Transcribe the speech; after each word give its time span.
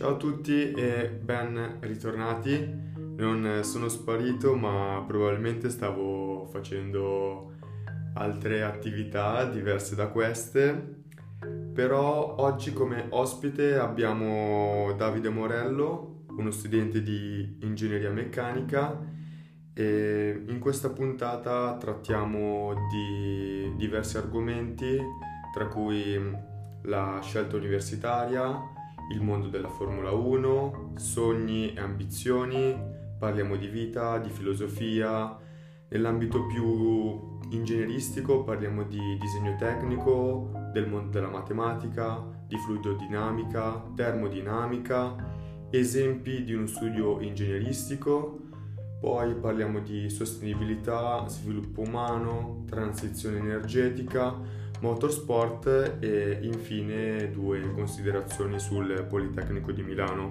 Ciao 0.00 0.12
a 0.12 0.16
tutti 0.16 0.72
e 0.72 1.10
ben 1.10 1.76
ritornati. 1.80 2.56
Non 3.16 3.60
sono 3.64 3.90
sparito, 3.90 4.54
ma 4.56 5.04
probabilmente 5.06 5.68
stavo 5.68 6.46
facendo 6.50 7.52
altre 8.14 8.62
attività 8.62 9.44
diverse 9.44 9.94
da 9.94 10.06
queste. 10.06 11.02
Però 11.74 12.36
oggi 12.38 12.72
come 12.72 13.08
ospite 13.10 13.76
abbiamo 13.76 14.94
Davide 14.96 15.28
Morello, 15.28 16.22
uno 16.30 16.50
studente 16.50 17.02
di 17.02 17.58
ingegneria 17.60 18.10
meccanica 18.10 18.98
e 19.74 20.44
in 20.48 20.60
questa 20.60 20.88
puntata 20.88 21.76
trattiamo 21.76 22.72
di 22.90 23.70
diversi 23.76 24.16
argomenti, 24.16 24.98
tra 25.52 25.66
cui 25.66 26.18
la 26.84 27.20
scelta 27.22 27.56
universitaria, 27.56 28.78
il 29.10 29.22
mondo 29.22 29.48
della 29.48 29.68
Formula 29.68 30.10
1, 30.10 30.92
sogni 30.96 31.72
e 31.74 31.80
ambizioni, 31.80 32.76
parliamo 33.18 33.56
di 33.56 33.68
vita, 33.68 34.18
di 34.18 34.30
filosofia, 34.30 35.36
nell'ambito 35.88 36.46
più 36.46 37.38
ingegneristico 37.50 38.44
parliamo 38.44 38.84
di 38.84 39.18
disegno 39.18 39.56
tecnico, 39.56 40.50
del 40.72 40.88
mondo 40.88 41.10
della 41.10 41.28
matematica, 41.28 42.24
di 42.46 42.56
fluidodinamica, 42.56 43.90
termodinamica, 43.94 45.16
esempi 45.70 46.44
di 46.44 46.54
uno 46.54 46.66
studio 46.66 47.20
ingegneristico, 47.20 48.38
poi 49.00 49.34
parliamo 49.34 49.80
di 49.80 50.08
sostenibilità, 50.10 51.26
sviluppo 51.26 51.82
umano, 51.82 52.64
transizione 52.66 53.38
energetica, 53.38 54.34
motorsport 54.80 55.98
e 56.00 56.38
infine 56.42 57.30
due 57.30 57.70
considerazioni 57.72 58.58
sul 58.58 59.04
Politecnico 59.06 59.72
di 59.72 59.82
Milano. 59.82 60.30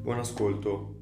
Buon 0.00 0.18
ascolto. 0.18 1.00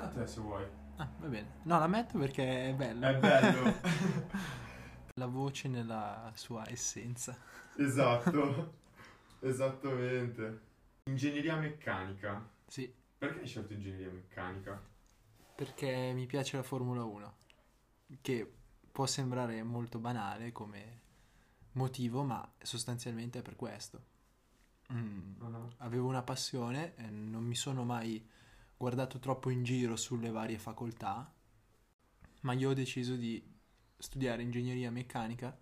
a 0.00 0.08
te 0.08 0.26
se 0.26 0.40
vuoi. 0.40 0.64
Ah, 0.96 1.08
va 1.18 1.26
bene. 1.28 1.60
No, 1.62 1.78
la 1.78 1.86
metto 1.86 2.18
perché 2.18 2.70
è 2.70 2.74
bello. 2.74 3.06
È 3.06 3.16
bello. 3.16 3.74
la 5.14 5.26
voce 5.26 5.68
nella 5.68 6.32
sua 6.34 6.68
essenza. 6.68 7.36
esatto. 7.76 8.80
Esattamente. 9.38 10.60
Ingegneria 11.04 11.56
meccanica. 11.56 12.44
Sì. 12.66 12.92
Perché 13.18 13.40
hai 13.40 13.46
scelto 13.46 13.72
ingegneria 13.72 14.10
meccanica? 14.10 14.80
Perché 15.54 16.12
mi 16.12 16.26
piace 16.26 16.56
la 16.56 16.62
Formula 16.62 17.04
1, 17.04 17.34
che 18.20 18.50
può 18.90 19.06
sembrare 19.06 19.62
molto 19.62 19.98
banale 19.98 20.52
come 20.52 21.00
motivo, 21.72 22.22
ma 22.22 22.46
sostanzialmente 22.60 23.38
è 23.38 23.42
per 23.42 23.56
questo. 23.56 24.10
Mm. 24.92 25.40
Uh-huh. 25.40 25.70
Avevo 25.78 26.08
una 26.08 26.22
passione 26.22 26.94
e 26.96 27.08
non 27.08 27.44
mi 27.44 27.54
sono 27.54 27.84
mai 27.84 28.24
guardato 28.76 29.18
troppo 29.18 29.48
in 29.48 29.62
giro 29.62 29.96
sulle 29.96 30.30
varie 30.30 30.58
facoltà, 30.58 31.32
ma 32.42 32.52
io 32.52 32.70
ho 32.70 32.74
deciso 32.74 33.14
di 33.14 33.42
studiare 33.96 34.42
ingegneria 34.42 34.90
meccanica 34.90 35.56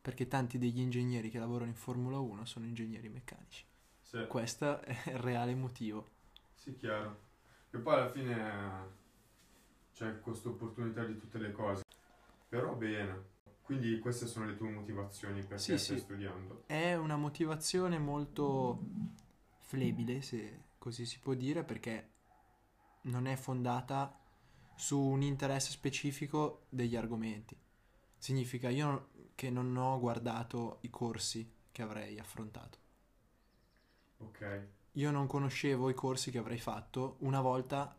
perché 0.00 0.26
tanti 0.26 0.56
degli 0.56 0.80
ingegneri 0.80 1.28
che 1.28 1.38
lavorano 1.38 1.70
in 1.70 1.76
Formula 1.76 2.18
1 2.18 2.46
sono 2.46 2.64
ingegneri 2.64 3.08
meccanici. 3.08 3.64
Sì. 4.00 4.26
Questo 4.26 4.80
è 4.80 5.10
il 5.10 5.18
reale 5.18 5.54
motivo. 5.54 6.08
Sì, 6.54 6.74
chiaro. 6.76 7.26
E 7.70 7.78
poi 7.78 7.94
alla 7.94 8.08
fine 8.08 8.97
c'è 9.98 10.20
questa 10.20 10.50
opportunità 10.50 11.02
di 11.04 11.18
tutte 11.18 11.38
le 11.38 11.50
cose. 11.50 11.82
Però 12.48 12.72
bene. 12.74 13.36
Quindi 13.62 13.98
queste 13.98 14.26
sono 14.26 14.46
le 14.46 14.56
tue 14.56 14.70
motivazioni 14.70 15.40
perché 15.40 15.58
sì, 15.58 15.76
stai 15.76 15.96
sì. 15.96 16.02
studiando? 16.04 16.62
È 16.66 16.94
una 16.94 17.16
motivazione 17.16 17.98
molto 17.98 18.80
flebile, 19.58 20.22
se 20.22 20.66
così 20.78 21.04
si 21.04 21.18
può 21.18 21.34
dire, 21.34 21.64
perché 21.64 22.12
non 23.02 23.26
è 23.26 23.34
fondata 23.34 24.16
su 24.76 25.00
un 25.00 25.22
interesse 25.22 25.70
specifico 25.72 26.66
degli 26.68 26.94
argomenti. 26.94 27.58
Significa 28.16 28.68
io 28.68 29.10
che 29.34 29.50
non 29.50 29.76
ho 29.76 29.98
guardato 29.98 30.78
i 30.82 30.90
corsi 30.90 31.52
che 31.72 31.82
avrei 31.82 32.20
affrontato. 32.20 32.78
Ok. 34.18 34.66
Io 34.92 35.10
non 35.10 35.26
conoscevo 35.26 35.90
i 35.90 35.94
corsi 35.94 36.30
che 36.30 36.38
avrei 36.38 36.58
fatto 36.58 37.16
una 37.20 37.40
volta 37.40 37.97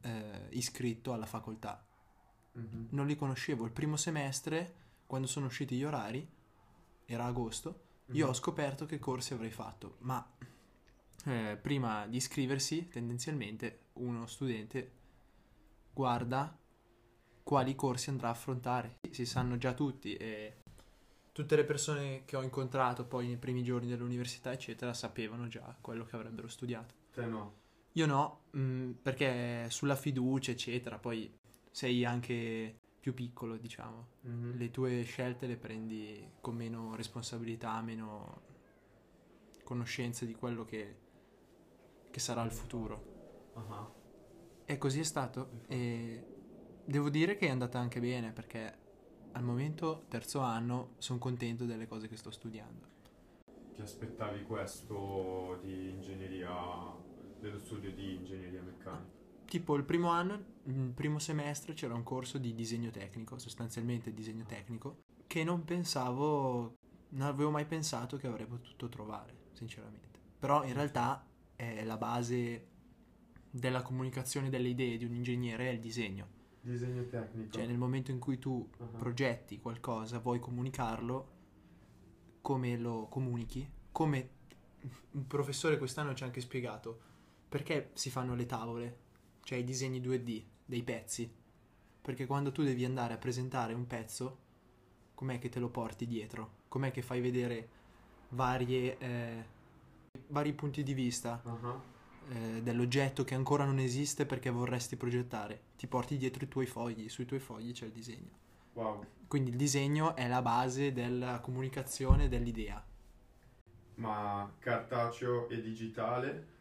eh, 0.00 0.48
iscritto 0.50 1.12
alla 1.12 1.26
facoltà. 1.26 1.84
Mm-hmm. 2.58 2.86
Non 2.90 3.06
li 3.06 3.16
conoscevo. 3.16 3.64
Il 3.64 3.72
primo 3.72 3.96
semestre, 3.96 4.74
quando 5.06 5.26
sono 5.26 5.46
usciti 5.46 5.76
gli 5.76 5.84
orari, 5.84 6.26
era 7.04 7.24
agosto, 7.24 7.70
mm-hmm. 7.70 8.18
io 8.18 8.28
ho 8.28 8.34
scoperto 8.34 8.86
che 8.86 8.98
corsi 8.98 9.32
avrei 9.32 9.50
fatto, 9.50 9.96
ma 10.00 10.26
eh, 11.24 11.58
prima 11.60 12.06
di 12.06 12.16
iscriversi, 12.16 12.88
tendenzialmente, 12.88 13.86
uno 13.94 14.26
studente 14.26 14.92
guarda 15.92 16.56
quali 17.42 17.74
corsi 17.74 18.10
andrà 18.10 18.28
a 18.28 18.32
affrontare. 18.32 18.98
Si 19.10 19.24
sanno 19.24 19.56
già 19.56 19.72
tutti 19.72 20.14
e 20.14 20.56
tutte 21.32 21.56
le 21.56 21.64
persone 21.64 22.24
che 22.24 22.36
ho 22.36 22.42
incontrato 22.42 23.04
poi 23.04 23.26
nei 23.26 23.36
primi 23.36 23.62
giorni 23.62 23.88
dell'università, 23.88 24.52
eccetera, 24.52 24.92
sapevano 24.92 25.48
già 25.48 25.76
quello 25.80 26.04
che 26.04 26.16
avrebbero 26.16 26.48
studiato. 26.48 26.94
Te 27.12 27.26
no? 27.26 27.66
Io 27.92 28.06
no, 28.06 28.44
mh, 28.50 28.60
mm, 28.60 28.90
perché 29.02 29.66
sulla 29.70 29.96
fiducia, 29.96 30.50
eccetera, 30.50 30.98
poi 30.98 31.32
sei 31.70 32.04
anche 32.04 32.76
più 33.00 33.14
piccolo, 33.14 33.56
diciamo. 33.56 34.08
Mm-hmm. 34.26 34.56
Le 34.58 34.70
tue 34.70 35.02
scelte 35.02 35.46
le 35.46 35.56
prendi 35.56 36.32
con 36.40 36.56
meno 36.56 36.94
responsabilità, 36.94 37.80
meno 37.80 38.42
conoscenza 39.64 40.24
di 40.24 40.34
quello 40.34 40.64
che, 40.64 40.96
che 42.10 42.20
sarà 42.20 42.42
il 42.42 42.50
futuro. 42.50 43.50
Uh-huh. 43.54 43.92
E 44.64 44.78
così 44.78 45.00
è 45.00 45.04
stato. 45.04 45.62
E 45.68 46.24
devo 46.84 47.10
dire 47.10 47.36
che 47.36 47.46
è 47.46 47.50
andata 47.50 47.78
anche 47.78 48.00
bene 48.00 48.32
perché 48.32 48.86
al 49.32 49.42
momento, 49.42 50.04
terzo 50.08 50.40
anno, 50.40 50.94
sono 50.98 51.18
contento 51.18 51.64
delle 51.64 51.86
cose 51.86 52.08
che 52.08 52.16
sto 52.16 52.30
studiando. 52.30 52.86
Ti 53.74 53.82
aspettavi 53.82 54.42
questo 54.42 55.58
di 55.62 55.90
ingegneria, 55.90 56.50
dello 57.40 57.58
studio 57.58 57.92
di 57.92 58.14
ingegneria 58.14 58.62
meccanica? 58.62 59.16
Tipo 59.46 59.76
il 59.76 59.84
primo 59.84 60.10
anno, 60.10 60.44
il 60.64 60.92
primo 60.94 61.18
semestre 61.18 61.72
c'era 61.72 61.94
un 61.94 62.02
corso 62.02 62.36
di 62.36 62.54
disegno 62.54 62.90
tecnico, 62.90 63.38
sostanzialmente 63.38 64.12
disegno 64.12 64.44
tecnico, 64.44 65.04
che 65.26 65.42
non 65.42 65.64
pensavo, 65.64 66.76
non 67.10 67.26
avevo 67.26 67.50
mai 67.50 67.64
pensato 67.64 68.18
che 68.18 68.26
avrei 68.26 68.46
potuto 68.46 68.88
trovare, 68.90 69.46
sinceramente. 69.52 70.18
Però 70.38 70.64
in 70.64 70.74
realtà 70.74 71.26
è 71.56 71.82
la 71.84 71.96
base 71.96 72.66
della 73.50 73.80
comunicazione 73.80 74.50
delle 74.50 74.68
idee 74.68 74.98
di 74.98 75.06
un 75.06 75.14
ingegnere 75.14 75.70
è 75.70 75.72
il 75.72 75.80
disegno. 75.80 76.36
Disegno 76.60 77.06
tecnico. 77.06 77.50
Cioè 77.50 77.66
nel 77.66 77.78
momento 77.78 78.10
in 78.10 78.18
cui 78.18 78.38
tu 78.38 78.68
uh-huh. 78.78 78.98
progetti 78.98 79.58
qualcosa, 79.58 80.18
vuoi 80.18 80.40
comunicarlo, 80.40 81.36
come 82.42 82.76
lo 82.76 83.06
comunichi? 83.08 83.66
Come 83.90 84.30
un 85.12 85.26
professore 85.26 85.78
quest'anno 85.78 86.14
ci 86.14 86.22
ha 86.22 86.26
anche 86.26 86.40
spiegato 86.40 87.07
perché 87.48 87.90
si 87.94 88.10
fanno 88.10 88.34
le 88.34 88.46
tavole, 88.46 88.98
cioè 89.42 89.58
i 89.58 89.64
disegni 89.64 90.00
2D 90.00 90.44
dei 90.64 90.82
pezzi. 90.82 91.32
Perché 92.00 92.26
quando 92.26 92.52
tu 92.52 92.62
devi 92.62 92.84
andare 92.84 93.14
a 93.14 93.18
presentare 93.18 93.74
un 93.74 93.86
pezzo, 93.86 94.38
com'è 95.14 95.38
che 95.38 95.48
te 95.48 95.58
lo 95.58 95.68
porti 95.68 96.06
dietro? 96.06 96.56
Com'è 96.68 96.90
che 96.90 97.02
fai 97.02 97.20
vedere 97.20 97.68
varie, 98.30 98.98
eh, 98.98 99.44
vari 100.28 100.52
punti 100.52 100.82
di 100.82 100.94
vista? 100.94 101.40
Uh-huh 101.44 101.96
eh, 102.30 102.62
dell'oggetto 102.62 103.24
che 103.24 103.34
ancora 103.34 103.64
non 103.64 103.78
esiste 103.78 104.26
perché 104.26 104.50
vorresti 104.50 104.96
progettare. 104.96 105.62
Ti 105.76 105.86
porti 105.86 106.16
dietro 106.16 106.44
i 106.44 106.48
tuoi 106.48 106.66
fogli, 106.66 107.08
sui 107.08 107.24
tuoi 107.24 107.40
fogli 107.40 107.72
c'è 107.72 107.86
il 107.86 107.92
disegno. 107.92 108.46
Wow. 108.74 109.04
Quindi 109.26 109.50
il 109.50 109.56
disegno 109.56 110.14
è 110.14 110.28
la 110.28 110.42
base 110.42 110.92
della 110.92 111.40
comunicazione 111.40 112.28
dell'idea. 112.28 112.84
Ma 113.94 114.50
cartaceo 114.58 115.48
e 115.48 115.60
digitale? 115.60 116.56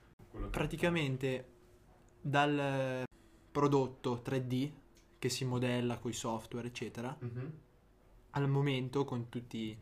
Praticamente 0.50 1.52
dal 2.22 3.04
prodotto 3.52 4.22
3D 4.24 4.72
che 5.20 5.30
si 5.30 5.46
modella 5.46 5.98
con 5.98 6.12
i 6.12 6.14
software, 6.14 6.68
eccetera, 6.68 7.18
mm-hmm. 7.24 7.48
al 8.32 8.50
momento 8.50 9.04
con, 9.04 9.30
tutti, 9.30 9.78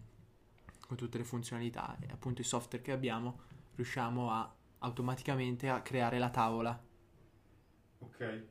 con 0.87 0.95
tutte 0.95 1.17
le 1.17 1.23
funzionalità 1.23 1.97
e 1.99 2.07
appunto 2.11 2.41
i 2.41 2.45
software 2.45 2.83
che 2.83 2.91
abbiamo, 2.91 3.39
riusciamo 3.75 4.31
a 4.31 4.55
automaticamente 4.79 5.69
a 5.69 5.81
creare 5.81 6.19
la 6.19 6.29
tavola. 6.29 6.83
Ok. 7.99 8.43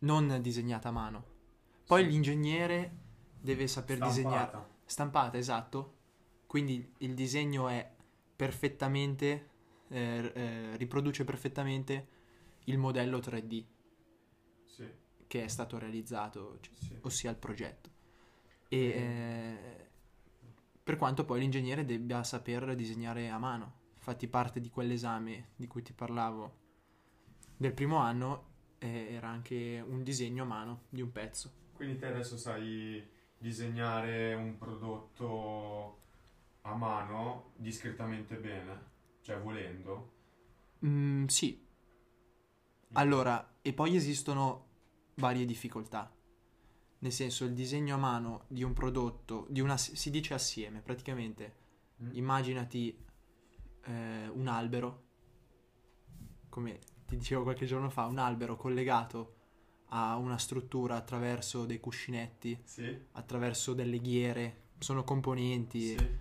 Non 0.00 0.38
disegnata 0.40 0.88
a 0.88 0.92
mano. 0.92 1.34
Poi 1.86 2.04
sì. 2.04 2.10
l'ingegnere 2.10 2.96
deve 3.40 3.66
saper 3.66 3.96
Stampata. 3.96 4.16
disegnare. 4.16 4.66
Stampata, 4.84 5.38
esatto. 5.38 5.94
Quindi 6.46 6.94
il 6.98 7.14
disegno 7.14 7.68
è 7.68 7.94
perfettamente, 8.36 9.50
eh, 9.88 10.32
eh, 10.34 10.76
riproduce 10.76 11.24
perfettamente 11.24 12.08
il 12.64 12.78
modello 12.78 13.18
3D 13.18 13.64
sì. 14.64 14.88
che 15.26 15.44
è 15.44 15.48
stato 15.48 15.78
realizzato, 15.78 16.58
cioè, 16.60 16.74
sì. 16.74 16.98
ossia 17.02 17.30
il 17.30 17.36
progetto. 17.36 17.90
E 18.68 18.78
eh, 18.78 19.88
Per 20.82 20.96
quanto 20.96 21.24
poi 21.24 21.40
l'ingegnere 21.40 21.84
debba 21.84 22.22
saper 22.22 22.74
disegnare 22.74 23.28
a 23.28 23.38
mano. 23.38 23.84
Infatti 23.96 24.28
parte 24.28 24.60
di 24.60 24.70
quell'esame 24.70 25.48
di 25.56 25.66
cui 25.66 25.82
ti 25.82 25.92
parlavo 25.92 26.64
del 27.56 27.72
primo 27.72 27.96
anno 27.96 28.54
eh, 28.78 29.14
era 29.14 29.28
anche 29.28 29.82
un 29.84 30.02
disegno 30.02 30.44
a 30.44 30.46
mano 30.46 30.82
di 30.88 31.00
un 31.00 31.10
pezzo. 31.10 31.50
Quindi 31.72 31.98
te 31.98 32.06
adesso 32.06 32.36
sai 32.36 33.04
disegnare 33.38 34.34
un 34.34 34.56
prodotto 34.56 35.98
a 36.62 36.74
mano 36.74 37.52
discretamente 37.56 38.36
bene? 38.36 38.94
Cioè 39.26 39.40
volendo? 39.40 40.12
Mm, 40.86 41.26
sì. 41.26 41.60
Allora, 42.92 43.56
e 43.60 43.72
poi 43.72 43.96
esistono 43.96 44.66
varie 45.16 45.44
difficoltà. 45.44 46.14
Nel 47.00 47.10
senso, 47.10 47.44
il 47.44 47.52
disegno 47.52 47.96
a 47.96 47.98
mano 47.98 48.44
di 48.46 48.62
un 48.62 48.72
prodotto, 48.72 49.48
di 49.50 49.60
una, 49.60 49.76
si 49.76 50.10
dice 50.10 50.32
assieme, 50.32 50.80
praticamente. 50.80 51.56
Mm. 52.04 52.10
Immaginati 52.12 53.04
eh, 53.86 54.28
un 54.28 54.46
albero, 54.46 55.06
come 56.48 56.78
ti 57.04 57.16
dicevo 57.16 57.42
qualche 57.42 57.66
giorno 57.66 57.90
fa, 57.90 58.04
un 58.04 58.18
albero 58.18 58.54
collegato 58.54 59.34
a 59.86 60.16
una 60.18 60.38
struttura 60.38 60.94
attraverso 60.94 61.66
dei 61.66 61.80
cuscinetti, 61.80 62.62
sì. 62.62 62.96
attraverso 63.10 63.74
delle 63.74 63.98
ghiere, 64.00 64.68
sono 64.78 65.02
componenti. 65.02 65.80
Sì. 65.80 66.18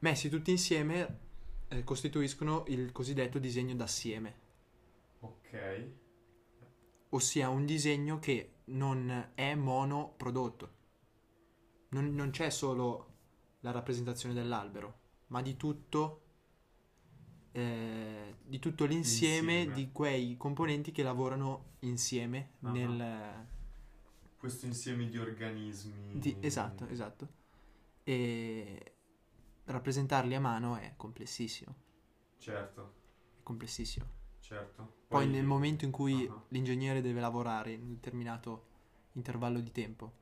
Messi 0.00 0.28
tutti 0.28 0.50
insieme 0.50 1.24
eh, 1.68 1.84
costituiscono 1.84 2.64
il 2.68 2.92
cosiddetto 2.92 3.38
disegno 3.38 3.74
d'assieme. 3.74 4.44
Ok. 5.20 5.90
Ossia 7.10 7.48
un 7.48 7.64
disegno 7.64 8.18
che 8.18 8.60
non 8.66 9.30
è 9.34 9.54
monoprodotto. 9.54 10.74
Non, 11.90 12.14
non 12.14 12.30
c'è 12.30 12.50
solo 12.50 13.14
la 13.60 13.70
rappresentazione 13.70 14.34
dell'albero, 14.34 15.00
ma 15.28 15.42
di 15.42 15.56
tutto, 15.56 16.22
eh, 17.52 18.36
di 18.44 18.58
tutto 18.58 18.84
l'insieme 18.84 19.54
insieme. 19.54 19.74
di 19.74 19.92
quei 19.92 20.36
componenti 20.36 20.92
che 20.92 21.02
lavorano 21.02 21.76
insieme 21.80 22.54
uh-huh. 22.60 22.70
nel... 22.70 23.54
Questo 24.36 24.66
insieme 24.66 25.08
di 25.08 25.18
organismi. 25.18 26.18
Di, 26.18 26.36
esatto, 26.40 26.86
esatto. 26.86 27.28
E 28.04 28.95
rappresentarli 29.66 30.34
a 30.34 30.40
mano 30.40 30.76
è 30.76 30.94
complessissimo. 30.96 31.74
Certo. 32.38 32.94
È 33.38 33.42
complessissimo. 33.42 34.06
Certo. 34.40 34.94
Poi, 35.08 35.24
Poi 35.24 35.28
nel 35.28 35.44
momento 35.44 35.84
in 35.84 35.90
cui 35.90 36.24
uh-huh. 36.24 36.42
l'ingegnere 36.48 37.00
deve 37.00 37.20
lavorare 37.20 37.72
in 37.72 37.82
un 37.82 37.94
determinato 37.94 38.66
intervallo 39.12 39.60
di 39.60 39.72
tempo, 39.72 40.12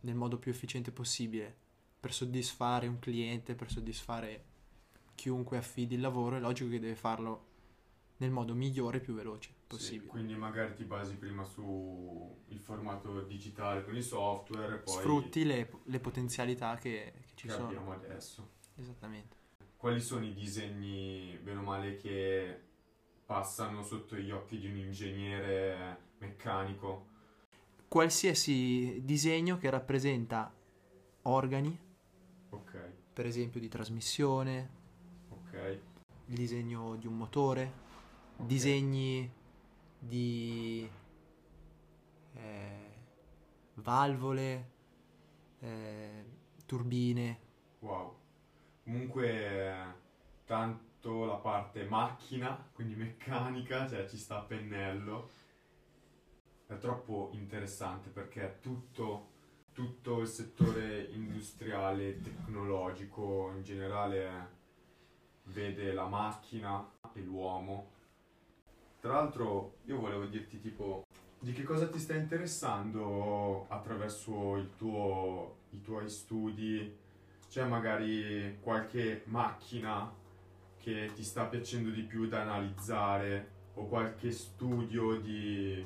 nel 0.00 0.14
modo 0.14 0.38
più 0.38 0.50
efficiente 0.50 0.90
possibile, 0.90 1.54
per 2.00 2.12
soddisfare 2.12 2.86
un 2.86 2.98
cliente, 2.98 3.54
per 3.54 3.70
soddisfare 3.70 4.44
chiunque 5.14 5.58
affidi 5.58 5.96
il 5.96 6.00
lavoro, 6.00 6.36
è 6.36 6.40
logico 6.40 6.70
che 6.70 6.80
deve 6.80 6.96
farlo 6.96 7.48
nel 8.20 8.30
modo 8.30 8.54
migliore 8.54 8.98
e 8.98 9.00
più 9.00 9.14
veloce 9.14 9.50
possibile. 9.66 10.02
Sì, 10.02 10.08
quindi 10.08 10.34
magari 10.34 10.74
ti 10.74 10.84
basi 10.84 11.16
prima 11.16 11.44
sul 11.44 12.34
formato 12.60 13.22
digitale 13.22 13.84
con 13.84 13.96
i 13.96 14.02
software, 14.02 14.78
poi 14.78 14.94
sfrutti 14.94 15.44
le, 15.44 15.70
le 15.84 16.00
potenzialità 16.00 16.76
che, 16.76 17.12
che 17.20 17.32
ci 17.34 17.46
che 17.46 17.52
sono. 17.52 17.66
abbiamo 17.66 17.92
adesso. 17.92 18.48
Esattamente. 18.76 19.36
Quali 19.76 20.00
sono 20.00 20.24
i 20.24 20.34
disegni, 20.34 21.38
bene 21.42 21.58
o 21.58 21.62
male, 21.62 21.96
che 21.96 22.60
passano 23.24 23.82
sotto 23.82 24.16
gli 24.16 24.30
occhi 24.30 24.58
di 24.58 24.66
un 24.66 24.76
ingegnere 24.76 25.98
meccanico? 26.18 27.06
Qualsiasi 27.88 29.00
disegno 29.02 29.56
che 29.56 29.70
rappresenta 29.70 30.52
organi, 31.22 31.76
okay. 32.50 32.92
per 33.12 33.24
esempio 33.24 33.60
di 33.60 33.68
trasmissione, 33.68 34.70
okay. 35.30 35.80
il 36.26 36.34
disegno 36.34 36.96
di 36.96 37.06
un 37.06 37.16
motore. 37.16 37.88
Disegni 38.46 39.30
di 39.98 40.88
eh, 42.34 42.90
valvole, 43.74 44.70
eh, 45.60 46.24
turbine. 46.66 47.38
Wow. 47.80 48.16
Comunque 48.84 49.94
tanto 50.44 51.24
la 51.24 51.36
parte 51.36 51.84
macchina, 51.84 52.68
quindi 52.72 52.94
meccanica, 52.94 53.88
cioè 53.88 54.06
ci 54.08 54.16
sta 54.16 54.38
a 54.38 54.42
pennello. 54.42 55.30
È 56.66 56.76
troppo 56.78 57.30
interessante 57.32 58.10
perché 58.10 58.58
tutto, 58.60 59.28
tutto 59.72 60.20
il 60.20 60.28
settore 60.28 61.02
industriale, 61.12 62.20
tecnologico 62.20 63.52
in 63.54 63.62
generale 63.62 64.58
vede 65.44 65.92
la 65.92 66.06
macchina 66.06 66.88
e 67.12 67.20
l'uomo. 67.20 67.98
Tra 69.00 69.14
l'altro 69.14 69.76
io 69.86 69.98
volevo 69.98 70.26
dirti 70.26 70.60
tipo 70.60 71.04
di 71.38 71.52
che 71.52 71.62
cosa 71.62 71.88
ti 71.88 71.98
sta 71.98 72.14
interessando 72.14 73.64
attraverso 73.68 74.72
tuo, 74.76 75.56
i 75.70 75.80
tuoi 75.80 76.08
studi? 76.10 76.98
C'è 77.48 77.64
magari 77.64 78.58
qualche 78.60 79.22
macchina 79.24 80.12
che 80.76 81.10
ti 81.14 81.24
sta 81.24 81.46
piacendo 81.46 81.88
di 81.88 82.02
più 82.02 82.28
da 82.28 82.42
analizzare 82.42 83.58
o 83.74 83.86
qualche 83.86 84.30
studio 84.30 85.18
di 85.18 85.84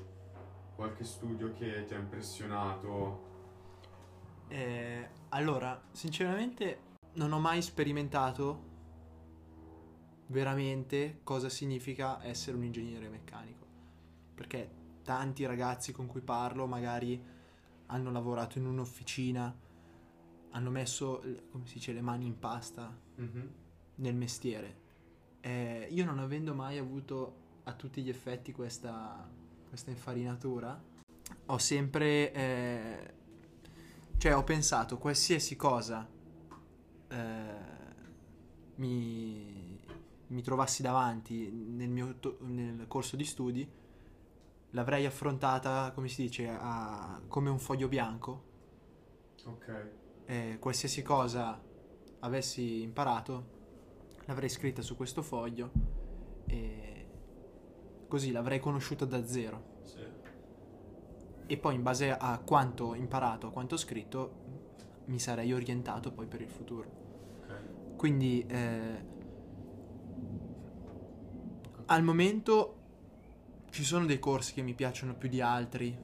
qualche 0.75 1.05
studio 1.05 1.53
che 1.57 1.85
ti 1.87 1.95
ha 1.95 1.99
impressionato? 1.99 3.33
Eh, 4.49 5.09
allora, 5.29 5.81
sinceramente 5.93 6.79
non 7.15 7.33
ho 7.33 7.39
mai 7.39 7.63
sperimentato 7.63 8.73
veramente 10.26 11.21
cosa 11.23 11.49
significa 11.49 12.23
essere 12.25 12.56
un 12.56 12.65
ingegnere 12.65 13.09
meccanico. 13.09 13.67
Perché 14.35 14.82
tanti 15.03 15.44
ragazzi 15.47 15.93
con 15.93 16.06
cui 16.06 16.21
parlo 16.21 16.67
magari 16.67 17.23
hanno 17.87 18.11
lavorato 18.11 18.59
in 18.59 18.67
un'officina, 18.67 19.55
hanno 20.50 20.71
messo, 20.71 21.23
come 21.50 21.67
si 21.67 21.75
dice, 21.75 21.93
le 21.93 22.00
mani 22.00 22.26
in 22.26 22.38
pasta 22.38 22.97
mm-hmm. 23.21 23.47
nel 23.97 24.15
mestiere 24.15 24.82
eh, 25.44 25.88
io 25.91 26.06
non 26.06 26.19
avendo 26.21 26.55
mai 26.55 26.79
avuto 26.79 27.43
a 27.65 27.75
tutti 27.75 28.00
gli 28.00 28.09
effetti 28.09 28.50
questa, 28.53 29.29
questa 29.69 29.91
infarinatura, 29.91 30.82
ho 31.47 31.59
sempre... 31.59 32.32
Eh, 32.32 33.15
cioè 34.17 34.34
ho 34.34 34.43
pensato 34.43 34.96
qualsiasi 34.96 35.55
cosa 35.55 36.08
eh, 37.08 37.44
mi, 38.77 39.74
mi, 40.29 40.43
trovassi 40.43 40.83
davanti 40.83 41.51
nel 41.51 41.89
mio 41.89 42.19
to- 42.19 42.39
nel 42.41 42.87
corso 42.87 43.17
di 43.17 43.25
studi, 43.25 43.69
l'avrei 44.71 45.07
affrontata, 45.07 45.93
come 45.93 46.09
si 46.09 46.23
dice, 46.23 46.49
a, 46.49 47.21
come 47.29 47.51
un 47.51 47.59
foglio 47.59 47.89
bianco. 47.89 48.53
Ok. 49.45 49.91
Eh, 50.27 50.57
qualsiasi 50.59 51.03
cosa 51.03 51.61
avessi 52.21 52.83
imparato 52.83 53.53
l'avrei 54.27 54.49
scritta 54.49 54.81
su 54.81 54.97
questo 54.97 55.23
foglio 55.23 55.71
e 56.47 57.09
così 58.09 58.31
l'avrei 58.31 58.61
conosciuta 58.61 59.05
da 59.05 59.25
zero. 59.27 59.73
Sì. 59.83 60.03
E 61.47 61.57
poi 61.59 61.75
in 61.75 61.83
base 61.83 62.11
a 62.11 62.39
quanto 62.39 62.95
imparato, 62.95 63.49
a 63.49 63.51
quanto 63.51 63.77
scritto, 63.77 64.43
mi 65.07 65.19
sarei 65.19 65.53
orientato 65.53 66.11
poi 66.11 66.27
per 66.27 66.41
il 66.41 66.49
futuro. 66.49 67.03
Okay. 67.43 67.97
Quindi 67.97 68.47
eh, 68.47 69.13
al 71.94 72.03
momento 72.03 72.81
ci 73.70 73.84
sono 73.84 74.05
dei 74.05 74.19
corsi 74.19 74.53
che 74.53 74.63
mi 74.63 74.74
piacciono 74.74 75.15
più 75.15 75.29
di 75.29 75.41
altri 75.41 75.96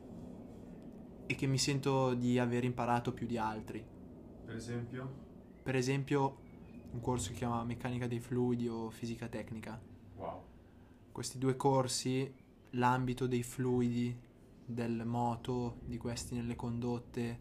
e 1.26 1.34
che 1.34 1.46
mi 1.46 1.58
sento 1.58 2.14
di 2.14 2.38
aver 2.38 2.62
imparato 2.62 3.12
più 3.12 3.26
di 3.26 3.36
altri. 3.36 3.84
Per 4.44 4.54
esempio? 4.54 5.08
Per 5.62 5.74
esempio 5.74 6.38
un 6.92 7.00
corso 7.00 7.28
che 7.28 7.34
si 7.34 7.38
chiama 7.40 7.64
Meccanica 7.64 8.06
dei 8.06 8.20
fluidi 8.20 8.68
o 8.68 8.90
Fisica 8.90 9.26
tecnica. 9.26 9.80
Wow. 10.16 10.44
Questi 11.10 11.38
due 11.38 11.56
corsi, 11.56 12.32
l'ambito 12.70 13.26
dei 13.26 13.42
fluidi, 13.42 14.16
del 14.64 15.04
moto, 15.04 15.78
di 15.84 15.96
questi 15.96 16.36
nelle 16.36 16.54
condotte, 16.54 17.38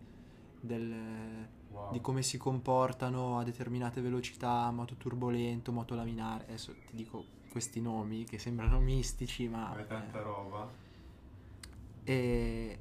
del, 0.59 1.47
wow. 1.69 1.91
di 1.91 2.01
come 2.01 2.23
si 2.23 2.37
comportano 2.37 3.37
a 3.37 3.43
determinate 3.43 4.01
velocità, 4.01 4.71
moto 4.71 4.95
turbolento, 4.95 5.71
moto 5.71 5.93
laminare. 5.93 6.45
Adesso 6.45 6.73
ti 6.87 6.95
dico 6.95 7.37
questi 7.49 7.81
nomi 7.81 8.23
che 8.23 8.37
sembrano 8.37 8.79
mistici, 8.81 9.47
ma... 9.47 9.75
È 9.75 9.85
tanta 9.85 10.19
eh, 10.19 10.23
roba. 10.23 10.69
E 12.03 12.79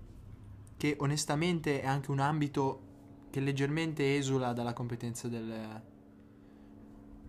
che 0.77 0.97
onestamente 1.01 1.83
è 1.83 1.87
anche 1.87 2.11
un 2.11 2.21
ambito 2.21 2.87
che 3.31 3.41
leggermente 3.41 4.17
esula 4.17 4.53
dalla 4.53 4.73
competenza 4.73 5.29
del, 5.29 5.83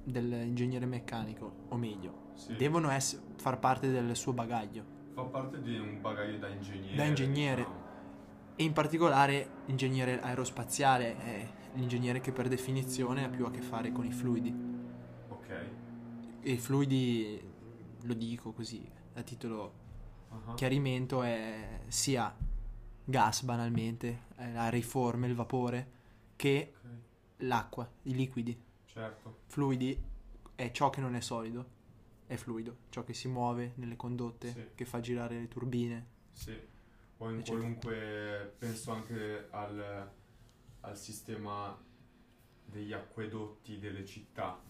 dell'ingegnere 0.04 0.86
meccanico, 0.86 1.66
o 1.70 1.76
meglio, 1.76 2.32
sì. 2.36 2.56
devono 2.56 2.90
ess- 2.92 3.20
far 3.38 3.60
parte 3.60 3.90
del 3.90 4.16
suo 4.16 4.34
bagaglio. 4.34 4.98
Fa 5.14 5.24
parte 5.24 5.62
di 5.62 5.78
un 5.78 6.00
bagaglio 6.00 6.38
da 6.38 6.48
ingegnere. 6.48 6.96
Da 6.96 7.04
ingegnere. 7.04 7.64
Diciamo. 7.64 7.88
E 8.56 8.64
in 8.64 8.74
particolare 8.74 9.50
ingegnere 9.66 10.22
aerospaziale 10.22 11.18
è, 11.18 11.48
l'ingegnere 11.74 12.22
che 12.22 12.32
per 12.32 12.48
definizione 12.48 13.24
ha 13.24 13.30
più 13.30 13.46
a 13.46 13.52
che 13.52 13.62
fare 13.62 13.92
con 13.92 14.06
i 14.06 14.12
fluidi. 14.12 14.68
I 16.44 16.58
fluidi, 16.58 17.42
lo 18.04 18.14
dico 18.14 18.52
così, 18.54 18.90
a 19.14 19.24
titolo 19.24 19.88
Ah, 20.32 20.54
chiarimento, 20.54 21.24
è 21.24 21.82
sia 21.88 22.36
gas 23.04 23.42
banalmente, 23.42 24.26
la 24.36 24.70
riforma, 24.70 25.26
il 25.26 25.34
vapore, 25.34 25.92
che 26.36 26.74
Ok, 26.76 26.90
l'acqua, 27.38 27.90
i 28.04 28.14
liquidi. 28.14 28.58
certo. 28.86 29.40
Fluidi 29.48 30.00
è 30.56 30.72
ciò 30.72 30.90
che 30.92 31.02
non 31.02 31.16
è 31.16 31.20
solido, 31.20 31.66
è 32.28 32.36
fluido, 32.36 32.78
ciò 32.90 33.04
che 33.04 33.14
si 33.16 33.28
muove 33.28 33.74
nelle 33.76 33.96
condotte, 33.96 34.52
Sì. 34.52 34.66
che 34.76 34.86
fa 34.86 35.00
girare 35.00 35.40
le 35.40 35.48
turbine. 35.48 36.06
Sì. 36.32 36.56
O 37.18 37.30
in 37.30 37.40
Eccetera. 37.40 37.58
qualunque, 37.58 38.56
penso 38.60 38.92
anche 38.92 39.48
al, 39.50 40.12
al 40.82 40.98
sistema 40.98 41.76
degli 42.66 42.94
acquedotti 42.94 43.80
delle 43.80 44.06
città. 44.06 44.62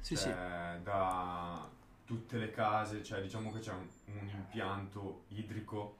Sì, 0.00 0.16
cioè, 0.16 0.80
da 0.82 1.68
tutte 2.04 2.38
le 2.38 2.50
case, 2.50 3.02
cioè 3.02 3.20
diciamo 3.20 3.52
che 3.52 3.60
c'è 3.60 3.72
un, 3.72 3.86
un 4.06 4.28
impianto 4.28 5.24
idrico 5.28 5.98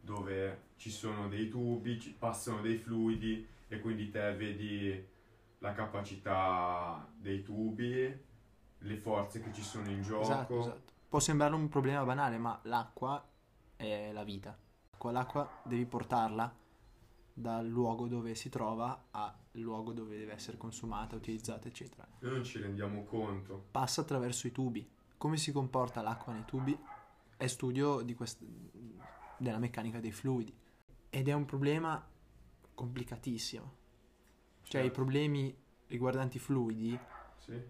dove 0.00 0.68
ci 0.76 0.90
sono 0.90 1.28
dei 1.28 1.48
tubi, 1.48 1.96
passano 2.18 2.60
dei 2.60 2.76
fluidi 2.76 3.46
e 3.68 3.80
quindi 3.80 4.10
te 4.10 4.34
vedi 4.34 5.08
la 5.58 5.72
capacità 5.72 7.06
dei 7.16 7.42
tubi, 7.42 8.28
le 8.78 8.96
forze 8.96 9.40
che 9.40 9.52
ci 9.52 9.62
sono 9.62 9.88
in 9.90 10.02
sì, 10.02 10.08
gioco. 10.08 10.22
esatto, 10.22 10.60
esatto. 10.60 10.92
Può 11.08 11.20
sembrare 11.20 11.54
un 11.54 11.68
problema 11.68 12.04
banale, 12.04 12.38
ma 12.38 12.58
l'acqua 12.62 13.24
è 13.76 14.10
la 14.12 14.24
vita. 14.24 14.56
L'acqua, 14.90 15.12
l'acqua 15.12 15.60
devi 15.64 15.84
portarla 15.84 16.52
dal 17.32 17.66
luogo 17.66 18.06
dove 18.08 18.34
si 18.34 18.48
trova 18.48 19.06
al 19.10 19.34
luogo 19.52 19.92
dove 19.92 20.16
deve 20.16 20.32
essere 20.32 20.56
consumata, 20.56 21.16
utilizzata, 21.16 21.68
eccetera. 21.68 22.06
Noi 22.20 22.32
non 22.32 22.44
ci 22.44 22.58
rendiamo 22.58 23.04
conto. 23.04 23.66
Passa 23.70 24.00
attraverso 24.02 24.46
i 24.46 24.52
tubi. 24.52 24.88
Come 25.16 25.36
si 25.36 25.52
comporta 25.52 26.02
l'acqua 26.02 26.32
nei 26.32 26.44
tubi 26.44 26.78
è 27.36 27.46
studio 27.46 28.00
di 28.02 28.14
quest- 28.14 28.42
della 29.38 29.58
meccanica 29.58 30.00
dei 30.00 30.12
fluidi. 30.12 30.54
Ed 31.10 31.28
è 31.28 31.32
un 31.32 31.44
problema 31.44 32.06
complicatissimo. 32.74 33.78
Cioè 34.62 34.80
i 34.80 34.84
Certo. 34.84 34.90
problemi 35.00 35.54
riguardanti 35.88 36.36
i 36.36 36.40
fluidi 36.40 36.98
Sì. 37.38 37.60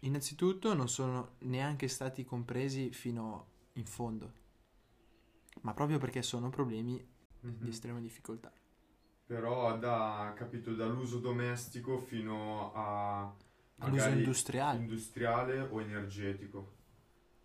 innanzitutto 0.00 0.72
non 0.74 0.88
sono 0.88 1.32
neanche 1.40 1.88
stati 1.88 2.24
compresi 2.24 2.90
fino 2.92 3.46
in 3.74 3.86
fondo, 3.86 4.32
ma 5.62 5.74
proprio 5.74 5.98
perché 5.98 6.22
sono 6.22 6.48
problemi 6.50 7.04
Mhm. 7.40 7.56
di 7.58 7.68
estrema 7.70 7.98
difficoltà. 8.00 8.52
Però 9.26 9.76
da, 9.78 10.32
capito, 10.36 10.74
dall'uso 10.74 11.18
domestico 11.18 11.98
fino 11.98 12.72
a 12.74 13.34
All'uso 13.78 14.08
industriale, 14.08 14.78
industriale 14.78 15.60
o 15.60 15.80
energetico. 15.80 16.72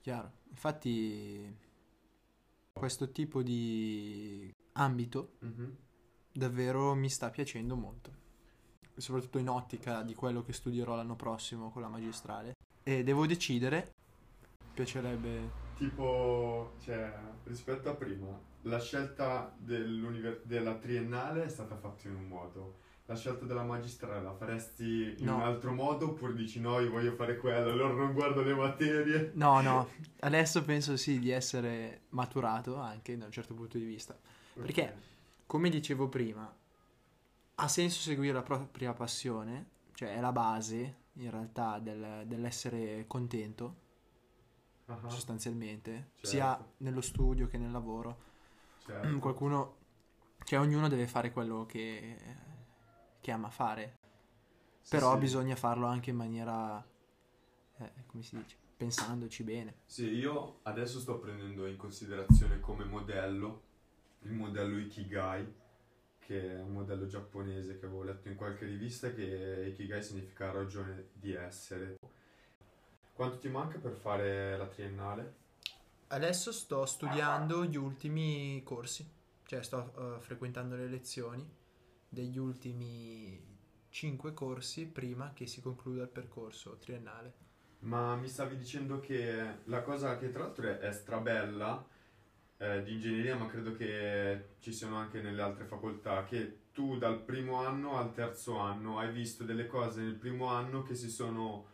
chiaro. 0.01 0.31
Infatti 0.49 1.55
questo 2.73 3.11
tipo 3.11 3.41
di 3.41 4.53
ambito 4.73 5.35
Mhm. 5.39 5.77
davvero 6.31 6.93
mi 6.95 7.09
sta 7.09 7.29
piacendo 7.29 7.75
molto, 7.75 8.11
soprattutto 8.95 9.37
in 9.37 9.49
ottica 9.49 10.01
di 10.03 10.13
quello 10.15 10.43
che 10.43 10.53
studierò 10.53 10.95
l'anno 10.95 11.15
prossimo 11.15 11.71
con 11.71 11.81
la 11.81 11.87
magistrale. 11.89 12.55
E 12.83 13.03
devo 13.03 13.25
decidere, 13.25 13.93
mi 14.65 14.73
piacerebbe... 14.73 15.67
Tipo, 15.79 16.73
cioè, 16.83 17.09
rispetto 17.45 17.89
a 17.89 17.93
prima, 17.95 18.37
la 18.63 18.79
scelta 18.81 19.55
della 19.57 20.75
triennale 20.75 21.45
è 21.45 21.47
stata 21.47 21.77
fatta 21.77 22.09
in 22.09 22.15
un 22.15 22.27
modo. 22.27 22.75
La 23.05 23.15
scelta 23.15 23.45
della 23.45 23.63
magistrale 23.63 24.21
la 24.21 24.33
faresti 24.33 25.15
in 25.17 25.25
No. 25.25 25.37
un 25.37 25.41
altro 25.43 25.71
modo 25.71 26.09
oppure 26.09 26.33
dici 26.35 26.59
no, 26.59 26.79
io 26.81 26.91
voglio 26.91 27.13
fare 27.13 27.37
quello, 27.37 27.71
allora 27.71 27.93
non 27.93 28.11
guardo 28.11 28.41
le 28.43 28.53
materie? 28.53 29.31
No, 29.35 29.61
no, 29.61 29.87
adesso 30.19 30.63
penso 30.65 30.97
sì 30.97 31.17
di 31.17 31.29
essere 31.31 32.01
maturato 32.09 32.75
anche 32.75 33.17
da 33.17 33.25
un 33.25 33.31
certo 33.31 33.53
punto 33.53 33.77
di 33.77 33.85
vista. 33.85 34.19
Perché? 34.53 34.93
Come 35.47 35.69
dicevo 35.69 36.09
prima, 36.09 36.53
ha 37.55 37.67
senso 37.69 38.01
seguire 38.01 38.33
la 38.33 38.43
propria 38.43 38.91
passione, 38.93 39.69
cioè 39.93 40.13
è 40.13 40.19
la 40.19 40.33
base 40.33 40.95
in 41.13 41.31
realtà 41.31 41.79
del- 41.79 42.23
dell'essere 42.27 43.05
contento 43.07 43.87
Ah, 44.89 45.09
sostanzialmente, 45.09 45.91
Certo. 46.15 46.27
sia 46.27 46.71
nello 46.77 47.01
studio 47.01 47.47
che 47.47 47.57
nel 47.57 47.71
lavoro. 47.71 48.17
certo. 48.85 49.19
Qualcuno, 49.19 49.75
cioè 50.43 50.59
ognuno 50.59 50.87
deve 50.87 51.05
fare 51.07 51.31
quello 51.31 51.65
che, 51.67 52.17
che 53.21 53.31
ama 53.31 53.49
fare, 53.51 53.97
Sì, 54.81 54.89
però 54.89 55.13
sì. 55.13 55.19
bisogna 55.19 55.55
farlo 55.55 55.85
anche 55.85 56.09
in 56.09 56.15
maniera, 56.15 56.83
eh, 57.77 57.91
come 58.07 58.23
si 58.23 58.35
dice, 58.37 58.57
pensandoci 58.75 59.43
bene. 59.43 59.75
Sì, 59.85 60.07
io 60.09 60.59
adesso 60.63 60.99
sto 60.99 61.19
prendendo 61.19 61.67
in 61.67 61.77
considerazione 61.77 62.59
come 62.59 62.83
modello 62.85 63.61
il 64.23 64.31
modello 64.31 64.77
Ikigai, 64.79 65.53
che 66.17 66.55
è 66.57 66.61
un 66.61 66.71
modello 66.73 67.05
giapponese 67.05 67.77
che 67.79 67.85
avevo 67.85 68.03
letto 68.03 68.27
in 68.27 68.35
qualche 68.35 68.65
rivista, 68.65 69.13
che 69.13 69.67
Ikigai 69.71 70.01
significa 70.01 70.51
ragione 70.51 71.09
di 71.13 71.33
essere. 71.33 71.97
Quanto 73.19 73.37
ti 73.37 73.49
manca 73.49 73.77
per 73.79 73.91
fare 73.91 74.55
la 74.55 74.65
triennale? 74.67 75.33
Adesso 76.07 76.53
sto 76.53 76.85
studiando 76.85 77.65
gli 77.65 77.75
ultimi 77.75 78.61
corsi, 78.63 79.05
cioè 79.45 79.61
sto 79.61 80.15
eh, 80.15 80.21
frequentando 80.21 80.77
le 80.77 80.87
lezioni 80.87 81.45
degli 82.07 82.37
ultimi 82.37 83.37
cinque 83.89 84.33
corsi 84.33 84.85
prima 84.87 85.33
che 85.33 85.47
si 85.47 85.59
concluda 85.59 86.03
il 86.03 86.07
percorso 86.07 86.77
triennale. 86.77 87.33
Ma 87.79 88.15
mi 88.15 88.29
stavi 88.29 88.55
dicendo 88.55 89.01
che 89.01 89.57
la 89.65 89.81
cosa 89.81 90.17
che 90.17 90.31
tra 90.31 90.43
l'altro 90.43 90.69
è, 90.69 90.77
è 90.77 90.93
strabella 90.93 91.85
eh, 92.55 92.83
di 92.83 92.93
ingegneria, 92.93 93.35
ma 93.35 93.47
credo 93.47 93.75
che 93.75 94.51
ci 94.61 94.71
siano 94.71 94.95
anche 94.95 95.19
nelle 95.19 95.41
altre 95.41 95.65
facoltà, 95.65 96.23
che 96.23 96.59
tu 96.71 96.97
dal 96.97 97.19
primo 97.19 97.55
anno 97.55 97.97
al 97.97 98.13
terzo 98.13 98.59
anno 98.59 98.97
hai 98.97 99.11
visto 99.11 99.43
delle 99.43 99.67
cose 99.67 100.03
nel 100.03 100.15
primo 100.15 100.45
anno 100.45 100.83
che 100.83 100.95
si 100.95 101.09
sono... 101.09 101.65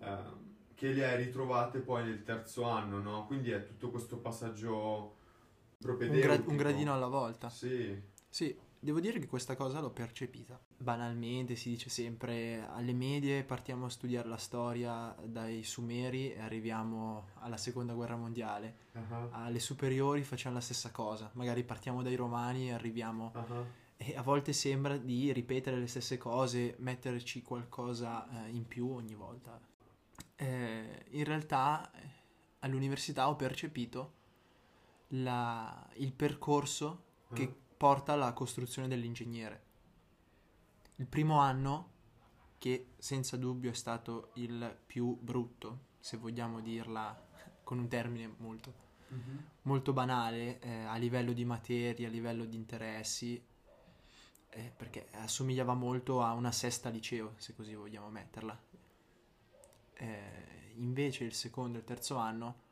ehm, 0.00 0.47
che 0.78 0.92
le 0.92 1.04
hai 1.04 1.24
ritrovate 1.24 1.80
poi 1.80 2.04
nel 2.04 2.22
terzo 2.22 2.62
anno, 2.62 3.00
no? 3.00 3.26
Quindi 3.26 3.50
è 3.50 3.66
tutto 3.66 3.90
questo 3.90 4.18
passaggio 4.18 4.68
Un, 4.76 5.16
propedeutico. 5.80 6.26
gra- 6.26 6.50
un 6.50 6.56
gradino 6.56 6.92
alla 6.92 7.08
volta. 7.08 7.50
Sì, 7.50 8.00
Sì, 8.28 8.56
devo 8.78 9.00
dire 9.00 9.18
che 9.18 9.26
questa 9.26 9.56
cosa 9.56 9.80
l'ho 9.80 9.90
percepita. 9.90 10.56
Banalmente 10.76 11.56
si 11.56 11.70
dice 11.70 11.90
sempre 11.90 12.64
alle 12.70 12.92
medie 12.92 13.42
partiamo 13.42 13.86
a 13.86 13.90
studiare 13.90 14.28
la 14.28 14.36
storia 14.36 15.12
dai 15.24 15.64
Sumeri 15.64 16.32
e 16.32 16.38
arriviamo 16.40 17.30
alla 17.40 17.56
seconda 17.56 17.94
guerra 17.94 18.14
mondiale. 18.14 18.76
ah, 18.92 19.28
Alle 19.32 19.58
superiori 19.58 20.22
facciamo 20.22 20.54
la 20.54 20.60
stessa 20.60 20.92
cosa, 20.92 21.28
magari 21.34 21.64
partiamo 21.64 22.02
dai 22.04 22.14
Romani 22.14 22.68
e 22.68 22.72
arriviamo 22.74 23.32
ah, 23.34 23.64
E 23.96 24.14
a 24.16 24.22
volte 24.22 24.52
sembra 24.52 24.96
di 24.96 25.32
ripetere 25.32 25.76
le 25.76 25.88
stesse 25.88 26.18
cose, 26.18 26.76
metterci 26.78 27.42
qualcosa 27.42 28.46
eh, 28.46 28.50
in 28.50 28.64
più 28.64 28.88
ogni 28.92 29.16
volta. 29.16 29.60
Eh, 30.40 31.04
in 31.10 31.24
realtà 31.24 31.90
eh, 31.92 32.00
all'università 32.60 33.28
ho 33.28 33.34
percepito 33.36 34.14
la- 35.08 35.88
il 35.94 36.12
percorso 36.12 37.04
che 37.32 37.42
ah. 37.44 37.54
porta 37.76 38.12
alla 38.12 38.32
costruzione 38.32 38.88
dell'ingegnere. 38.88 39.62
Il 40.96 41.06
primo 41.06 41.38
anno, 41.40 41.90
che 42.58 42.92
senza 42.98 43.36
dubbio 43.36 43.70
è 43.70 43.74
stato 43.74 44.30
il 44.34 44.76
più 44.86 45.16
brutto, 45.20 45.86
se 46.00 46.16
vogliamo 46.16 46.60
dirla 46.60 47.16
con 47.64 47.78
un 47.78 47.88
termine 47.88 48.32
molto 48.38 48.86
Mhm. 49.08 49.44
molto 49.62 49.94
banale 49.94 50.58
eh, 50.60 50.84
a 50.84 50.96
livello 50.96 51.32
di 51.32 51.44
materie, 51.46 52.06
a 52.06 52.10
livello 52.10 52.44
di 52.44 52.56
interessi, 52.56 53.42
eh, 54.50 54.72
perché 54.76 55.08
assomigliava 55.12 55.74
molto 55.74 56.22
a 56.22 56.32
una 56.34 56.52
sesta 56.52 56.90
liceo, 56.90 57.34
se 57.38 57.54
così 57.54 57.74
vogliamo 57.74 58.10
metterla. 58.10 58.58
Eh, 60.00 60.72
invece 60.76 61.24
il 61.24 61.34
secondo 61.34 61.76
e 61.76 61.80
il 61.80 61.86
terzo 61.86 62.16
anno 62.16 62.66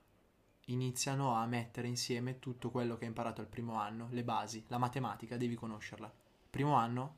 iniziano 0.67 1.35
a 1.35 1.45
mettere 1.47 1.89
insieme 1.89 2.39
tutto 2.39 2.71
quello 2.71 2.97
che 2.97 3.03
hai 3.03 3.09
imparato 3.09 3.41
al 3.41 3.49
primo 3.49 3.75
anno, 3.75 4.09
le 4.11 4.25
basi, 4.25 4.65
la 4.69 4.79
matematica, 4.79 5.37
devi 5.37 5.55
conoscerla. 5.55 6.13
Primo 6.49 6.75
anno 6.75 7.17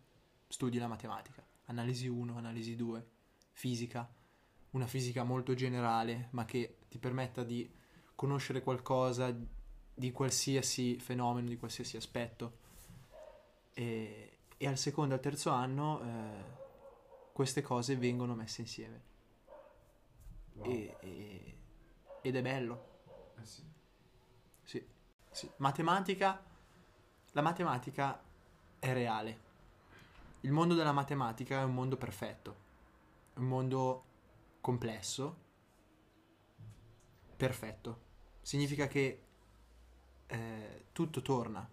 studi 0.48 0.78
la 0.78 0.88
matematica, 0.88 1.44
analisi 1.66 2.08
1, 2.08 2.36
analisi 2.36 2.74
2, 2.74 3.06
fisica, 3.52 4.10
una 4.70 4.86
fisica 4.86 5.24
molto 5.24 5.54
generale, 5.54 6.28
ma 6.32 6.44
che 6.44 6.78
ti 6.88 6.98
permetta 6.98 7.44
di 7.44 7.70
conoscere 8.14 8.62
qualcosa 8.62 9.34
di 9.94 10.12
qualsiasi 10.12 10.98
fenomeno, 10.98 11.48
di 11.48 11.56
qualsiasi 11.56 11.96
aspetto. 11.96 12.58
E, 13.74 14.38
e 14.56 14.66
al 14.66 14.78
secondo 14.78 15.14
e 15.14 15.16
al 15.16 15.22
terzo 15.22 15.50
anno 15.50 16.00
eh, 16.02 16.56
queste 17.32 17.62
cose 17.62 17.96
vengono 17.96 18.34
messe 18.34 18.60
insieme. 18.60 19.02
Wow. 20.58 20.66
E- 20.70 20.96
e- 21.00 21.56
ed 22.22 22.36
è 22.36 22.42
bello. 22.42 22.86
Eh 23.38 23.44
sì. 23.44 23.62
Sì, 24.64 24.86
sì. 25.30 25.50
Matematica, 25.58 26.42
la 27.32 27.42
matematica 27.42 28.20
è 28.78 28.92
reale. 28.92 29.46
Il 30.42 30.52
mondo 30.52 30.74
della 30.74 30.92
matematica 30.92 31.60
è 31.60 31.64
un 31.64 31.74
mondo 31.74 31.96
perfetto, 31.96 32.56
è 33.34 33.38
un 33.38 33.46
mondo 33.46 34.04
complesso, 34.60 35.36
perfetto. 37.36 38.06
Significa 38.42 38.86
che 38.86 39.22
eh, 40.26 40.84
tutto 40.92 41.22
torna. 41.22 41.68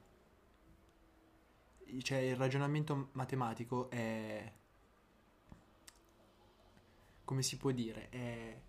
Cioè 2.02 2.18
il 2.20 2.36
ragionamento 2.36 3.10
matematico 3.14 3.90
è... 3.90 4.52
come 7.24 7.42
si 7.42 7.58
può 7.58 7.72
dire? 7.72 8.10
È 8.10 8.62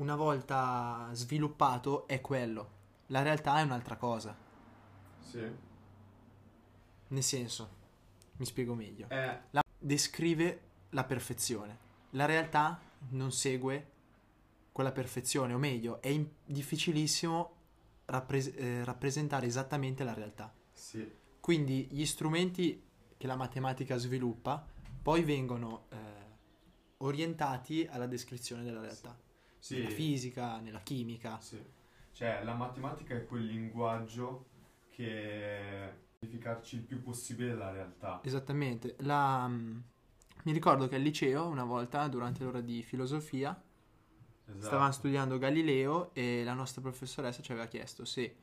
una 0.00 0.16
volta 0.16 1.08
sviluppato 1.12 2.06
è 2.06 2.20
quello. 2.20 2.78
La 3.08 3.22
realtà 3.22 3.58
è 3.58 3.62
un'altra 3.62 3.96
cosa. 3.96 4.34
Sì. 5.20 5.46
Nel 7.08 7.22
senso, 7.22 7.68
mi 8.36 8.44
spiego 8.46 8.74
meglio. 8.74 9.06
Eh, 9.10 9.38
La 9.50 9.62
descrive 9.78 10.60
la 10.90 11.04
perfezione. 11.04 11.88
La 12.10 12.24
realtà 12.24 12.80
non 13.10 13.30
segue 13.32 13.88
quella 14.72 14.92
perfezione, 14.92 15.52
o 15.52 15.58
meglio, 15.58 16.00
è 16.00 16.08
in- 16.08 16.28
difficilissimo 16.44 17.54
rappres- 18.06 18.52
eh, 18.56 18.84
rappresentare 18.84 19.46
esattamente 19.46 20.02
la 20.04 20.14
realtà. 20.14 20.52
sì. 20.72 21.18
Quindi 21.40 21.88
gli 21.90 22.04
strumenti 22.04 22.82
che 23.16 23.26
la 23.26 23.34
matematica 23.34 23.96
sviluppa 23.96 24.64
poi 25.02 25.22
vengono 25.24 25.86
eh, 25.88 25.96
orientati 26.98 27.86
alla 27.90 28.06
descrizione 28.06 28.62
della 28.62 28.80
realtà. 28.82 29.16
Sì. 29.18 29.28
Nella 29.68 29.88
fisica, 29.90 30.58
nella 30.60 30.80
chimica. 30.80 31.38
Sì. 31.40 31.62
Cioè, 32.12 32.42
la 32.44 32.54
matematica 32.54 33.14
è 33.14 33.24
quel 33.26 33.44
linguaggio 33.46 34.46
che 34.90 35.92
significarci 36.18 36.76
il 36.76 36.82
più 36.82 37.02
possibile 37.02 37.54
la 37.54 37.70
realtà. 37.70 38.20
Esattamente. 38.22 38.96
La, 39.00 39.46
mm, 39.48 39.78
mi 40.44 40.52
ricordo 40.52 40.88
che 40.88 40.96
al 40.96 41.02
liceo, 41.02 41.46
una 41.46 41.64
volta, 41.64 42.08
durante 42.08 42.44
l'ora 42.44 42.60
di 42.60 42.82
filosofia, 42.82 43.50
Esatto. 44.46 44.64
stavamo 44.66 44.92
studiando 44.92 45.38
Galileo 45.38 46.12
e 46.12 46.42
la 46.44 46.54
nostra 46.54 46.80
professoressa 46.80 47.40
ci 47.40 47.52
aveva 47.52 47.66
chiesto 47.66 48.04
se 48.04 48.36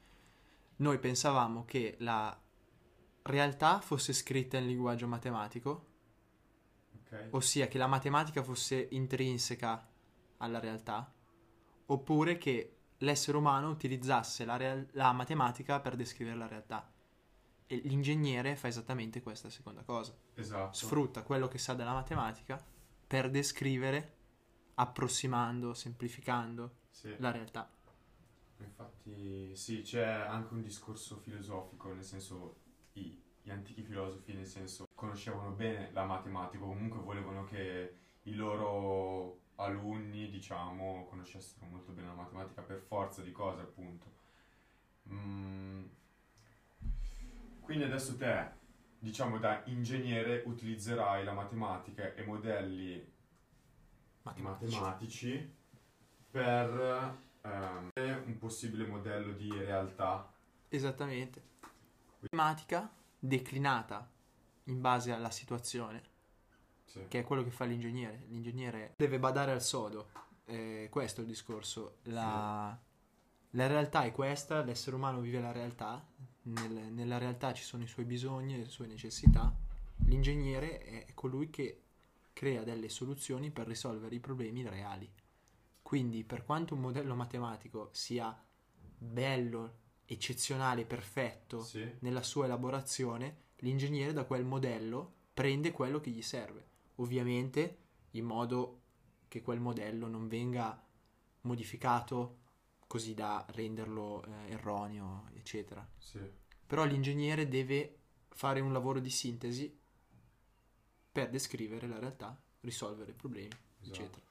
noi 0.78 1.00
pensavamo 1.00 1.66
che 1.66 1.96
la 2.00 2.40
realtà 3.24 3.80
fosse 3.82 4.14
scritta 4.14 4.58
in 4.58 4.68
linguaggio 4.68 5.08
matematico, 5.08 5.86
Ok. 6.94 7.28
ossia 7.32 7.68
che 7.68 7.78
la 7.78 7.88
matematica 7.88 8.42
fosse 8.42 8.88
intrinseca 8.92 9.86
alla 10.38 10.60
realtà, 10.60 11.12
oppure 11.88 12.38
che 12.38 12.74
l'essere 13.00 13.38
umano 13.38 13.70
utilizzasse 13.70 14.46
la, 14.46 14.58
real- 14.58 14.88
la 14.94 15.12
matematica 15.12 15.80
per 15.80 15.96
descrivere 15.96 16.36
la 16.38 16.48
realtà. 16.48 16.92
E 17.70 17.76
l'ingegnere 17.84 18.56
fa 18.56 18.68
esattamente 18.68 19.22
questa 19.22 19.50
seconda 19.50 19.84
cosa. 19.84 20.16
Esatto. 20.36 20.74
Sfrutta 20.74 21.24
quello 21.24 21.48
che 21.48 21.58
sa 21.58 21.74
della 21.74 21.94
matematica 21.94 22.64
per 23.06 23.30
descrivere, 23.30 24.16
approssimando, 24.76 25.74
semplificando 25.74 26.78
Sì. 26.90 27.14
la 27.20 27.32
realtà. 27.32 27.70
Infatti, 28.60 29.56
sì, 29.56 29.82
c'è 29.82 30.04
anche 30.06 30.54
un 30.54 30.62
discorso 30.62 31.18
filosofico, 31.18 31.94
nel 31.94 32.04
senso, 32.04 32.56
i- 32.94 33.22
gli 33.42 33.50
antichi 33.50 33.84
filosofi, 33.84 34.34
nel 34.34 34.48
senso, 34.48 34.88
conoscevano 34.96 35.52
bene 35.52 35.92
la 35.92 36.06
matematica, 36.06 36.64
comunque 36.64 37.00
volevano 37.00 37.44
che 37.44 37.96
i 38.24 38.34
loro 38.34 39.40
alunni, 39.58 40.30
diciamo, 40.30 41.06
conoscessero 41.10 41.66
molto 41.66 41.92
bene 41.92 42.08
la 42.08 42.14
matematica 42.14 42.62
per 42.62 42.80
forza 42.80 43.22
di 43.22 43.32
cose, 43.32 43.62
appunto. 43.62 44.06
Mm. 45.10 45.84
Quindi 47.62 47.84
adesso 47.84 48.16
te, 48.18 48.50
diciamo, 49.00 49.38
da 49.40 49.62
ingegnere 49.66 50.44
utilizzerai 50.46 51.24
la 51.24 51.34
matematica 51.34 52.14
e 52.14 52.24
modelli 52.24 53.14
Matematici. 54.22 54.74
matematici 54.76 55.56
per 56.32 57.18
ehm, 57.42 57.90
un 58.26 58.38
possibile 58.38 58.86
modello 58.86 59.32
di 59.34 59.50
realtà. 59.50 60.32
Esattamente. 60.70 61.56
Matematica 62.20 62.90
declinata 63.20 64.10
in 64.66 64.82
base 64.82 65.12
alla 65.12 65.32
situazione, 65.32 66.02
Sì. 66.88 67.06
che 67.08 67.20
è 67.20 67.24
quello 67.24 67.44
che 67.44 67.52
fa 67.52 67.66
l'ingegnere. 67.66 68.24
L'ingegnere 68.30 68.94
deve 68.98 69.20
badare 69.20 69.52
al 69.52 69.62
sodo. 69.62 70.10
Eh, 70.46 70.88
questo 70.90 71.20
è 71.20 71.24
il 71.24 71.30
discorso. 71.30 71.98
La, 72.04 72.78
la 73.52 73.68
realtà 73.68 74.04
è 74.04 74.12
questa, 74.12 74.64
l'essere 74.64 74.96
umano 74.96 75.20
vive 75.20 75.40
la 75.42 75.52
realtà, 75.52 76.06
nel- 76.44 76.92
nella 76.94 77.18
realtà 77.18 77.54
ci 77.54 77.64
sono 77.64 77.84
i 77.84 77.88
suoi 77.88 78.06
bisogni 78.06 78.56
e 78.56 78.58
le 78.60 78.66
sue 78.70 78.88
necessità. 78.88 79.54
L'ingegnere 80.06 81.06
è 81.06 81.14
colui 81.14 81.50
che 81.50 81.82
crea 82.32 82.64
delle 82.64 82.88
soluzioni 82.88 83.52
per 83.52 83.68
risolvere 83.68 84.16
i 84.16 84.20
problemi 84.20 84.68
reali. 84.68 85.12
Quindi, 85.82 86.24
per 86.24 86.44
quanto 86.46 86.74
un 86.76 86.82
modello 86.82 87.16
matematico 87.16 87.90
sia 87.92 88.38
bello, 89.00 89.80
eccezionale, 90.06 90.86
perfetto 90.86 91.62
Sì. 91.64 91.86
nella 92.00 92.24
sua 92.24 92.46
elaborazione, 92.46 93.46
l'ingegnere 93.58 94.14
da 94.14 94.24
quel 94.26 94.46
modello 94.46 95.14
prende 95.34 95.72
quello 95.72 96.00
che 96.00 96.10
gli 96.12 96.22
serve. 96.22 96.66
Ovviamente 96.98 97.78
in 98.12 98.26
modo 98.26 98.82
che 99.28 99.42
quel 99.42 99.60
modello 99.60 100.08
non 100.08 100.28
venga 100.28 100.82
modificato 101.42 102.46
così 102.88 103.14
da 103.14 103.46
renderlo 103.50 104.24
eh, 104.24 104.52
erroneo, 104.52 105.30
eccetera. 105.34 105.86
Sì. 105.98 106.20
Però 106.66 106.84
l'ingegnere 106.86 107.48
deve 107.48 107.98
fare 108.30 108.60
un 108.60 108.72
lavoro 108.72 109.00
di 109.00 109.10
sintesi 109.10 109.76
per 111.12 111.30
descrivere 111.30 111.88
la 111.88 112.00
realtà, 112.00 112.40
risolvere 112.62 113.12
i 113.12 113.16
problemi, 113.16 113.50
Esatto. 113.82 114.00
eccetera. 114.02 114.26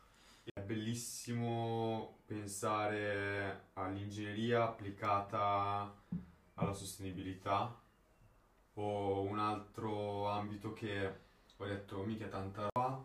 È 0.54 0.60
bellissimo 0.60 2.18
pensare 2.24 3.70
all'ingegneria 3.74 4.62
applicata 4.64 5.92
alla 6.54 6.72
sostenibilità 6.72 7.82
o 8.74 9.22
un 9.22 9.38
altro 9.38 10.28
ambito 10.28 10.72
che 10.72 11.24
ho 11.56 11.66
detto 11.66 12.02
mica 12.04 12.26
tanta 12.26 12.68
roba, 12.72 13.04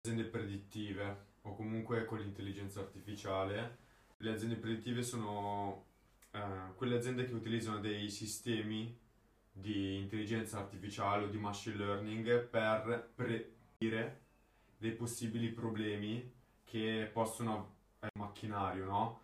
aziende 0.00 0.24
predittive 0.24 1.32
o 1.42 1.54
comunque 1.54 2.04
con 2.04 2.18
l'intelligenza 2.18 2.80
artificiale. 2.80 3.78
Le 4.18 4.30
aziende 4.30 4.56
predittive 4.56 5.02
sono 5.02 5.84
eh, 6.30 6.40
quelle 6.76 6.96
aziende 6.96 7.26
che 7.26 7.34
utilizzano 7.34 7.80
dei 7.80 8.10
sistemi 8.10 8.96
di 9.50 9.96
intelligenza 9.96 10.58
artificiale 10.58 11.24
o 11.24 11.28
di 11.28 11.38
machine 11.38 11.76
learning 11.76 12.44
per 12.46 13.10
predire 13.14 14.22
dei 14.76 14.92
possibili 14.92 15.48
problemi 15.50 16.32
che 16.64 17.08
possono 17.12 17.52
avere 17.98 18.12
il 18.14 18.20
macchinario, 18.20 18.84
no? 18.84 19.20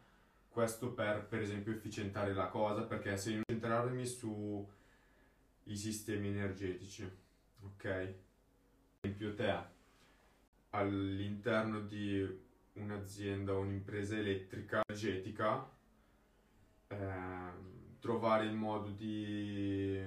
Questo 0.48 0.92
per, 0.92 1.26
per 1.26 1.40
esempio, 1.42 1.72
efficientare 1.72 2.33
la 2.33 2.48
cosa, 2.48 2.83
perché 2.83 3.16
se 3.16 3.31
io 3.31 3.42
concentrarmi 3.44 4.07
su 4.07 4.68
i 5.64 5.76
sistemi 5.76 6.29
energetici, 6.29 7.09
ok? 7.62 8.14
Esempio 9.02 9.34
te, 9.34 9.58
all'interno 10.70 11.80
di 11.80 12.22
un'azienda 12.74 13.54
o 13.54 13.60
un'impresa 13.60 14.18
elettrica 14.18 14.82
energetica, 14.86 15.66
ehm, 16.88 17.98
trovare 17.98 18.44
il 18.44 18.52
modo 18.52 18.90
di 18.90 19.98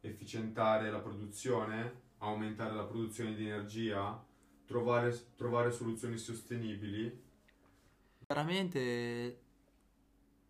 efficientare 0.00 0.90
la 0.90 1.00
produzione, 1.00 2.00
aumentare 2.18 2.74
la 2.74 2.84
produzione 2.84 3.34
di 3.34 3.46
energia, 3.46 4.22
trovare, 4.66 5.18
trovare 5.34 5.70
soluzioni 5.70 6.18
sostenibili. 6.18 7.22
Veramente 8.26 9.40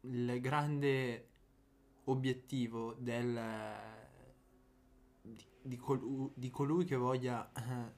il 0.00 0.40
grande 0.40 1.28
obiettivo 2.06 2.94
del, 2.94 3.34
di, 5.68 5.76
colu- 5.76 6.32
di 6.34 6.50
colui 6.50 6.84
che 6.84 6.96
voglia, 6.96 7.52
eh, 7.52 7.92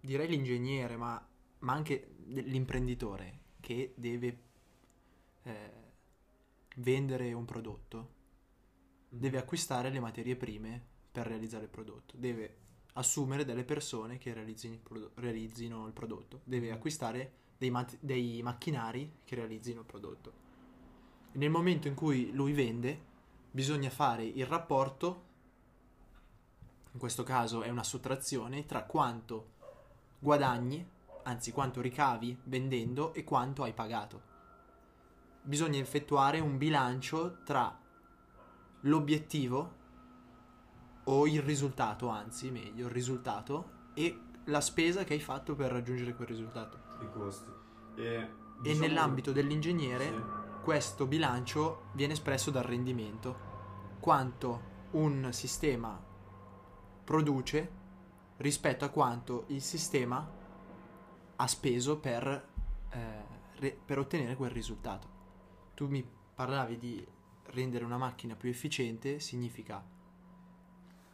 direi 0.00 0.28
l'ingegnere, 0.28 0.96
ma, 0.96 1.24
ma 1.60 1.72
anche 1.72 2.14
l'imprenditore 2.24 3.40
che 3.60 3.92
deve 3.96 4.38
eh, 5.42 5.72
vendere 6.76 7.32
un 7.32 7.44
prodotto, 7.44 8.12
deve 9.08 9.38
acquistare 9.38 9.90
le 9.90 10.00
materie 10.00 10.34
prime 10.34 10.82
per 11.12 11.26
realizzare 11.26 11.64
il 11.64 11.70
prodotto, 11.70 12.16
deve 12.16 12.62
assumere 12.94 13.44
delle 13.44 13.64
persone 13.64 14.18
che 14.18 14.32
realizzino 14.32 14.74
il, 14.74 14.80
prodo- 14.80 15.12
realizzino 15.16 15.86
il 15.86 15.92
prodotto, 15.92 16.40
deve 16.44 16.72
acquistare 16.72 17.32
dei, 17.58 17.70
mat- 17.70 17.98
dei 18.00 18.42
macchinari 18.42 19.18
che 19.24 19.34
realizzino 19.34 19.80
il 19.80 19.86
prodotto. 19.86 20.32
E 21.32 21.38
nel 21.38 21.50
momento 21.50 21.86
in 21.88 21.94
cui 21.94 22.32
lui 22.32 22.52
vende, 22.52 23.12
bisogna 23.50 23.90
fare 23.90 24.24
il 24.24 24.46
rapporto, 24.46 25.32
in 26.94 27.00
questo 27.00 27.24
caso 27.24 27.62
è 27.62 27.68
una 27.70 27.82
sottrazione, 27.82 28.66
tra 28.66 28.84
quanto 28.84 29.50
guadagni, 30.20 30.88
anzi 31.24 31.50
quanto 31.50 31.80
ricavi 31.80 32.38
vendendo 32.44 33.12
e 33.14 33.24
quanto 33.24 33.64
hai 33.64 33.72
pagato. 33.72 34.32
Bisogna 35.42 35.80
effettuare 35.80 36.38
un 36.38 36.56
bilancio 36.56 37.42
tra 37.42 37.76
l'obiettivo 38.82 39.82
o 41.02 41.26
il 41.26 41.42
risultato, 41.42 42.08
anzi, 42.08 42.52
meglio, 42.52 42.86
il 42.86 42.92
risultato 42.92 43.70
e 43.94 44.20
la 44.44 44.60
spesa 44.60 45.02
che 45.02 45.14
hai 45.14 45.20
fatto 45.20 45.56
per 45.56 45.72
raggiungere 45.72 46.14
quel 46.14 46.28
risultato. 46.28 46.78
I 47.00 47.10
costi. 47.10 47.50
E, 47.96 48.30
diciamo... 48.60 48.84
e 48.84 48.86
nell'ambito 48.86 49.32
dell'ingegnere 49.32 50.04
sì. 50.04 50.22
questo 50.62 51.06
bilancio 51.06 51.86
viene 51.94 52.12
espresso 52.12 52.52
dal 52.52 52.62
rendimento. 52.62 53.52
Quanto 53.98 54.72
un 54.92 55.30
sistema 55.32 56.12
produce 57.04 57.82
rispetto 58.38 58.84
a 58.84 58.88
quanto 58.88 59.44
il 59.48 59.60
sistema 59.60 60.28
ha 61.36 61.46
speso 61.46 61.98
per, 61.98 62.48
eh, 62.90 63.24
re- 63.56 63.78
per 63.84 63.98
ottenere 63.98 64.36
quel 64.36 64.50
risultato. 64.50 65.08
Tu 65.74 65.86
mi 65.88 66.06
parlavi 66.34 66.78
di 66.78 67.06
rendere 67.46 67.84
una 67.84 67.98
macchina 67.98 68.34
più 68.34 68.48
efficiente, 68.48 69.20
significa 69.20 69.84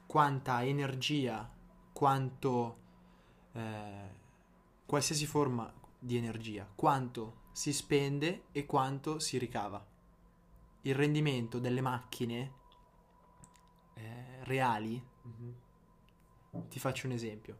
quanta 0.06 0.64
energia, 0.64 1.50
quanto 1.92 2.78
eh, 3.52 4.18
qualsiasi 4.86 5.26
forma 5.26 5.72
di 5.98 6.16
energia, 6.16 6.68
quanto 6.74 7.42
si 7.52 7.72
spende 7.72 8.44
e 8.52 8.66
quanto 8.66 9.18
si 9.18 9.38
ricava. 9.38 9.84
Il 10.82 10.94
rendimento 10.94 11.58
delle 11.58 11.80
macchine 11.82 12.52
eh, 13.94 14.44
reali 14.44 15.09
ti 16.68 16.78
faccio 16.78 17.06
un 17.06 17.12
esempio 17.12 17.58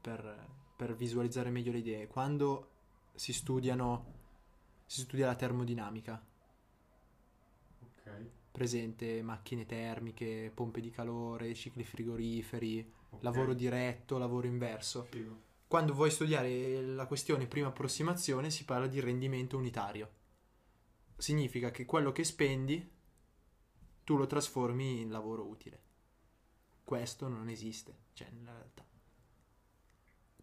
per, 0.00 0.48
per 0.76 0.94
visualizzare 0.94 1.50
meglio 1.50 1.72
le 1.72 1.78
idee. 1.78 2.06
Quando 2.06 2.68
si 3.14 3.32
studiano, 3.32 4.14
si 4.86 5.00
studia 5.00 5.26
la 5.26 5.34
termodinamica, 5.34 6.22
okay. 7.82 8.30
presente 8.50 9.22
macchine 9.22 9.66
termiche, 9.66 10.50
pompe 10.54 10.80
di 10.80 10.90
calore, 10.90 11.54
cicli 11.54 11.84
frigoriferi, 11.84 12.92
okay. 13.10 13.18
lavoro 13.22 13.54
diretto, 13.54 14.18
lavoro 14.18 14.46
inverso. 14.46 15.04
Figo. 15.04 15.48
Quando 15.66 15.94
vuoi 15.94 16.10
studiare 16.10 16.82
la 16.82 17.06
questione 17.06 17.46
prima 17.46 17.68
approssimazione 17.68 18.50
si 18.50 18.64
parla 18.64 18.88
di 18.88 19.00
rendimento 19.00 19.56
unitario. 19.56 20.18
Significa 21.16 21.70
che 21.70 21.84
quello 21.84 22.12
che 22.12 22.24
spendi 22.24 22.90
tu 24.02 24.16
lo 24.16 24.26
trasformi 24.26 25.02
in 25.02 25.10
lavoro 25.10 25.46
utile 25.46 25.88
questo 26.84 27.28
non 27.28 27.48
esiste, 27.48 27.94
cioè 28.12 28.30
nella 28.30 28.52
realtà. 28.52 28.84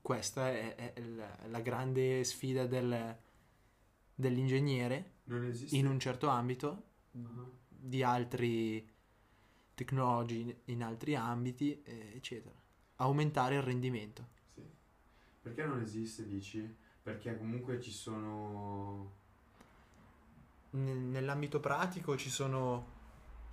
Questa 0.02 0.50
è, 0.50 0.93
è 0.93 1.02
la, 1.02 1.38
la, 1.47 1.60
grande 1.60 2.23
sfida 2.23 2.65
del, 2.65 3.17
dell'ingegnere 4.15 5.15
in 5.71 5.86
un 5.86 6.00
certo 6.00 6.30
ambito, 6.30 6.84
uh-huh. 7.12 7.52
di 7.67 8.04
altri 8.04 8.89
tecnologi 9.73 10.62
in 10.65 10.82
altri 10.82 11.15
ambiti, 11.15 11.84
eccetera. 11.84 12.56
Aumentare 12.95 13.56
il 13.56 13.62
rendimento. 13.62 14.28
Sì. 14.54 14.63
Perché 15.41 15.65
non 15.65 15.82
esiste, 15.82 16.26
dici? 16.26 16.76
Perché 17.04 17.38
comunque 17.38 17.80
ci 17.80 17.91
sono... 17.91 19.15
Nell'ambito 20.71 21.60
pratico 21.60 22.17
ci 22.17 22.30
sono 22.30 22.95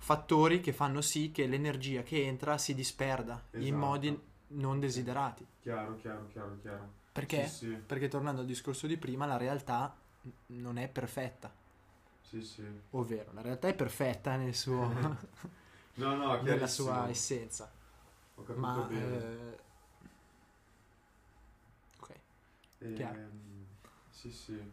fattori 0.05 0.61
che 0.61 0.71
fanno 0.71 1.01
sì 1.01 1.31
che 1.31 1.47
l'energia 1.47 2.03
che 2.03 2.23
entra 2.23 2.59
si 2.59 2.75
disperda 2.75 3.43
esatto. 3.49 3.65
in 3.65 3.75
modi 3.75 4.21
non 4.49 4.79
desiderati. 4.79 5.43
Chiaro, 5.59 5.95
chiaro, 5.95 6.27
chiaro, 6.27 6.59
chiaro. 6.61 6.91
Perché? 7.11 7.47
Sì, 7.47 7.69
sì. 7.69 7.71
Perché 7.71 8.07
tornando 8.07 8.41
al 8.41 8.45
discorso 8.45 8.85
di 8.85 8.97
prima, 8.97 9.25
la 9.25 9.37
realtà 9.37 9.97
non 10.47 10.77
è 10.77 10.87
perfetta. 10.89 11.51
Sì, 12.21 12.39
sì. 12.43 12.63
Ovvero, 12.91 13.31
la 13.33 13.41
realtà 13.41 13.67
è 13.67 13.73
perfetta 13.73 14.35
nel 14.35 14.53
suo... 14.53 14.85
no, 15.95 16.15
no, 16.15 16.39
nella 16.43 16.67
sua 16.67 17.09
essenza. 17.09 17.71
Ho 18.35 18.43
capito 18.43 18.59
Ma, 18.59 18.81
bene. 18.87 19.17
Eh... 19.17 19.59
Ok. 21.97 22.09
E, 22.77 22.93
ehm, 22.95 23.65
sì, 24.11 24.31
sì. 24.31 24.71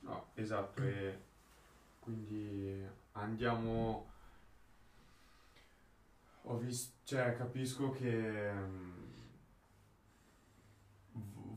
No, 0.00 0.26
esatto. 0.34 0.82
e 0.82 1.18
quindi 2.00 2.86
andiamo 3.12 4.12
ho 6.46 6.58
visto, 6.58 6.96
cioè 7.04 7.34
capisco 7.36 7.90
che 7.90 8.50
um, 8.50 8.92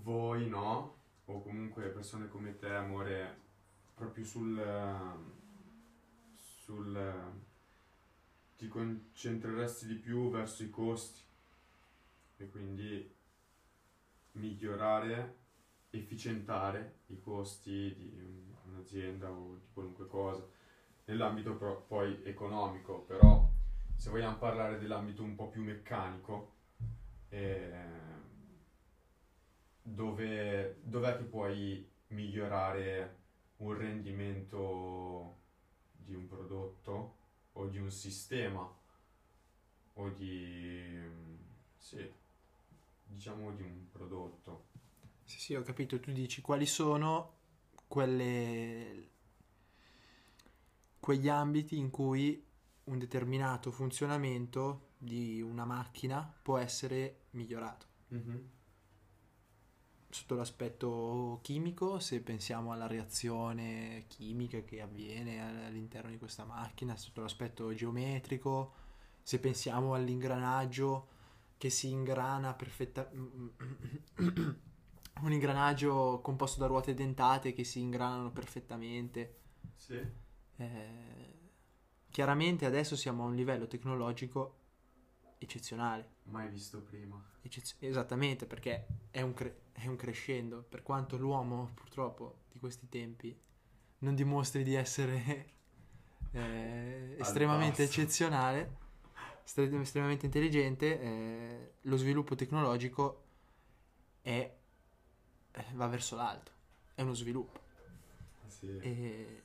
voi 0.03 0.47
no, 0.47 0.95
o 1.25 1.41
comunque 1.41 1.89
persone 1.89 2.27
come 2.27 2.57
te, 2.57 2.73
amore, 2.73 3.45
proprio 3.93 4.23
sul, 4.23 4.63
sul 6.35 7.13
ti 8.55 8.67
concentreresti 8.67 9.87
di 9.87 9.95
più 9.95 10.31
verso 10.31 10.63
i 10.63 10.69
costi 10.69 11.21
e 12.37 12.49
quindi 12.49 13.13
migliorare, 14.33 15.35
efficientare 15.89 16.99
i 17.07 17.19
costi 17.19 17.93
di 17.95 18.53
un'azienda 18.67 19.29
o 19.29 19.57
di 19.57 19.67
qualunque 19.73 20.07
cosa 20.07 20.47
nell'ambito 21.05 21.55
poi 21.87 22.21
economico, 22.23 23.01
però 23.01 23.56
se 23.97 24.09
vogliamo 24.11 24.37
parlare 24.37 24.77
dell'ambito 24.77 25.23
un 25.23 25.35
po' 25.35 25.49
più 25.49 25.63
meccanico, 25.63 26.53
eh, 27.29 27.83
dove, 29.81 30.77
dov'è 30.83 31.17
che 31.17 31.23
puoi 31.23 31.89
migliorare 32.09 33.15
un 33.57 33.75
rendimento 33.75 35.35
di 35.91 36.13
un 36.13 36.27
prodotto 36.27 37.15
o 37.53 37.65
di 37.65 37.79
un 37.79 37.89
sistema 37.89 38.71
o 39.93 40.09
di 40.09 41.01
sì, 41.75 42.13
diciamo 43.03 43.51
di 43.53 43.63
un 43.63 43.89
prodotto. 43.91 44.67
Sì, 45.23 45.39
sì, 45.39 45.55
ho 45.55 45.63
capito, 45.63 45.99
tu 45.99 46.11
dici 46.11 46.41
quali 46.41 46.67
sono 46.67 47.33
quelle 47.87 49.09
quegli 50.99 51.29
ambiti 51.29 51.77
in 51.77 51.89
cui 51.89 52.46
un 52.87 52.97
determinato 52.99 53.71
funzionamento 53.71 54.89
di 54.97 55.41
una 55.41 55.65
macchina 55.65 56.33
può 56.41 56.57
essere 56.57 57.25
migliorato. 57.31 57.85
Mm-hmm. 58.13 58.37
Sotto 60.09 60.35
l'aspetto 60.35 61.39
chimico, 61.41 61.99
se 61.99 62.21
pensiamo 62.21 62.71
alla 62.71 62.87
reazione 62.87 64.05
chimica 64.07 64.61
che 64.61 64.81
avviene 64.81 65.65
all'interno 65.65 66.09
di 66.09 66.17
questa 66.17 66.45
macchina, 66.45 66.95
sotto 66.95 67.21
l'aspetto 67.21 67.73
geometrico, 67.73 68.73
se 69.21 69.39
pensiamo 69.39 69.93
all'ingranaggio 69.93 71.15
che 71.57 71.69
si 71.69 71.89
ingrana 71.89 72.53
perfettamente, 72.53 73.65
un 75.21 75.31
ingranaggio 75.31 76.21
composto 76.21 76.59
da 76.59 76.67
ruote 76.67 76.93
dentate 76.93 77.53
che 77.53 77.65
si 77.65 77.81
ingranano 77.81 78.31
perfettamente. 78.31 79.39
Sì. 79.75 80.01
Eh, 80.55 81.37
Chiaramente 82.17 82.65
adesso 82.65 82.95
siamo 82.95 83.25
a 83.25 83.27
un 83.27 83.35
livello 83.35 83.67
tecnologico 83.67 84.55
eccezionale. 85.37 86.13
Mai 86.23 86.49
visto 86.49 86.81
prima. 86.81 87.23
Eccez- 87.43 87.75
esattamente, 87.77 88.47
perché 88.47 88.87
è 89.11 89.21
un, 89.21 89.35
cre- 89.35 89.65
è 89.71 89.85
un 89.85 89.95
crescendo. 89.97 90.65
Per 90.67 90.81
quanto 90.81 91.15
l'uomo, 91.15 91.69
purtroppo, 91.75 92.45
di 92.51 92.57
questi 92.57 92.89
tempi 92.89 93.39
non 93.99 94.15
dimostri 94.15 94.63
di 94.63 94.73
essere 94.73 95.49
eh, 96.33 97.17
estremamente 97.19 97.83
eccezionale, 97.83 98.77
estremamente 99.43 100.25
intelligente, 100.25 100.99
eh, 100.99 101.73
lo 101.81 101.97
sviluppo 101.97 102.33
tecnologico 102.33 103.25
è, 104.23 104.57
eh, 105.51 105.65
va 105.75 105.85
verso 105.85 106.15
l'alto. 106.15 106.51
È 106.95 107.03
uno 107.03 107.13
sviluppo. 107.13 107.59
Sì. 108.47 108.75
E 108.79 109.43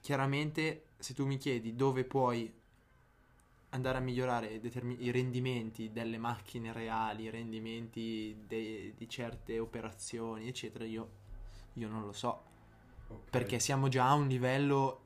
chiaramente 0.00 0.86
se 0.98 1.14
tu 1.14 1.26
mi 1.26 1.36
chiedi 1.36 1.74
dove 1.74 2.04
puoi 2.04 2.52
andare 3.70 3.98
a 3.98 4.00
migliorare 4.00 4.60
determin- 4.60 5.00
i 5.00 5.10
rendimenti 5.10 5.92
delle 5.92 6.18
macchine 6.18 6.72
reali, 6.72 7.24
i 7.24 7.30
rendimenti 7.30 8.36
de- 8.46 8.94
di 8.96 9.08
certe 9.08 9.58
operazioni, 9.58 10.48
eccetera, 10.48 10.84
io, 10.84 11.10
io 11.74 11.88
non 11.88 12.04
lo 12.04 12.12
so. 12.12 12.42
Okay. 13.06 13.30
Perché 13.30 13.58
siamo 13.58 13.88
già 13.88 14.08
a 14.08 14.14
un 14.14 14.26
livello 14.26 15.00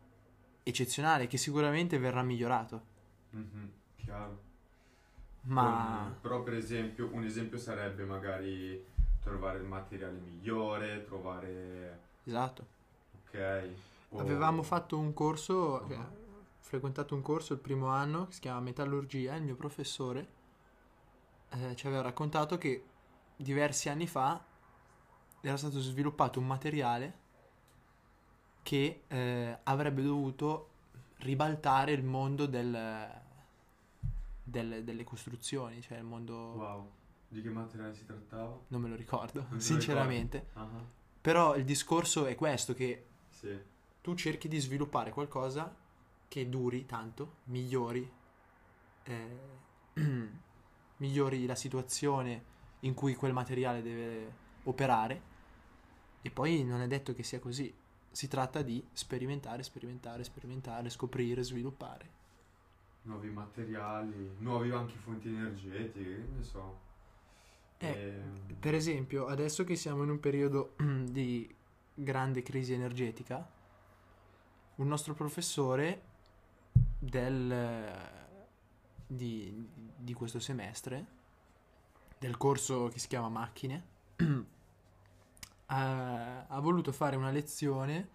eccezionale 0.62 1.26
che 1.26 1.36
sicuramente 1.36 1.98
verrà 1.98 2.22
migliorato. 2.22 2.82
Mm-hmm, 3.36 3.66
chiaro. 3.96 4.42
Ma... 5.42 6.04
Con, 6.10 6.20
però 6.22 6.42
per 6.42 6.54
esempio, 6.54 7.10
un 7.12 7.24
esempio 7.24 7.58
sarebbe 7.58 8.04
magari 8.04 8.82
trovare 9.22 9.58
il 9.58 9.64
materiale 9.64 10.18
migliore, 10.18 11.04
trovare... 11.04 12.00
Esatto. 12.24 12.66
Ok. 13.26 13.68
Avevamo 14.16 14.62
fatto 14.62 14.98
un 14.98 15.12
corso, 15.12 15.84
uh-huh. 15.88 16.06
frequentato 16.58 17.14
un 17.14 17.22
corso 17.22 17.52
il 17.52 17.58
primo 17.58 17.88
anno 17.88 18.26
che 18.26 18.34
si 18.34 18.40
chiama 18.40 18.60
Metallurgia. 18.60 19.34
Il 19.34 19.42
mio 19.42 19.56
professore 19.56 20.28
eh, 21.50 21.74
ci 21.76 21.86
aveva 21.86 22.02
raccontato 22.02 22.58
che 22.58 22.84
diversi 23.36 23.88
anni 23.88 24.06
fa 24.06 24.42
era 25.40 25.56
stato 25.56 25.80
sviluppato 25.80 26.38
un 26.38 26.46
materiale 26.46 27.22
che 28.62 29.02
eh, 29.06 29.58
avrebbe 29.64 30.02
dovuto 30.02 30.70
ribaltare 31.18 31.92
il 31.92 32.02
mondo 32.02 32.46
del, 32.46 33.10
delle, 34.42 34.84
delle 34.84 35.04
costruzioni, 35.04 35.82
cioè 35.82 35.98
il 35.98 36.04
mondo... 36.04 36.34
Wow, 36.34 36.90
di 37.28 37.42
che 37.42 37.50
materiale 37.50 37.94
si 37.94 38.06
trattava? 38.06 38.58
Non 38.68 38.80
me 38.80 38.88
lo 38.88 38.94
ricordo, 38.94 39.46
Non 39.50 39.60
sinceramente. 39.60 40.48
Ah, 40.54 40.68
Però 41.20 41.56
il 41.56 41.64
discorso 41.64 42.26
è 42.26 42.34
questo, 42.34 42.72
che 42.74 43.06
Sì, 43.28 43.58
tu 44.04 44.14
cerchi 44.14 44.48
di 44.48 44.60
sviluppare 44.60 45.12
qualcosa 45.12 45.74
che 46.28 46.48
duri 46.50 46.84
tanto, 46.84 47.36
migliori, 47.44 48.06
eh, 49.04 49.38
migliori 50.98 51.46
la 51.46 51.54
situazione 51.54 52.44
in 52.80 52.92
cui 52.92 53.14
quel 53.14 53.32
materiale 53.32 53.80
deve 53.80 54.36
operare 54.64 55.22
e 56.20 56.30
poi 56.30 56.64
non 56.64 56.82
è 56.82 56.86
detto 56.86 57.14
che 57.14 57.22
sia 57.22 57.40
così. 57.40 57.74
Si 58.10 58.28
tratta 58.28 58.60
di 58.60 58.86
sperimentare, 58.92 59.62
sperimentare, 59.62 60.22
sperimentare, 60.24 60.90
scoprire, 60.90 61.42
sviluppare. 61.42 62.10
nuovi 63.02 63.30
materiali, 63.30 64.36
nuovi 64.38 64.70
anche 64.70 64.96
fonti 64.98 65.28
energetiche, 65.28 66.16
che 66.16 66.28
ne 66.36 66.42
so. 66.42 66.80
Eh, 67.78 67.94
Ehm, 67.94 68.56
Per 68.58 68.74
esempio, 68.74 69.26
adesso 69.26 69.64
che 69.64 69.76
siamo 69.76 70.02
in 70.04 70.10
un 70.10 70.20
periodo 70.20 70.74
di 71.10 71.54
grande 71.94 72.42
crisi 72.42 72.72
energetica, 72.72 73.48
un 74.76 74.88
nostro 74.88 75.14
professore 75.14 76.02
del, 76.98 77.92
di, 79.06 79.68
di 79.96 80.12
questo 80.14 80.40
semestre, 80.40 81.06
del 82.18 82.36
corso 82.36 82.88
che 82.88 82.98
si 82.98 83.08
chiama 83.08 83.28
Macchine, 83.28 83.86
ha, 85.66 86.46
ha 86.46 86.60
voluto 86.60 86.92
fare 86.92 87.16
una 87.16 87.30
lezione 87.30 88.08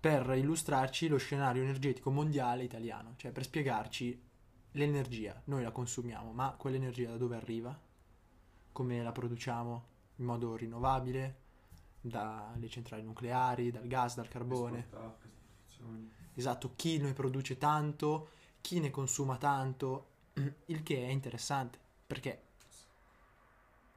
per 0.00 0.34
illustrarci 0.34 1.08
lo 1.08 1.18
scenario 1.18 1.62
energetico 1.62 2.10
mondiale 2.10 2.64
italiano, 2.64 3.14
cioè 3.16 3.32
per 3.32 3.44
spiegarci 3.44 4.18
l'energia. 4.72 5.40
Noi 5.44 5.62
la 5.62 5.72
consumiamo, 5.72 6.32
ma 6.32 6.54
quell'energia 6.56 7.10
da 7.10 7.16
dove 7.16 7.36
arriva? 7.36 7.78
Come 8.72 9.02
la 9.02 9.12
produciamo 9.12 9.84
in 10.16 10.24
modo 10.24 10.56
rinnovabile? 10.56 11.48
Dalle 12.00 12.68
centrali 12.70 13.02
nucleari, 13.02 13.70
dal 13.70 13.86
gas, 13.86 14.14
dal 14.14 14.28
carbone. 14.28 14.78
esportato, 14.78 15.28
esportazioni. 15.80 16.10
Esatto, 16.34 16.72
chi 16.76 16.98
ne 16.98 17.12
produce 17.12 17.58
tanto, 17.58 18.28
chi 18.60 18.80
ne 18.80 18.90
consuma 18.90 19.36
tanto, 19.36 20.08
il 20.66 20.82
che 20.82 21.06
è 21.06 21.08
interessante 21.10 21.78
perché 22.06 22.42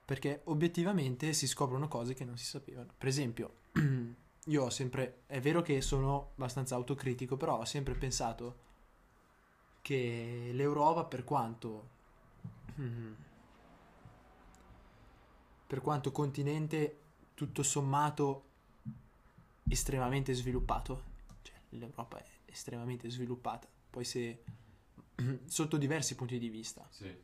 perché 0.05 0.41
obiettivamente 0.45 1.31
si 1.31 1.47
scoprono 1.47 1.87
cose 1.87 2.13
che 2.13 2.25
non 2.25 2.37
si 2.37 2.43
sapevano. 2.45 2.91
Per 2.97 3.07
esempio, 3.07 3.53
io 4.45 4.63
ho 4.63 4.69
sempre 4.69 5.21
è 5.27 5.39
vero 5.39 5.61
che 5.61 5.81
sono 5.81 6.31
abbastanza 6.35 6.75
autocritico, 6.75 7.37
però 7.37 7.59
ho 7.59 7.65
sempre 7.65 7.93
pensato 7.95 8.71
che 9.81 10.49
l'Europa 10.51 11.05
per 11.05 11.23
quanto 11.23 11.87
per 15.65 15.81
quanto 15.81 16.11
continente 16.11 16.97
tutto 17.33 17.63
sommato 17.63 18.43
estremamente 19.69 20.33
sviluppato, 20.33 21.12
l'Europa 21.77 22.17
è 22.17 22.25
estremamente 22.45 23.09
sviluppata. 23.09 23.67
Poi 23.89 24.03
se 24.03 24.43
sotto 25.45 25.77
diversi 25.77 26.15
punti 26.15 26.39
di 26.39 26.49
vista, 26.49 26.87
Sì, 26.89 27.15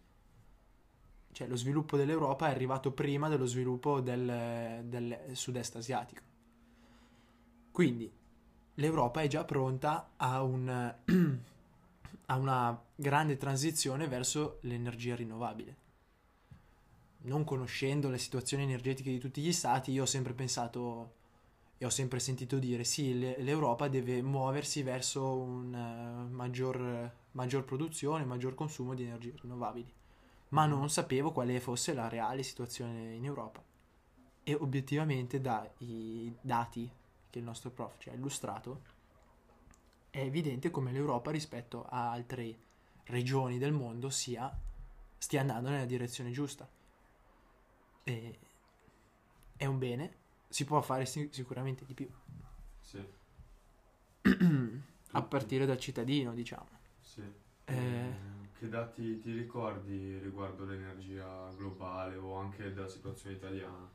cioè 1.31 1.47
lo 1.47 1.55
sviluppo 1.55 1.95
dell'Europa 1.97 2.47
è 2.47 2.51
arrivato 2.51 2.91
prima 2.91 3.29
dello 3.29 3.45
sviluppo 3.45 4.01
del, 4.01 4.83
del 4.85 5.31
sud-est 5.33 5.75
asiatico. 5.75 6.21
Quindi 7.71 8.11
l'Europa 8.75 9.21
è 9.21 9.27
già 9.27 9.43
pronta 9.45 10.11
a, 10.17 10.41
un, 10.43 10.67
a 12.25 12.35
una 12.35 12.83
grande 12.95 13.37
transizione 13.37 14.07
verso 14.07 14.59
l'energia 14.61 15.15
rinnovabile. 15.15 15.77
Non 17.21 17.43
conoscendo 17.43 18.09
le 18.09 18.17
situazioni 18.17 18.63
energetiche 18.63 19.11
di 19.11 19.19
tutti 19.19 19.41
gli 19.41 19.51
stati, 19.51 19.91
io 19.91 20.03
ho 20.03 20.07
sempre 20.07 20.33
pensato 20.33 21.17
e 21.79 21.85
ho 21.85 21.89
sempre 21.89 22.19
sentito 22.19 22.59
dire 22.59 22.83
sì, 22.83 23.17
le- 23.17 23.41
l'Europa 23.41 23.87
deve 23.87 24.21
muoversi 24.21 24.83
verso 24.83 25.35
un 25.35 25.73
eh, 25.73 26.31
maggior, 26.31 27.11
maggior 27.31 27.65
produzione, 27.65 28.25
maggior 28.25 28.53
consumo 28.53 28.93
di 28.93 29.03
energie 29.03 29.33
rinnovabili 29.41 29.97
ma 30.49 30.65
non 30.65 30.89
sapevo 30.89 31.31
quale 31.31 31.59
fosse 31.59 31.93
la 31.93 32.07
reale 32.07 32.43
situazione 32.43 33.13
in 33.13 33.25
Europa. 33.25 33.63
E 34.43 34.53
obiettivamente 34.55 35.41
dai 35.41 36.35
dati 36.41 36.89
che 37.29 37.39
il 37.39 37.45
nostro 37.45 37.69
prof 37.69 37.95
ci 37.99 38.09
ha 38.09 38.13
illustrato, 38.13 38.81
è 40.09 40.19
evidente 40.19 40.71
come 40.71 40.91
l'Europa 40.91 41.29
rispetto 41.29 41.85
a 41.87 42.11
altre 42.11 42.57
regioni 43.05 43.57
del 43.59 43.73
mondo 43.73 44.09
sia, 44.09 44.51
stia 45.17 45.41
andando 45.41 45.69
nella 45.69 45.85
direzione 45.85 46.31
giusta. 46.31 46.67
E 48.03 48.39
è 49.55 49.65
un 49.65 49.77
bene, 49.77 50.15
si 50.49 50.65
può 50.65 50.81
fare 50.81 51.05
si- 51.05 51.29
sicuramente 51.31 51.85
di 51.85 51.93
più, 51.93 52.09
sì. 52.81 53.03
a 55.11 55.21
partire 55.23 55.65
dal 55.65 55.79
cittadino, 55.79 56.33
diciamo. 56.33 56.67
Sì. 57.01 57.21
Eh. 57.65 57.73
Ehm, 57.75 58.47
Che 58.57 58.67
dati 58.67 59.19
ti 59.19 59.31
ricordi 59.33 60.17
riguardo 60.19 60.65
l'energia 60.65 61.49
globale 61.55 62.15
o 62.17 62.35
anche 62.35 62.73
della 62.73 62.89
situazione 62.89 63.35
italiana? 63.35 63.89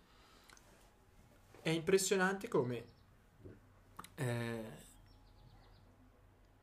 È 1.60 1.70
impressionante 1.70 2.48
come 2.48 2.84
eh, 4.16 4.64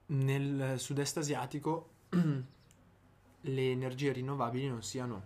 nel 0.08 0.80
sud-est 0.80 1.18
asiatico 1.18 1.90
le 3.42 3.72
energie 3.72 4.12
rinnovabili 4.12 4.68
non 4.68 4.84
siano 4.84 5.24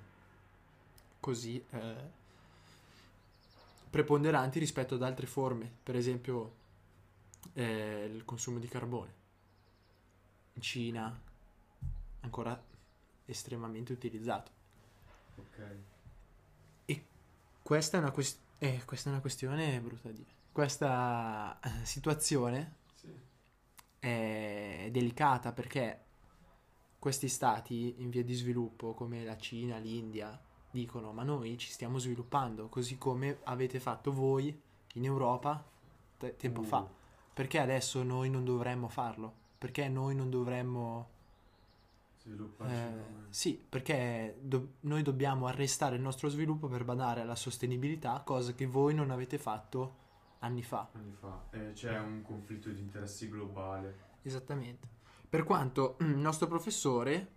così 1.19 1.63
eh, 1.71 1.95
preponderanti 3.95 4.59
rispetto 4.59 4.95
ad 4.95 5.03
altre 5.03 5.25
forme, 5.25 5.71
per 5.81 5.95
esempio 5.95 6.53
eh, 7.53 8.11
il 8.13 8.25
consumo 8.25 8.59
di 8.59 8.67
carbone. 8.67 9.13
In 10.55 10.61
Cina 10.61 11.17
ancora 12.19 12.61
estremamente 13.23 13.93
utilizzato. 13.93 14.51
Ok. 15.37 15.75
Questa 17.63 17.97
è 17.97 18.01
una, 18.01 18.11
quest- 18.11 18.41
eh, 18.59 18.81
questa 18.83 19.07
è 19.07 19.13
una 19.13 19.21
questione 19.21 19.79
brutta 19.79 20.09
da 20.09 20.13
dire. 20.13 20.29
Questa 20.51 21.57
situazione 21.83 22.75
Sì. 22.95 23.13
è 23.99 24.89
delicata 24.91 25.53
perché 25.53 26.03
questi 26.99 27.29
stati 27.29 27.95
in 27.99 28.09
via 28.09 28.25
di 28.25 28.33
sviluppo 28.33 28.93
come 28.93 29.23
la 29.23 29.37
Cina, 29.37 29.77
l'India 29.77 30.37
dicono 30.75 31.13
ma 31.13 31.23
noi 31.23 31.57
ci 31.57 31.71
stiamo 31.71 31.97
sviluppando 31.97 32.67
così 32.67 32.97
come 32.97 33.37
avete 33.43 33.79
fatto 33.79 34.11
voi 34.11 34.53
in 34.95 35.05
Europa 35.05 35.63
te- 36.17 36.35
tempo 36.35 36.61
Uh, 36.61 36.65
fa. 36.65 36.87
Perché 37.33 37.59
adesso 37.59 38.03
noi 38.03 38.29
non 38.29 38.43
dovremmo 38.43 38.87
farlo? 38.87 39.33
Perché 39.57 39.87
noi 39.87 40.15
non 40.15 40.29
dovremmo... 40.29 41.09
Svilupparci 42.21 42.73
eh, 42.73 43.03
sì, 43.29 43.63
perché 43.69 44.37
do- 44.41 44.73
noi 44.81 45.01
dobbiamo 45.01 45.47
arrestare 45.47 45.95
il 45.95 46.01
nostro 46.01 46.29
sviluppo 46.29 46.67
per 46.67 46.83
badare 46.83 47.21
alla 47.21 47.35
sostenibilità, 47.35 48.21
cosa 48.25 48.53
che 48.53 48.65
voi 48.65 48.93
non 48.93 49.11
avete 49.11 49.37
fatto 49.37 50.03
anni 50.39 50.63
fa. 50.63 50.89
anni 50.93 51.13
fa. 51.13 51.45
Eh, 51.51 51.71
c'è 51.73 51.99
un 51.99 52.21
conflitto 52.21 52.69
di 52.69 52.79
interessi 52.79 53.29
globale. 53.29 54.13
Esattamente. 54.23 54.87
Per 55.29 55.43
quanto 55.43 55.97
mm, 56.01 56.11
il 56.11 56.17
nostro 56.17 56.47
professore, 56.47 57.27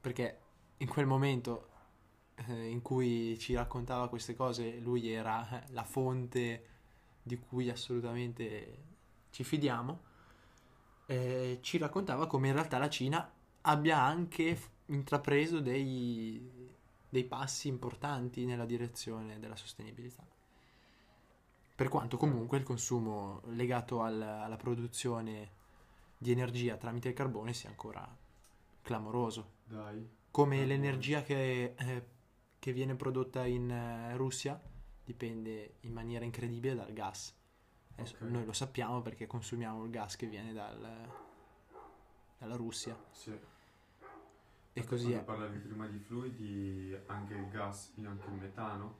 perché 0.00 0.38
in 0.78 0.88
quel 0.88 1.06
momento 1.06 1.68
eh, 2.48 2.68
in 2.68 2.82
cui 2.82 3.38
ci 3.38 3.54
raccontava 3.54 4.08
queste 4.08 4.34
cose, 4.34 4.78
lui 4.78 5.10
era 5.10 5.48
eh, 5.48 5.72
la 5.72 5.84
fonte 5.84 6.66
di 7.22 7.38
cui 7.38 7.70
assolutamente 7.70 8.78
ci 9.30 9.44
fidiamo, 9.44 10.00
eh, 11.06 11.58
ci 11.62 11.78
raccontava 11.78 12.26
come 12.26 12.48
in 12.48 12.54
realtà 12.54 12.78
la 12.78 12.88
Cina 12.88 13.32
abbia 13.62 14.00
anche 14.00 14.58
intrapreso 14.86 15.60
dei, 15.60 16.70
dei 17.08 17.24
passi 17.24 17.68
importanti 17.68 18.44
nella 18.44 18.66
direzione 18.66 19.38
della 19.38 19.56
sostenibilità. 19.56 20.24
Per 21.74 21.88
quanto 21.88 22.16
comunque 22.16 22.58
il 22.58 22.64
consumo 22.64 23.40
legato 23.46 24.02
al- 24.02 24.20
alla 24.20 24.56
produzione 24.56 25.60
di 26.18 26.30
energia 26.30 26.76
tramite 26.76 27.08
il 27.08 27.14
carbone 27.14 27.52
sia 27.52 27.68
ancora 27.68 28.06
clamoroso. 28.82 29.54
Dai. 29.64 30.20
Come 30.30 30.64
l'energia 30.64 31.22
che, 31.22 31.74
eh, 31.76 32.06
che 32.62 32.72
viene 32.72 32.94
prodotta 32.94 33.44
in 33.44 33.68
eh, 33.68 34.16
Russia 34.16 34.56
dipende 35.04 35.78
in 35.80 35.92
maniera 35.92 36.24
incredibile 36.24 36.76
dal 36.76 36.92
gas. 36.92 37.34
Adesso 37.96 38.14
Ok. 38.20 38.30
Noi 38.30 38.44
lo 38.44 38.52
sappiamo 38.52 39.02
perché 39.02 39.26
consumiamo 39.26 39.82
il 39.82 39.90
gas 39.90 40.14
che 40.14 40.28
viene 40.28 40.52
dal- 40.52 41.08
dalla 42.38 42.54
Russia 42.54 42.96
Sì. 43.10 43.36
e 44.74 44.84
così 44.84 45.10
è. 45.10 45.24
Parlavi 45.24 45.58
prima 45.58 45.88
di 45.88 45.98
fluidi, 45.98 46.96
anche 47.06 47.34
il 47.34 47.48
gas, 47.48 47.90
anche 48.04 48.28
il 48.28 48.34
metano, 48.34 48.96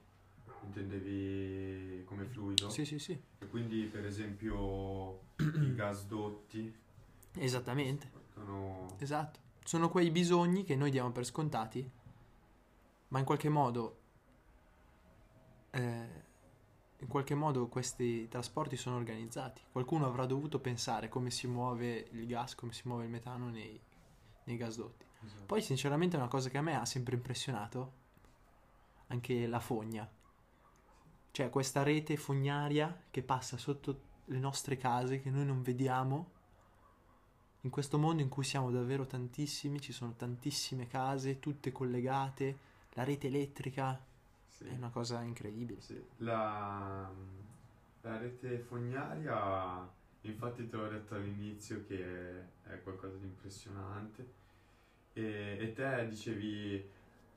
intendevi 0.65 2.03
come 2.03 2.25
fluido? 2.25 2.69
Sì, 2.69 2.83
sì, 2.83 2.99
sì, 2.99 3.17
E 3.39 3.47
quindi, 3.47 3.85
per 3.85 4.05
esempio, 4.05 5.21
i 5.37 5.71
gasdotti 5.73 6.81
esattamente, 7.35 8.07
portano... 8.11 8.97
esatto. 8.99 9.39
Sono 9.63 9.87
quei 9.87 10.11
bisogni 10.11 10.65
che 10.65 10.75
noi 10.75 10.91
diamo 10.91 11.13
per 11.13 11.23
scontati, 11.23 11.89
ma 13.13 13.19
in 13.19 13.25
qualche 13.25 13.49
modo, 13.49 13.99
eh, 15.69 16.23
in 16.97 17.07
qualche 17.07 17.35
modo 17.35 17.67
questi 17.67 18.27
trasporti 18.27 18.75
sono 18.75 18.95
organizzati. 18.95 19.61
Qualcuno 19.71 20.07
avrà 20.07 20.25
dovuto 20.25 20.59
pensare 20.59 21.09
come 21.09 21.29
si 21.29 21.45
muove 21.45 22.07
il 22.11 22.25
gas, 22.25 22.55
come 22.55 22.73
si 22.73 22.81
muove 22.87 23.03
il 23.03 23.11
metano 23.11 23.49
nei, 23.49 23.79
nei 24.45 24.57
gasdotti. 24.57 25.05
Esatto. 25.25 25.45
Poi 25.45 25.61
sinceramente 25.61 26.17
una 26.17 26.27
cosa 26.27 26.49
che 26.49 26.57
a 26.57 26.63
me 26.63 26.75
ha 26.75 26.85
sempre 26.85 27.13
impressionato, 27.15 27.91
anche 29.07 29.45
la 29.45 29.59
fogna. 29.59 30.09
Cioè 31.29 31.51
questa 31.51 31.83
rete 31.83 32.17
fognaria 32.17 33.03
che 33.11 33.21
passa 33.21 33.57
sotto 33.57 34.01
le 34.25 34.39
nostre 34.39 34.75
case 34.75 35.21
che 35.21 35.29
noi 35.29 35.45
non 35.45 35.61
vediamo. 35.61 36.31
In 37.61 37.69
questo 37.69 37.99
mondo 37.99 38.23
in 38.23 38.29
cui 38.29 38.43
siamo 38.43 38.71
davvero 38.71 39.05
tantissimi, 39.05 39.79
ci 39.79 39.91
sono 39.91 40.15
tantissime 40.15 40.87
case, 40.87 41.39
tutte 41.39 41.71
collegate, 41.71 42.71
la 42.93 43.03
rete 43.03 43.27
elettrica 43.27 43.99
sì. 44.47 44.65
è 44.65 44.73
una 44.73 44.89
cosa 44.89 45.21
incredibile. 45.21 45.81
Sì. 45.81 46.01
La, 46.17 47.11
la 48.01 48.17
rete 48.17 48.57
fognaria, 48.59 49.89
infatti 50.21 50.67
te 50.67 50.75
l'ho 50.75 50.87
detto 50.87 51.15
all'inizio 51.15 51.83
che 51.85 52.41
è 52.63 52.81
qualcosa 52.83 53.17
di 53.17 53.25
impressionante 53.25 54.41
e, 55.13 55.57
e 55.59 55.73
te 55.73 56.07
dicevi 56.09 56.89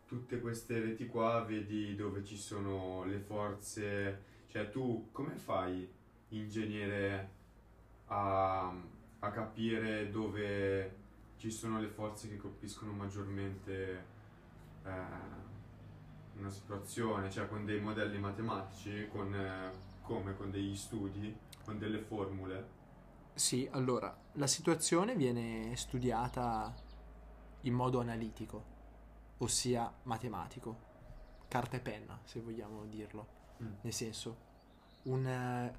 tutte 0.07 0.41
queste 0.41 0.81
reti 0.81 1.07
qua, 1.07 1.43
vedi 1.43 1.95
dove 1.95 2.25
ci 2.25 2.37
sono 2.37 3.05
le 3.05 3.19
forze, 3.19 4.23
cioè 4.49 4.71
tu 4.71 5.09
come 5.11 5.35
fai 5.35 5.89
ingegnere 6.29 7.31
a, 8.07 8.73
a 9.19 9.31
capire 9.31 10.11
dove 10.11 11.05
ci 11.37 11.51
sono 11.51 11.81
le 11.81 11.89
forze 11.89 12.29
che 12.29 12.37
colpiscono 12.37 12.93
maggiormente 12.93 14.05
eh, 14.85 15.46
una 16.39 16.51
situazione, 16.51 17.31
cioè 17.31 17.49
con 17.49 17.65
dei 17.65 17.81
modelli 17.81 18.19
matematici, 18.19 19.09
con, 19.11 19.35
eh, 19.35 19.71
come 20.03 20.37
con 20.37 20.51
degli 20.51 20.77
studi, 20.77 21.37
con 21.65 21.79
delle 21.79 21.99
formule. 21.99 22.75
Sì, 23.35 23.69
allora, 23.73 24.17
la 24.33 24.47
situazione 24.47 25.15
viene 25.15 25.75
studiata 25.77 26.75
in 27.63 27.75
modo 27.75 28.01
analitico, 28.01 28.65
ossia 29.39 29.93
matematico, 30.05 30.85
carta 31.49 31.77
e 31.77 31.81
penna, 31.81 32.19
se 32.25 32.41
vogliamo 32.41 32.85
dirlo. 32.87 33.35
Mm. 33.63 33.73
Nel 33.83 33.93
senso, 33.93 34.37
un, 35.05 35.73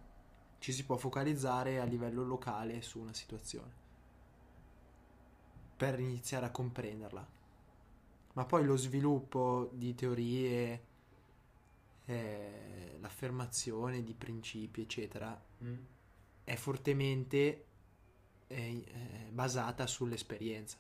ci 0.60 0.72
si 0.72 0.86
può 0.86 0.98
focalizzare 0.98 1.80
a 1.80 1.84
livello 1.84 2.24
locale 2.24 2.82
su 2.82 3.00
una 3.00 3.14
situazione 3.14 3.86
per 5.78 6.00
iniziare 6.00 6.46
a 6.46 6.52
comprenderla. 6.52 7.26
Ma 8.38 8.46
poi 8.46 8.66
lo 8.66 8.78
sviluppo 8.78 9.72
di 9.74 9.96
teorie, 9.96 10.86
eh, 12.06 12.98
l'affermazione 13.00 14.04
di 14.04 14.14
principi, 14.14 14.82
eccetera, 14.82 15.44
mm. 15.64 15.76
è 16.44 16.56
fortemente 16.56 17.66
eh, 18.46 18.84
eh, 18.86 19.30
basata 19.32 19.88
sull'esperienza, 19.88 20.78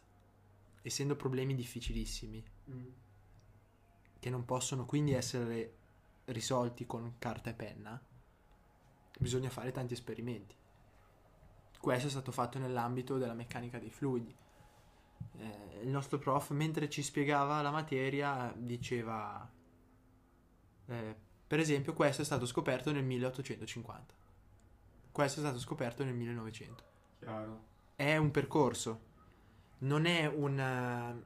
essendo 0.83 1.15
problemi 1.15 1.55
difficilissimi, 1.55 2.43
mm. 2.69 2.85
che 4.19 4.29
non 4.29 4.45
possono 4.45 4.85
quindi 4.85 5.13
essere 5.13 5.73
risolti 6.25 6.85
con 6.85 7.15
carta 7.17 7.49
e 7.49 7.53
penna 7.55 7.99
bisogna 9.17 9.49
fare 9.49 9.71
tanti 9.71 9.93
esperimenti. 9.93 10.55
Questo 11.79 12.05
è 12.05 12.11
stato 12.11 12.31
fatto 12.31 12.59
nell'ambito 12.59 13.17
della 13.17 13.33
meccanica 13.33 13.79
dei 13.79 13.89
fluidi. 13.89 14.35
Eh, 15.37 15.81
il 15.83 15.89
nostro 15.89 16.17
prof, 16.17 16.51
mentre 16.51 16.89
ci 16.89 17.03
spiegava 17.03 17.61
la 17.61 17.71
materia, 17.71 18.53
diceva, 18.55 19.49
eh, 20.87 21.15
per 21.47 21.59
esempio, 21.59 21.93
questo 21.93 22.21
è 22.21 22.25
stato 22.25 22.45
scoperto 22.45 22.91
nel 22.91 23.03
1850. 23.03 24.13
Questo 25.11 25.39
è 25.39 25.43
stato 25.43 25.59
scoperto 25.59 26.03
nel 26.03 26.13
1900. 26.13 26.83
Chiaro. 27.19 27.65
È 27.95 28.17
un 28.17 28.31
percorso, 28.31 29.01
non 29.79 30.05
è 30.05 30.27
una, 30.27 31.19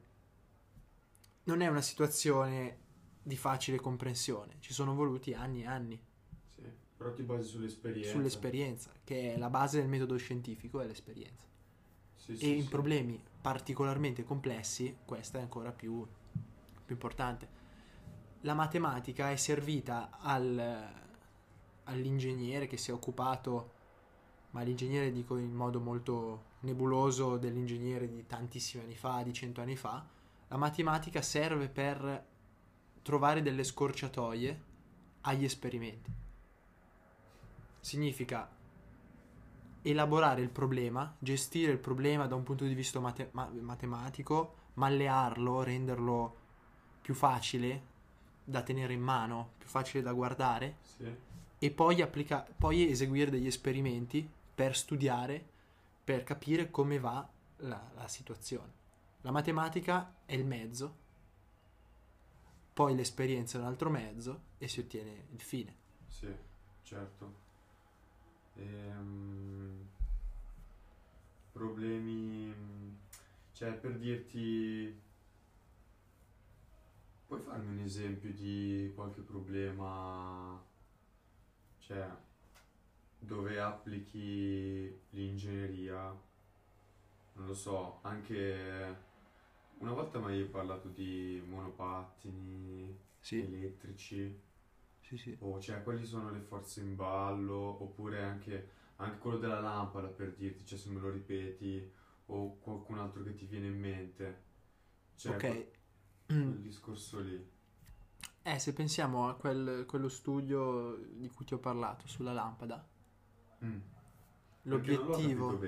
non 1.44 1.62
è 1.62 1.68
una 1.68 1.82
situazione 1.82 2.78
di 3.22 3.36
facile 3.36 3.80
comprensione. 3.80 4.56
Ci 4.60 4.74
sono 4.74 4.94
voluti 4.94 5.34
anni 5.34 5.64
e 5.64 5.66
anni. 5.66 6.02
Però 6.98 7.14
ti 7.14 7.24
basi 7.24 7.50
sull'esperienza. 7.50 8.12
Sull'esperienza, 8.12 8.92
che 9.04 9.34
è 9.34 9.38
la 9.38 9.50
base 9.50 9.80
del 9.80 9.90
metodo 9.90 10.16
scientifico, 10.18 10.82
è 10.82 10.86
l'esperienza. 10.86 11.46
Sì, 12.36 12.44
e 12.44 12.48
sì, 12.48 12.56
in 12.58 12.64
sì. 12.64 12.70
problemi 12.70 13.22
particolarmente 13.42 14.24
complessi, 14.24 14.98
questa 15.06 15.40
è 15.40 15.42
ancora 15.42 15.72
più, 15.72 16.06
più 16.86 16.94
importante. 16.94 17.60
La 18.42 18.54
matematica 18.54 19.32
è 19.32 19.36
servita 19.36 20.18
al, 20.20 20.90
all'ingegnere 21.86 22.68
che 22.68 22.78
si 22.78 22.92
è 22.92 22.94
occupato, 22.94 23.72
ma 24.52 24.62
l'ingegnere 24.62 25.12
dico 25.12 25.38
in 25.38 25.54
modo 25.54 25.80
molto 25.80 26.50
nebuloso 26.62 27.38
dell'ingegnere 27.38 28.08
di 28.08 28.26
tantissimi 28.28 28.84
anni 28.84 28.96
fa, 28.96 29.22
di 29.24 29.34
cento 29.34 29.62
anni 29.62 29.76
fa, 29.76 30.06
la 30.48 30.58
matematica 30.58 31.22
serve 31.22 31.68
per 31.70 32.26
trovare 33.02 33.42
delle 33.42 33.64
scorciatoie 33.64 34.70
agli 35.22 35.44
esperimenti 35.44 36.22
significa 37.82 38.48
elaborare 39.84 40.42
il 40.42 40.50
problema, 40.50 41.16
gestire 41.20 41.72
il 41.72 41.80
problema 41.80 42.28
da 42.28 42.36
un 42.36 42.44
punto 42.44 42.66
di 42.66 42.74
vista 42.74 43.00
mate- 43.00 43.30
ma- 43.32 43.52
matematico, 43.60 44.56
mallearlo, 44.76 45.64
renderlo 45.64 46.36
più 47.02 47.14
facile 47.14 47.90
da 48.44 48.62
tenere 48.62 48.94
in 48.94 49.02
mano, 49.02 49.54
più 49.58 49.68
facile 49.68 50.04
da 50.04 50.14
guardare 50.14 50.78
sì. 50.82 51.16
e 51.58 51.72
poi, 51.72 52.02
applica- 52.02 52.48
poi 52.58 52.90
eseguire 52.90 53.32
degli 53.32 53.48
esperimenti 53.48 54.30
per 54.54 54.76
studiare, 54.76 55.44
per 56.04 56.24
capire 56.24 56.70
come 56.70 57.00
va 57.00 57.28
la, 57.58 57.92
la 57.96 58.08
situazione. 58.08 58.80
La 59.22 59.32
matematica 59.32 60.16
è 60.26 60.34
il 60.34 60.46
mezzo, 60.46 60.98
poi 62.74 62.96
l'esperienza 62.96 63.58
è 63.58 63.62
un 63.62 63.68
altro 63.68 63.90
mezzo 63.90 64.42
e 64.58 64.68
si 64.68 64.80
ottiene 64.80 65.28
il 65.32 65.42
fine. 65.42 65.76
Sì, 66.08 66.34
certo. 66.84 67.41
Ehm, 68.56 69.88
problemi, 71.52 72.54
cioè 73.54 73.74
per 73.74 73.98
dirti, 73.98 75.00
puoi 77.28 77.40
farmi 77.40 77.68
un 77.68 77.80
esempio 77.80 78.32
di 78.34 78.92
qualche 78.96 79.22
problema, 79.22 80.62
cioè 81.80 82.10
dove 83.20 83.60
applichi 83.60 85.00
l'ingegneria, 85.12 86.02
non 87.34 87.46
lo 87.46 87.54
so, 87.54 88.00
anche 88.02 89.10
una 89.78 89.94
volta 89.94 90.20
mi 90.20 90.34
hai 90.34 90.44
parlato 90.46 90.88
di 90.90 91.42
monopattini 91.46 92.98
sì. 93.20 93.42
elettrici. 93.42 94.50
Sì, 95.12 95.18
sì. 95.18 95.38
O 95.42 95.60
cioè, 95.60 95.84
quali 95.84 96.06
sono 96.06 96.32
le 96.32 96.40
forze 96.40 96.80
in 96.80 96.96
ballo, 96.96 97.84
oppure 97.84 98.24
anche, 98.24 98.70
anche 98.98 99.18
quello 99.18 99.38
della 99.38 99.60
lampada 99.60 100.08
per 100.08 100.34
dirti, 100.36 100.66
cioè 100.66 100.80
se 100.80 100.90
me 100.90 101.02
lo 101.02 101.10
ripeti, 101.10 101.92
o 102.28 102.58
qualcun 102.60 102.98
altro 102.98 103.22
che 103.22 103.36
ti 103.36 103.46
viene 103.46 103.68
in 103.68 103.78
mente. 103.78 104.44
Cioè, 105.16 105.36
ok. 105.36 105.68
Quel, 106.28 106.60
discorso 106.62 107.20
lì. 107.20 107.50
Eh, 108.44 108.58
se 108.58 108.72
pensiamo 108.72 109.28
a 109.28 109.36
quel, 109.36 109.86
quello 109.86 110.08
studio 110.08 110.96
di 110.96 111.28
cui 111.28 111.44
ti 111.44 111.56
ho 111.56 111.60
parlato 111.60 112.08
sulla 112.08 112.32
lampada, 112.32 112.88
mm. 113.66 113.80
l'obiettivo... 114.64 115.60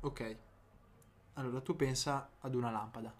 Ok. 0.00 0.36
Allora, 1.34 1.60
tu 1.60 1.76
pensa 1.76 2.30
ad 2.38 2.54
una 2.54 2.70
lampada 2.70 3.19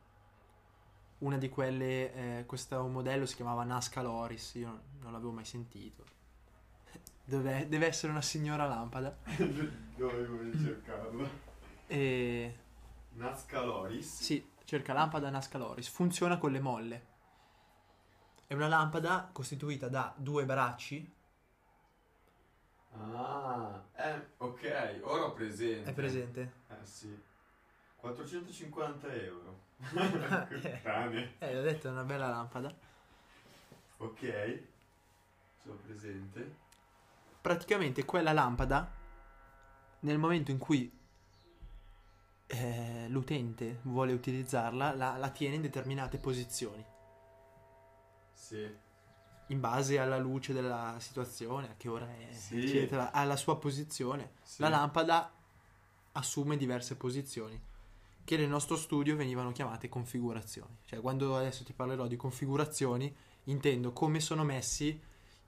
una 1.21 1.39
di 1.39 1.49
quelle, 1.49 2.39
eh, 2.39 2.47
questo 2.47 2.87
modello 2.87 3.27
si 3.27 3.37
chiamava 3.37 3.65
Nazca 3.65 4.03
Loris, 4.03 4.55
io 4.55 4.83
non 5.01 5.13
l'avevo 5.13 5.33
mai 5.33 5.45
sentito. 5.45 6.05
Dov'è? 7.25 7.67
Deve 7.67 7.87
essere 7.87 8.11
una 8.11 8.23
signora 8.23 8.67
lampada. 8.67 9.17
Dove 9.97 10.25
vuoi 10.27 10.59
cercarla? 10.59 11.29
E... 11.87 12.55
Nazca 13.13 13.63
Loris? 13.63 14.23
Sì, 14.23 14.51
cerca 14.65 14.93
lampada 14.93 15.31
Nazca 15.31 15.59
Loris. 15.59 15.89
Funziona 15.89 16.39
con 16.39 16.53
le 16.53 16.61
molle. 16.61 17.07
È 18.47 18.55
una 18.55 18.69
lampada 18.69 19.29
costituita 19.33 19.89
da 19.89 20.13
due 20.17 20.45
bracci. 20.45 21.19
Ah, 22.93 23.85
eh, 23.95 24.27
ok, 24.39 25.01
ora 25.03 25.27
ho 25.27 25.33
presente. 25.33 25.91
È 25.91 25.95
presente? 25.95 26.53
Eh 26.69 26.85
sì. 26.85 27.17
450 27.97 29.13
euro. 29.13 29.69
Cane. 30.83 31.35
Eh, 31.39 31.59
ho 31.59 31.63
detto, 31.63 31.89
è 31.89 31.91
una 31.91 32.05
bella 32.05 32.29
lampada. 32.29 32.73
Ok, 33.99 34.63
sono 35.63 35.77
presente. 35.85 36.57
Praticamente 37.41 38.05
quella 38.05 38.33
lampada, 38.33 38.91
nel 40.01 40.19
momento 40.19 40.51
in 40.51 40.59
cui 40.59 40.91
eh, 42.47 43.07
l'utente 43.09 43.79
vuole 43.83 44.13
utilizzarla, 44.13 44.95
la, 44.95 45.17
la 45.17 45.31
tiene 45.31 45.57
in 45.57 45.63
determinate 45.63 46.19
posizioni. 46.19 46.85
Sì 48.33 48.89
in 49.51 49.59
base 49.59 49.99
alla 49.99 50.17
luce 50.17 50.53
della 50.53 50.95
situazione, 51.01 51.71
a 51.71 51.75
che 51.77 51.89
ora 51.89 52.09
è, 52.09 52.33
sì. 52.33 52.63
eccetera, 52.63 53.11
alla 53.11 53.35
sua 53.35 53.59
posizione. 53.59 54.35
Sì. 54.43 54.63
La 54.63 54.69
lampada 54.69 55.33
assume 56.13 56.57
diverse 56.57 56.97
posizioni 56.97 57.61
che 58.31 58.37
nel 58.37 58.49
nostro 58.49 58.77
studio 58.77 59.17
venivano 59.17 59.51
chiamate 59.51 59.89
configurazioni. 59.89 60.79
Cioè, 60.85 61.01
quando 61.01 61.37
adesso 61.37 61.65
ti 61.65 61.73
parlerò 61.73 62.07
di 62.07 62.15
configurazioni, 62.15 63.13
intendo 63.47 63.93
come 63.93 64.21
sono 64.21 64.45
messi 64.45 65.03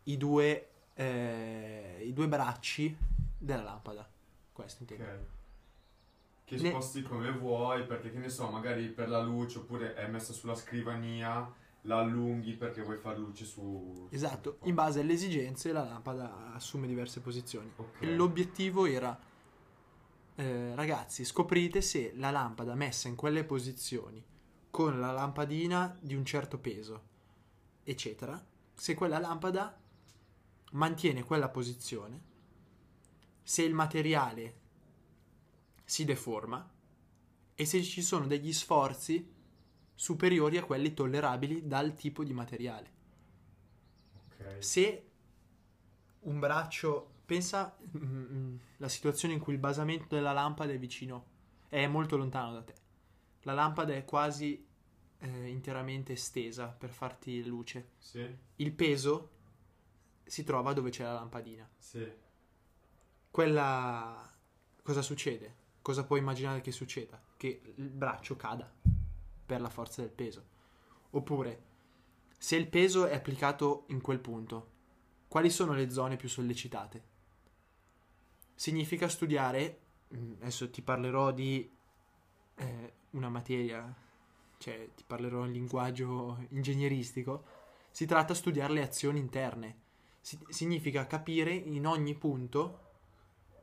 i 0.05 0.17
due, 0.17 0.71
eh, 0.95 2.03
i 2.05 2.13
due 2.13 2.27
bracci 2.27 2.97
della 3.39 3.63
lampada. 3.63 4.11
Questo 4.51 4.83
intendo. 4.83 5.05
Okay. 5.05 5.19
Che 6.43 6.59
sposti 6.59 7.03
ne... 7.03 7.09
come 7.09 7.31
vuoi, 7.31 7.87
perché 7.87 8.11
che 8.11 8.19
ne 8.19 8.29
so, 8.29 8.51
magari 8.51 8.89
per 8.89 9.09
la 9.09 9.23
luce 9.23 9.59
oppure 9.59 9.95
è 9.95 10.09
messa 10.09 10.33
sulla 10.33 10.57
scrivania 10.57 11.49
la 11.83 11.99
allunghi 11.99 12.55
perché 12.55 12.83
vuoi 12.83 12.97
far 12.97 13.17
luce 13.17 13.45
su... 13.45 14.09
Esatto, 14.11 14.59
in 14.65 14.75
base 14.75 14.99
alle 14.99 15.13
esigenze 15.13 15.71
la 15.71 15.85
lampada 15.85 16.53
assume 16.53 16.89
diverse 16.89 17.21
posizioni. 17.21 17.73
Okay. 17.77 18.17
L'obiettivo 18.17 18.87
era, 18.87 19.17
eh, 20.35 20.75
ragazzi, 20.75 21.25
scoprite 21.25 21.81
se 21.81 22.13
la 22.17 22.31
lampada 22.31 22.75
messa 22.75 23.09
in 23.09 23.17
quelle 23.17 23.45
posizioni, 23.45 24.25
con 24.71 24.99
la 24.99 25.13
lampadina 25.13 25.97
di 26.01 26.15
un 26.15 26.25
certo 26.25 26.59
peso, 26.59 27.03
eccetera, 27.85 28.43
se 28.75 28.95
quella 28.95 29.19
lampada 29.19 29.79
mantiene 30.73 31.25
quella 31.25 31.49
posizione, 31.49 32.31
se 33.43 33.63
il 33.63 33.75
materiale 33.75 34.61
si 35.85 36.05
deforma 36.05 36.71
e 37.55 37.65
se 37.67 37.83
ci 37.83 38.03
sono 38.03 38.27
degli 38.27 38.53
sforzi 38.53 39.31
superiori 39.95 40.57
a 40.57 40.65
quelli 40.65 40.95
tollerabili 40.95 41.67
dal 41.67 41.95
tipo 41.95 42.25
di 42.25 42.33
materiale. 42.33 42.91
Okay. 44.33 44.63
Se 44.63 45.07
un 46.21 46.39
braccio, 46.39 47.12
pensa 47.33 47.75
la 48.77 48.89
situazione 48.89 49.33
in 49.33 49.41
cui 49.41 49.55
il 49.55 49.59
basamento 49.59 50.15
della 50.15 50.33
lampada 50.33 50.71
è 50.71 50.79
vicino, 50.79 51.25
è 51.69 51.87
molto 51.87 52.19
lontano 52.19 52.53
da 52.53 52.63
te. 52.63 52.75
La 53.45 53.55
lampada 53.55 53.95
è 53.95 54.05
quasi 54.05 54.67
eh, 55.19 55.49
interamente 55.49 56.13
estesa 56.13 56.67
per 56.67 56.91
farti 56.91 57.43
luce. 57.47 57.93
Sì. 57.97 58.37
Il 58.57 58.73
peso 58.73 59.31
si 60.25 60.45
trova 60.45 60.75
dove 60.75 60.91
c'è 60.91 61.05
la 61.05 61.15
lampadina. 61.15 61.67
Sì. 61.79 62.07
Quella 63.31 64.31
cosa 64.83 65.01
succede? 65.01 65.57
Cosa 65.81 66.05
puoi 66.05 66.19
immaginare 66.19 66.61
che 66.61 66.71
succeda? 66.71 67.19
Che 67.39 67.63
il 67.77 67.89
braccio 67.89 68.37
cada 68.37 68.71
per 69.47 69.61
la 69.63 69.71
forza 69.71 70.03
del 70.03 70.11
peso. 70.11 70.45
Oppure, 71.13 71.63
se 72.37 72.57
il 72.57 72.69
peso 72.69 73.07
è 73.07 73.15
applicato 73.15 73.87
in 73.89 74.03
quel 74.03 74.21
punto, 74.21 74.71
quali 75.29 75.49
sono 75.49 75.73
le 75.73 75.89
zone 75.89 76.17
più 76.17 76.29
sollecitate? 76.29 77.12
Significa 78.55 79.09
studiare, 79.09 79.81
mm, 80.15 80.35
adesso 80.41 80.71
ti 80.71 80.83
parlerò 80.83 81.33
di 81.33 81.71
eh, 82.57 82.93
una 83.11 83.29
materia, 83.29 83.95
cioè 84.59 84.89
ti 84.95 85.05
parlerò 85.07 85.45
in 85.45 85.53
linguaggio 85.53 86.47
ingegneristico, 86.51 87.45
si 87.91 88.07
tratta 88.07 88.33
di 88.33 88.39
studiare 88.39 88.73
le 88.73 88.83
azioni 88.83 89.19
interne. 89.19 89.81
Si- 90.21 90.39
significa 90.49 91.07
capire 91.07 91.53
in 91.53 91.87
ogni 91.87 92.15
punto 92.15 92.79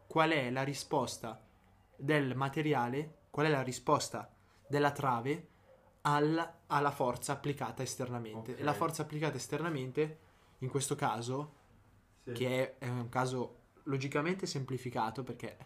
qual 0.08 0.32
è 0.32 0.50
la 0.50 0.64
risposta 0.64 1.42
del 1.96 2.36
materiale, 2.36 3.20
qual 3.30 3.46
è 3.48 3.50
la 3.50 3.62
risposta 3.62 4.32
della 4.68 4.92
trave 4.92 5.48
al, 6.02 6.54
alla 6.68 6.92
forza 6.92 7.34
applicata 7.34 7.84
esternamente. 7.84 8.54
Okay. 8.54 8.64
La 8.64 8.74
forza 8.74 9.02
applicata 9.02 9.38
esternamente, 9.38 10.20
in 10.60 10.70
questo 10.70 10.96
caso, 10.96 11.54
sì. 12.24 12.32
che 12.32 12.78
è, 12.78 12.86
è, 12.86 12.90
un 12.90 13.10
caso 13.10 13.59
logicamente 13.84 14.46
semplificato, 14.46 15.24
perché 15.24 15.58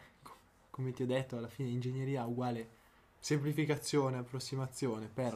come 0.69 0.91
ti 0.91 1.03
ho 1.03 1.05
detto, 1.05 1.37
alla 1.37 1.47
fine 1.47 1.69
ingegneria 1.69 2.25
uguale 2.25 2.81
semplificazione, 3.19 4.17
approssimazione 4.17 5.07
per, 5.07 5.33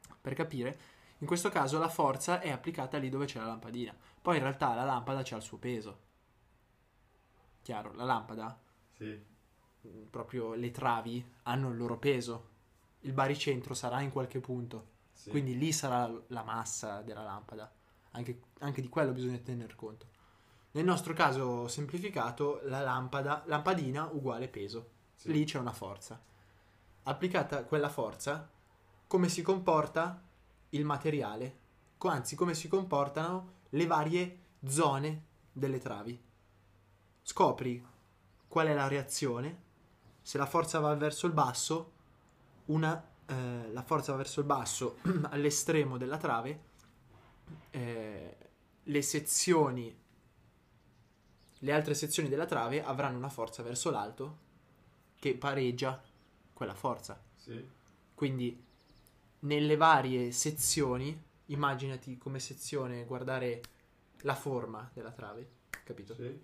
sì. 0.00 0.08
per 0.20 0.34
capire. 0.34 0.78
In 1.18 1.26
questo 1.26 1.48
caso 1.48 1.78
la 1.78 1.88
forza 1.88 2.40
è 2.40 2.50
applicata 2.50 2.98
lì 2.98 3.08
dove 3.08 3.26
c'è 3.26 3.38
la 3.38 3.46
lampadina. 3.46 3.94
Poi 4.20 4.36
in 4.36 4.42
realtà 4.42 4.74
la 4.74 4.84
lampada 4.84 5.22
c'ha 5.22 5.36
il 5.36 5.42
suo 5.42 5.58
peso. 5.58 6.04
Chiaro, 7.62 7.92
la 7.94 8.04
lampada, 8.04 8.58
sì. 8.96 9.18
proprio 10.10 10.54
le 10.54 10.70
travi 10.70 11.24
hanno 11.42 11.70
il 11.70 11.76
loro 11.76 11.98
peso 11.98 12.54
il 13.06 13.12
baricentro 13.12 13.72
sarà 13.72 14.00
in 14.00 14.10
qualche 14.10 14.40
punto. 14.40 14.94
Sì. 15.12 15.30
Quindi 15.30 15.56
lì 15.56 15.72
sarà 15.72 16.12
la 16.28 16.42
massa 16.42 17.00
della 17.02 17.22
lampada. 17.22 17.72
Anche, 18.10 18.40
anche, 18.58 18.80
di 18.80 18.88
quello 18.88 19.12
bisogna 19.12 19.38
tener 19.38 19.74
conto. 19.74 20.06
Nel 20.76 20.84
nostro 20.84 21.14
caso 21.14 21.68
semplificato, 21.68 22.60
la 22.64 22.80
lampada, 22.80 23.42
lampadina 23.46 24.10
uguale 24.12 24.46
peso. 24.46 24.90
Sì. 25.14 25.32
Lì 25.32 25.44
c'è 25.46 25.58
una 25.58 25.72
forza. 25.72 26.22
Applicata 27.04 27.64
quella 27.64 27.88
forza, 27.88 28.46
come 29.06 29.30
si 29.30 29.40
comporta 29.40 30.22
il 30.70 30.84
materiale, 30.84 31.58
anzi 31.96 32.36
come 32.36 32.52
si 32.52 32.68
comportano 32.68 33.54
le 33.70 33.86
varie 33.86 34.38
zone 34.66 35.24
delle 35.50 35.78
travi. 35.78 36.22
Scopri 37.22 37.82
qual 38.46 38.66
è 38.66 38.74
la 38.74 38.86
reazione, 38.86 39.62
se 40.20 40.36
la 40.36 40.44
forza 40.44 40.78
va 40.78 40.94
verso 40.94 41.26
il 41.26 41.32
basso, 41.32 41.92
una, 42.66 43.02
eh, 43.24 43.72
la 43.72 43.82
forza 43.82 44.12
va 44.12 44.18
verso 44.18 44.40
il 44.40 44.46
basso 44.46 44.98
all'estremo 45.30 45.96
della 45.96 46.18
trave, 46.18 46.60
eh, 47.70 48.36
le 48.82 49.02
sezioni, 49.02 50.04
le 51.60 51.72
altre 51.72 51.94
sezioni 51.94 52.28
della 52.28 52.46
trave 52.46 52.82
avranno 52.82 53.16
una 53.16 53.28
forza 53.28 53.62
verso 53.62 53.90
l'alto 53.90 54.38
che 55.18 55.36
pareggia 55.36 56.02
quella 56.52 56.74
forza. 56.74 57.22
Sì. 57.34 57.64
Quindi 58.14 58.64
nelle 59.40 59.76
varie 59.76 60.32
sezioni, 60.32 61.18
immaginati 61.46 62.18
come 62.18 62.38
sezione 62.38 63.04
guardare 63.04 63.60
la 64.22 64.34
forma 64.34 64.90
della 64.92 65.12
trave, 65.12 65.50
capito? 65.84 66.14
Sì. 66.14 66.40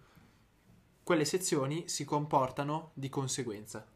Quelle 1.02 1.24
sezioni 1.24 1.88
si 1.88 2.04
comportano 2.04 2.92
di 2.94 3.08
conseguenza 3.08 3.86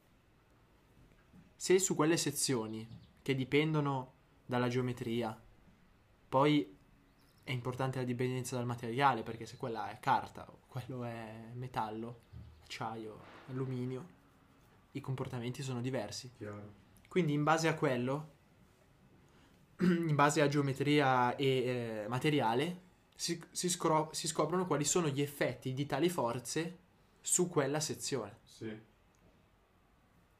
se 1.56 1.78
su 1.78 1.94
quelle 1.94 2.18
sezioni 2.18 2.86
che 3.22 3.34
dipendono 3.34 4.12
dalla 4.44 4.68
geometria, 4.68 5.36
poi 6.28 6.76
è 7.42 7.50
importante 7.50 7.98
la 7.98 8.04
dipendenza 8.04 8.56
dal 8.56 8.66
materiale, 8.66 9.22
perché 9.22 9.46
se 9.46 9.56
quella 9.56 9.88
è 9.88 9.98
carta 9.98 10.46
o 10.48 10.65
quello 10.82 11.04
è 11.04 11.50
metallo, 11.54 12.20
acciaio, 12.62 13.20
alluminio, 13.48 14.14
i 14.92 15.00
comportamenti 15.00 15.62
sono 15.62 15.80
diversi. 15.80 16.32
Chiaro. 16.36 16.84
Quindi 17.08 17.32
in 17.32 17.42
base 17.42 17.68
a 17.68 17.74
quello, 17.74 18.34
in 19.80 20.14
base 20.14 20.40
a 20.40 20.48
geometria 20.48 21.36
e 21.36 21.46
eh, 21.46 22.08
materiale, 22.08 22.82
si, 23.14 23.42
si, 23.50 23.68
scro- 23.68 24.10
si 24.12 24.26
scoprono 24.26 24.66
quali 24.66 24.84
sono 24.84 25.08
gli 25.08 25.22
effetti 25.22 25.72
di 25.72 25.86
tali 25.86 26.08
forze 26.08 26.78
su 27.20 27.48
quella 27.48 27.80
sezione. 27.80 28.38
Sì. 28.44 28.80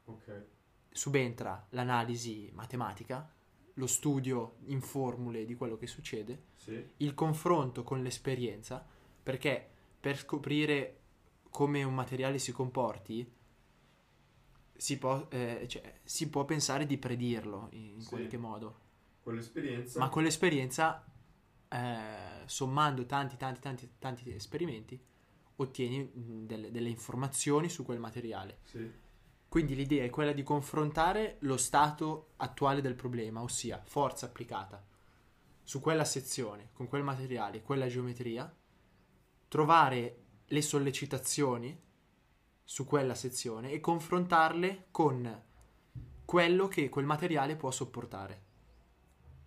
Ok 0.05 0.55
subentra 0.97 1.65
l'analisi 1.69 2.49
matematica, 2.53 3.31
lo 3.75 3.87
studio 3.87 4.55
in 4.65 4.81
formule 4.81 5.45
di 5.45 5.55
quello 5.55 5.77
che 5.77 5.85
succede, 5.85 6.45
sì. 6.55 6.83
il 6.97 7.13
confronto 7.13 7.83
con 7.83 8.01
l'esperienza, 8.01 8.83
perché 9.21 9.69
per 9.99 10.17
scoprire 10.17 11.01
come 11.49 11.83
un 11.83 11.93
materiale 11.93 12.39
si 12.39 12.51
comporti 12.51 13.35
si 14.75 14.97
può, 14.99 15.27
eh, 15.29 15.65
cioè, 15.67 15.99
si 16.03 16.29
può 16.29 16.45
pensare 16.45 16.85
di 16.85 16.97
predirlo 16.97 17.69
in 17.71 17.99
sì. 18.01 18.07
qualche 18.07 18.37
modo. 18.37 18.79
Con 19.23 19.35
l'esperienza. 19.35 19.99
Ma 19.99 20.09
con 20.09 20.23
l'esperienza, 20.23 21.03
eh, 21.67 22.43
sommando 22.45 23.05
tanti, 23.05 23.37
tanti, 23.37 23.59
tanti, 23.59 23.89
tanti 23.97 24.31
esperimenti, 24.31 25.03
ottieni 25.55 26.11
delle, 26.45 26.69
delle 26.69 26.89
informazioni 26.89 27.69
su 27.69 27.83
quel 27.83 27.99
materiale. 27.99 28.59
Sì 28.63 29.05
quindi 29.49 29.75
l'idea 29.75 30.03
è 30.03 30.09
quella 30.09 30.33
di 30.33 30.43
confrontare 30.43 31.37
lo 31.41 31.57
stato 31.57 32.33
attuale 32.37 32.81
del 32.81 32.95
problema, 32.95 33.41
ossia 33.41 33.81
forza 33.83 34.25
applicata 34.25 34.85
su 35.63 35.79
quella 35.79 36.05
sezione, 36.05 36.69
con 36.73 36.87
quel 36.87 37.03
materiale, 37.03 37.61
quella 37.61 37.87
geometria, 37.87 38.53
trovare 39.47 40.23
le 40.45 40.61
sollecitazioni 40.61 41.79
su 42.63 42.85
quella 42.85 43.15
sezione 43.15 43.71
e 43.71 43.79
confrontarle 43.79 44.87
con 44.91 45.43
quello 46.25 46.67
che 46.67 46.89
quel 46.89 47.05
materiale 47.05 47.55
può 47.55 47.71
sopportare, 47.71 48.41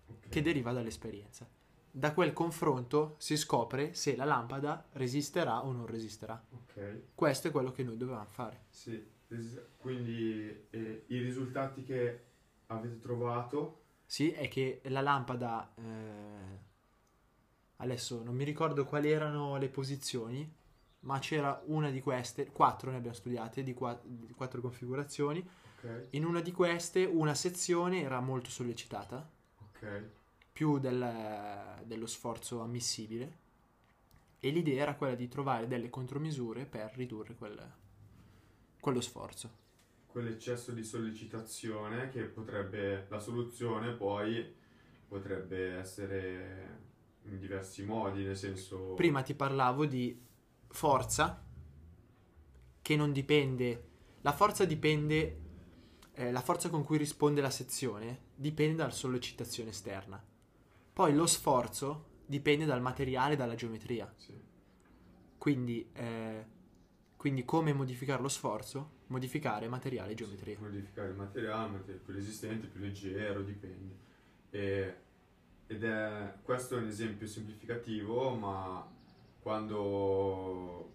okay. 0.07 0.31
che 0.31 0.43
deriva 0.43 0.73
dall'esperienza. 0.73 1.49
Da 1.93 2.15
quel 2.15 2.33
confronto 2.33 3.17
si 3.19 3.37
scopre 3.37 3.95
se 3.95 4.17
la 4.17 4.25
lampada 4.25 4.87
resisterà 4.93 5.65
o 5.65 5.73
non 5.73 5.87
resisterà. 5.87 6.43
Okay. 6.51 7.09
Questo 7.15 7.49
è 7.49 7.51
quello 7.51 7.73
che 7.73 7.83
noi 7.83 7.97
dovevamo 7.97 8.29
fare. 8.29 8.65
Sì 8.71 9.19
quindi 9.79 10.67
eh, 10.71 11.05
i 11.07 11.19
risultati 11.19 11.85
che 11.85 12.25
avete 12.67 12.99
trovato 12.99 13.83
Sì, 14.07 14.33
è 14.33 14.49
che 14.49 14.81
la 14.85 15.01
lampada... 15.01 15.73
eh, 15.77 16.69
adesso 17.81 18.23
non 18.23 18.35
mi 18.37 18.45
ricordo 18.45 18.85
quali 18.85 19.11
erano 19.11 19.57
le 19.59 19.69
posizioni, 19.69 20.51
ma 21.01 21.19
c'era 21.19 21.63
una 21.67 21.91
di 21.91 22.01
queste, 22.01 22.47
quattro 22.53 22.91
ne 22.91 22.97
abbiamo 22.99 23.17
studiate, 23.17 23.63
di, 23.63 23.75
qua- 23.75 24.01
di 24.05 24.33
quattro 24.33 24.61
configurazioni. 24.61 25.47
ok 25.77 26.07
In 26.11 26.25
una 26.25 26.41
di 26.41 26.53
queste 26.53 27.05
una 27.05 27.35
sezione 27.35 28.03
era 28.03 28.21
molto 28.21 28.51
sollecitata, 28.51 29.29
ok 29.59 30.11
più 30.53 30.79
del- 30.79 31.83
dello 31.85 32.07
sforzo 32.07 32.61
ammissibile, 32.61 33.39
e 34.41 34.51
l'idea 34.51 34.83
era 34.83 34.95
quella 34.97 35.15
di 35.15 35.29
trovare 35.29 35.67
delle 35.67 35.91
contromisure 35.91 36.67
per 36.67 36.93
ridurre 36.97 37.35
quel- 37.35 37.73
quello 38.81 39.01
sforzo. 39.01 39.59
quell'eccesso 40.07 40.73
di 40.73 40.83
sollecitazione 40.85 42.09
che 42.11 42.25
potrebbe 42.25 43.07
la 43.09 43.21
soluzione 43.21 43.93
poi 43.93 44.55
potrebbe 45.09 45.77
essere 45.77 46.89
in 47.25 47.39
diversi 47.39 47.85
modi 47.85 48.25
nel 48.25 48.37
senso 48.37 48.95
Prima 48.95 49.23
ti 49.23 49.35
parlavo 49.35 49.87
di 49.87 50.19
forza 50.69 51.45
che 52.83 52.97
non 52.97 53.13
dipende. 53.13 53.85
La 54.23 54.33
forza 54.33 54.65
dipende. 54.65 55.39
eh, 56.15 56.31
la 56.33 56.41
forza 56.43 56.69
con 56.69 56.85
cui 56.85 56.99
risponde 56.99 57.41
la 57.41 57.51
sezione 57.51 58.29
dipende 58.35 58.77
dalla 58.77 58.91
sollecitazione 58.91 59.71
esterna. 59.71 60.23
Poi 60.93 61.15
lo 61.15 61.27
sforzo 61.27 62.07
dipende 62.27 62.65
dal 62.67 62.81
materiale 62.83 63.35
e 63.35 63.37
dalla 63.37 63.55
geometria. 63.55 64.13
sì, 64.17 64.35
Quindi, 65.39 65.89
eh, 65.95 66.45
quindi 67.17 67.45
come 67.45 67.73
modificare 67.73 68.21
lo 68.23 68.29
sforzo? 68.29 68.99
Modificare 69.09 69.69
materiale 69.69 70.13
e 70.13 70.15
geometria. 70.15 70.59
modificare 70.61 71.09
il 71.09 71.17
materiale, 71.17 71.67
il 71.67 71.73
materiale 71.73 72.03
più 72.05 72.13
resistente, 72.15 72.67
più 72.67 72.81
leggero, 72.81 73.43
dipende. 73.43 73.95
E- 74.51 74.95
ed 75.71 75.85
è 75.85 76.35
questo 76.43 76.77
è 76.77 76.81
un 76.81 76.89
esempio 76.89 77.29
semplificativo, 77.29 78.35
ma 78.35 78.85
quando 79.41 80.91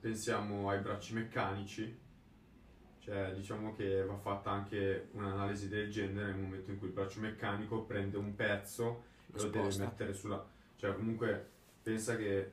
pensiamo 0.00 0.68
ai 0.70 0.80
bracci 0.80 1.14
meccanici, 1.14 1.96
cioè 2.98 3.32
diciamo 3.32 3.76
che 3.76 4.04
va 4.04 4.16
fatta 4.16 4.50
anche 4.50 5.10
un'analisi 5.12 5.68
del 5.68 5.88
genere 5.88 6.32
nel 6.32 6.40
momento 6.42 6.72
in 6.72 6.78
cui 6.78 6.88
il 6.88 6.94
braccio 6.94 7.20
meccanico 7.20 7.82
prende 7.84 8.16
un 8.16 8.34
pezzo 8.34 9.04
e 9.32 9.40
Lo 9.40 9.48
deve 9.50 9.78
mettere 9.78 10.12
sulla... 10.12 10.44
cioè 10.74 10.94
comunque 10.96 11.48
pensa 11.80 12.16
che 12.16 12.52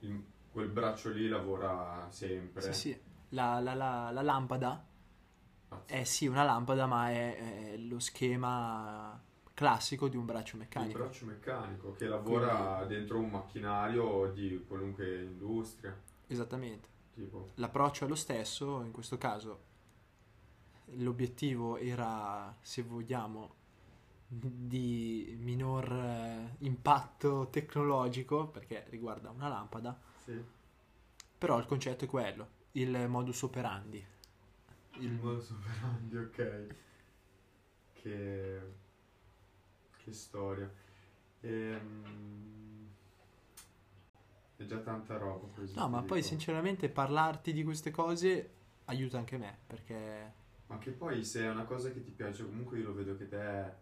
il- 0.00 0.24
quel 0.52 0.68
braccio 0.68 1.10
lì 1.10 1.26
lavora 1.28 2.06
sempre. 2.10 2.60
Sì, 2.60 2.72
sì. 2.72 3.00
La, 3.30 3.58
la- 3.58 3.74
la- 3.74 4.10
la 4.12 4.22
lampada 4.22 4.84
Cazzo. 5.68 5.82
è 5.92 6.04
sì 6.04 6.28
una 6.28 6.44
lampada, 6.44 6.86
ma 6.86 7.10
è, 7.10 7.72
è 7.72 7.76
lo 7.78 7.98
schema 7.98 9.20
classico 9.62 10.08
di 10.08 10.16
un 10.16 10.24
braccio 10.26 10.56
Il 10.56 10.62
meccanico. 10.62 10.98
braccio 10.98 11.24
meccanico 11.26 11.92
che 11.92 12.06
lavora 12.06 12.84
dentro 12.84 13.18
un 13.18 13.30
macchinario 13.30 14.30
di 14.32 14.64
qualunque 14.66 15.22
industria, 15.22 15.96
Esattamente. 16.26 16.88
tipo 17.14 17.48
L'approccio 17.54 18.04
è 18.04 18.08
lo 18.08 18.14
stesso, 18.16 18.82
in 18.82 18.90
questo 18.90 19.18
caso 19.18 19.70
l'obiettivo 20.96 21.76
era, 21.76 22.54
se 22.60 22.82
vogliamo, 22.82 23.54
di 24.26 25.36
minor 25.38 25.92
eh, 25.92 26.56
impatto 26.60 27.48
tecnologico, 27.50 28.48
perché 28.48 28.86
riguarda 28.88 29.30
una 29.30 29.48
lampada, 29.48 29.98
sì, 30.24 30.42
però 31.38 31.58
il 31.58 31.66
concetto 31.66 32.04
è 32.04 32.08
quello, 32.08 32.48
il 32.72 33.06
modus 33.08 33.42
operandi. 33.42 34.04
il 35.00 35.12
modus 35.12 35.50
operandi, 35.50 36.16
ok. 36.16 36.66
Che, 37.92 38.60
che 40.02 40.12
storia. 40.12 40.70
Ehm, 41.40 42.88
è 44.56 44.64
già 44.64 44.78
tanta 44.78 45.16
roba 45.16 45.48
così. 45.54 45.74
No, 45.74 45.88
ma 45.88 46.02
poi 46.02 46.18
dico. 46.18 46.28
sinceramente 46.28 46.88
parlarti 46.88 47.52
di 47.52 47.64
queste 47.64 47.90
cose 47.90 48.50
aiuta 48.86 49.18
anche 49.18 49.38
me, 49.38 49.58
perché 49.66 50.32
Ma 50.66 50.78
che 50.78 50.90
poi 50.90 51.24
se 51.24 51.42
è 51.42 51.50
una 51.50 51.64
cosa 51.64 51.90
che 51.90 52.02
ti 52.02 52.10
piace, 52.10 52.44
comunque 52.44 52.78
io 52.78 52.86
lo 52.86 52.94
vedo 52.94 53.16
che 53.16 53.28
te, 53.28 53.72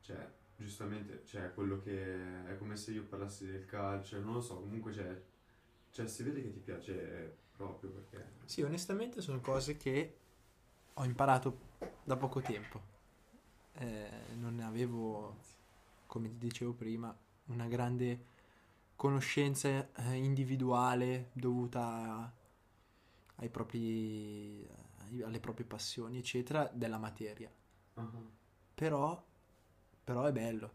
cioè, 0.00 0.28
giustamente, 0.56 1.22
cioè, 1.24 1.52
quello 1.54 1.80
che 1.80 2.46
è 2.46 2.56
come 2.58 2.76
se 2.76 2.92
io 2.92 3.04
parlassi 3.04 3.46
del 3.46 3.66
calcio, 3.66 4.20
non 4.20 4.34
lo 4.34 4.40
so, 4.40 4.60
comunque 4.60 4.92
c'è, 4.92 5.22
cioè, 5.90 6.06
si 6.06 6.22
vede 6.22 6.42
che 6.42 6.52
ti 6.52 6.60
piace 6.60 7.36
proprio 7.56 7.90
perché... 7.90 8.32
sì, 8.44 8.62
onestamente 8.62 9.20
sono 9.20 9.40
cose 9.40 9.76
che 9.76 10.18
ho 10.94 11.04
imparato 11.04 11.58
da 12.04 12.16
poco 12.16 12.40
tempo. 12.40 12.92
Eh, 13.76 14.34
non 14.34 14.56
ne 14.56 14.64
avevo, 14.64 15.36
come 16.14 16.28
ti 16.30 16.38
dicevo 16.38 16.74
prima, 16.74 17.12
una 17.46 17.66
grande 17.66 18.24
conoscenza 18.94 19.90
eh, 19.92 20.14
individuale 20.14 21.30
dovuta 21.32 22.32
ai 23.36 23.48
propri, 23.50 24.66
alle 25.24 25.40
proprie 25.40 25.66
passioni, 25.66 26.18
eccetera, 26.18 26.70
della 26.72 26.98
materia. 26.98 27.50
Ah, 27.96 28.08
Però, 28.74 29.24
però 30.04 30.24
è 30.24 30.32
bello, 30.32 30.70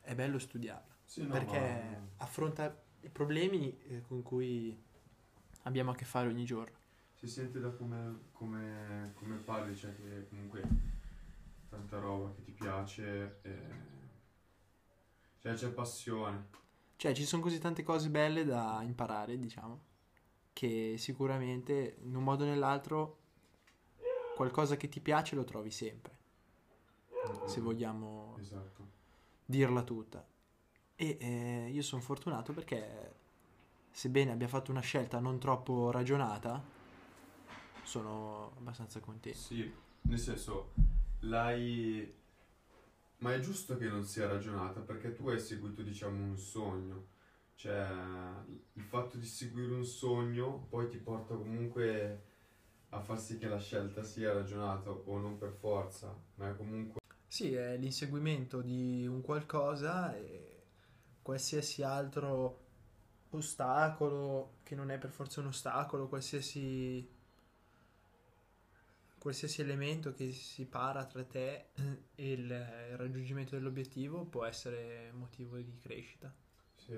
è 0.00 0.14
bello 0.14 0.38
studiarla. 0.38 0.94
Sì, 1.04 1.22
no, 1.22 1.34
perché 1.34 1.58
ma- 1.58 2.06
affronta 2.18 2.82
i 3.02 3.08
problemi 3.08 3.76
eh, 3.88 4.02
con 4.02 4.22
cui 4.22 4.76
abbiamo 5.62 5.92
a 5.92 5.94
che 5.94 6.04
fare 6.04 6.28
ogni 6.28 6.44
giorno. 6.44 6.76
Si 7.14 7.26
sente 7.26 7.58
da 7.60 7.70
come, 7.70 8.18
come, 8.32 9.12
come 9.14 9.36
parli, 9.36 9.74
cioè 9.74 9.94
che 9.96 10.28
comunque 10.28 10.62
tanta 11.68 11.98
roba 11.98 12.32
che 12.34 12.42
ti 12.42 12.52
piace, 12.52 13.38
e... 13.42 13.95
cioè 15.46 15.54
c'è 15.54 15.68
passione. 15.68 16.48
Cioè, 16.96 17.12
ci 17.14 17.24
sono 17.24 17.42
così 17.42 17.58
tante 17.58 17.84
cose 17.84 18.08
belle 18.08 18.44
da 18.44 18.80
imparare, 18.82 19.38
diciamo, 19.38 19.80
che 20.52 20.96
sicuramente 20.98 21.98
in 22.02 22.16
un 22.16 22.24
modo 22.24 22.44
o 22.44 22.46
nell'altro 22.48 23.18
qualcosa 24.34 24.76
che 24.76 24.88
ti 24.88 25.00
piace 25.00 25.36
lo 25.36 25.44
trovi 25.44 25.70
sempre, 25.70 26.16
se 27.46 27.60
vogliamo 27.60 28.36
Esatto. 28.40 28.86
dirla 29.44 29.82
tutta. 29.82 30.26
E 30.96 31.16
eh, 31.20 31.70
io 31.70 31.82
sono 31.82 32.02
fortunato 32.02 32.52
perché, 32.52 33.14
sebbene 33.90 34.32
abbia 34.32 34.48
fatto 34.48 34.70
una 34.72 34.80
scelta 34.80 35.20
non 35.20 35.38
troppo 35.38 35.90
ragionata, 35.90 36.60
sono 37.82 38.52
abbastanza 38.58 38.98
contento. 38.98 39.38
Sì, 39.38 39.72
nel 40.02 40.18
senso, 40.18 40.72
l'hai... 41.20 42.24
Ma 43.18 43.34
è 43.34 43.40
giusto 43.40 43.76
che 43.76 43.88
non 43.88 44.04
sia 44.04 44.26
ragionata 44.26 44.80
perché 44.80 45.12
tu 45.12 45.28
hai 45.28 45.40
seguito, 45.40 45.82
diciamo, 45.82 46.22
un 46.22 46.36
sogno. 46.36 47.14
Cioè, 47.54 47.88
il 48.74 48.82
fatto 48.82 49.16
di 49.16 49.24
seguire 49.24 49.72
un 49.72 49.84
sogno 49.84 50.66
poi 50.68 50.88
ti 50.88 50.98
porta 50.98 51.34
comunque 51.34 52.24
a 52.90 53.00
far 53.00 53.18
sì 53.18 53.38
che 53.38 53.48
la 53.48 53.58
scelta 53.58 54.02
sia 54.02 54.32
ragionata 54.32 54.90
o 54.90 55.18
non 55.18 55.38
per 55.38 55.52
forza, 55.52 56.14
ma 56.34 56.50
è 56.50 56.56
comunque... 56.56 57.00
Sì, 57.26 57.54
è 57.54 57.76
l'inseguimento 57.76 58.60
di 58.60 59.06
un 59.06 59.20
qualcosa 59.22 60.14
e 60.14 60.64
qualsiasi 61.22 61.82
altro 61.82 62.64
ostacolo, 63.30 64.58
che 64.62 64.74
non 64.74 64.90
è 64.90 64.98
per 64.98 65.10
forza 65.10 65.40
un 65.40 65.46
ostacolo, 65.46 66.08
qualsiasi, 66.08 67.08
qualsiasi 69.26 69.60
elemento 69.60 70.12
che 70.14 70.30
si 70.32 70.66
para 70.66 71.04
tra 71.06 71.24
te 71.24 71.70
e 72.14 72.32
il, 72.32 72.42
il 72.42 72.96
raggiungimento 72.96 73.56
dell'obiettivo 73.56 74.24
può 74.24 74.44
essere 74.44 75.10
motivo 75.12 75.56
di 75.58 75.78
crescita, 75.80 76.32
Sì, 76.76 76.94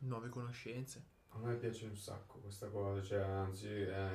nuove 0.00 0.30
conoscenze. 0.30 1.04
a 1.34 1.38
me 1.38 1.54
piace 1.54 1.84
un 1.86 1.96
sacco 1.96 2.38
questa 2.40 2.66
cosa, 2.68 3.00
cioè, 3.00 3.20
anzi, 3.20 3.68
è, 3.68 4.08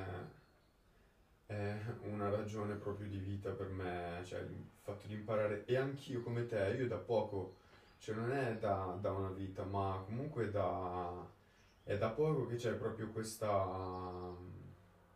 è 1.46 1.78
una 2.04 2.28
ragione 2.30 2.74
proprio 2.74 3.08
di 3.08 3.18
vita 3.18 3.50
per 3.50 3.68
me, 3.68 4.22
cioè, 4.24 4.40
il 4.40 4.64
fatto 4.80 5.06
di 5.06 5.14
imparare, 5.14 5.64
e 5.66 5.76
anch'io 5.76 6.22
come 6.22 6.46
te, 6.46 6.74
io 6.78 6.86
da 6.88 6.96
poco, 6.96 7.56
cioè 7.98 8.14
non 8.16 8.32
è 8.32 8.56
da, 8.58 8.96
da 9.00 9.10
una 9.12 9.30
vita, 9.30 9.64
ma 9.64 10.02
comunque 10.04 10.50
da, 10.50 11.24
è 11.84 11.96
da 11.98 12.10
poco 12.10 12.46
che 12.46 12.56
c'è 12.56 12.72
proprio 12.74 13.10
questa, 13.10 14.34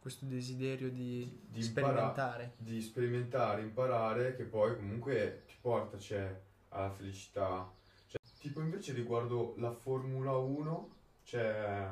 Questo 0.07 0.24
desiderio 0.26 0.88
di, 0.88 1.28
di 1.48 1.62
sperimentare. 1.64 2.52
di 2.59 2.80
sperimentare, 2.80 3.62
imparare, 3.62 4.36
che 4.36 4.44
poi 4.44 4.76
comunque 4.76 5.42
ti 5.48 5.57
porta, 5.61 5.98
cioè, 5.98 6.40
alla 6.68 6.92
felicità. 6.92 7.68
Cioè, 8.07 8.20
tipo 8.38 8.61
invece 8.61 8.92
riguardo 8.92 9.54
la 9.59 9.72
Formula 9.72 10.36
1, 10.36 10.90
cioè, 11.24 11.90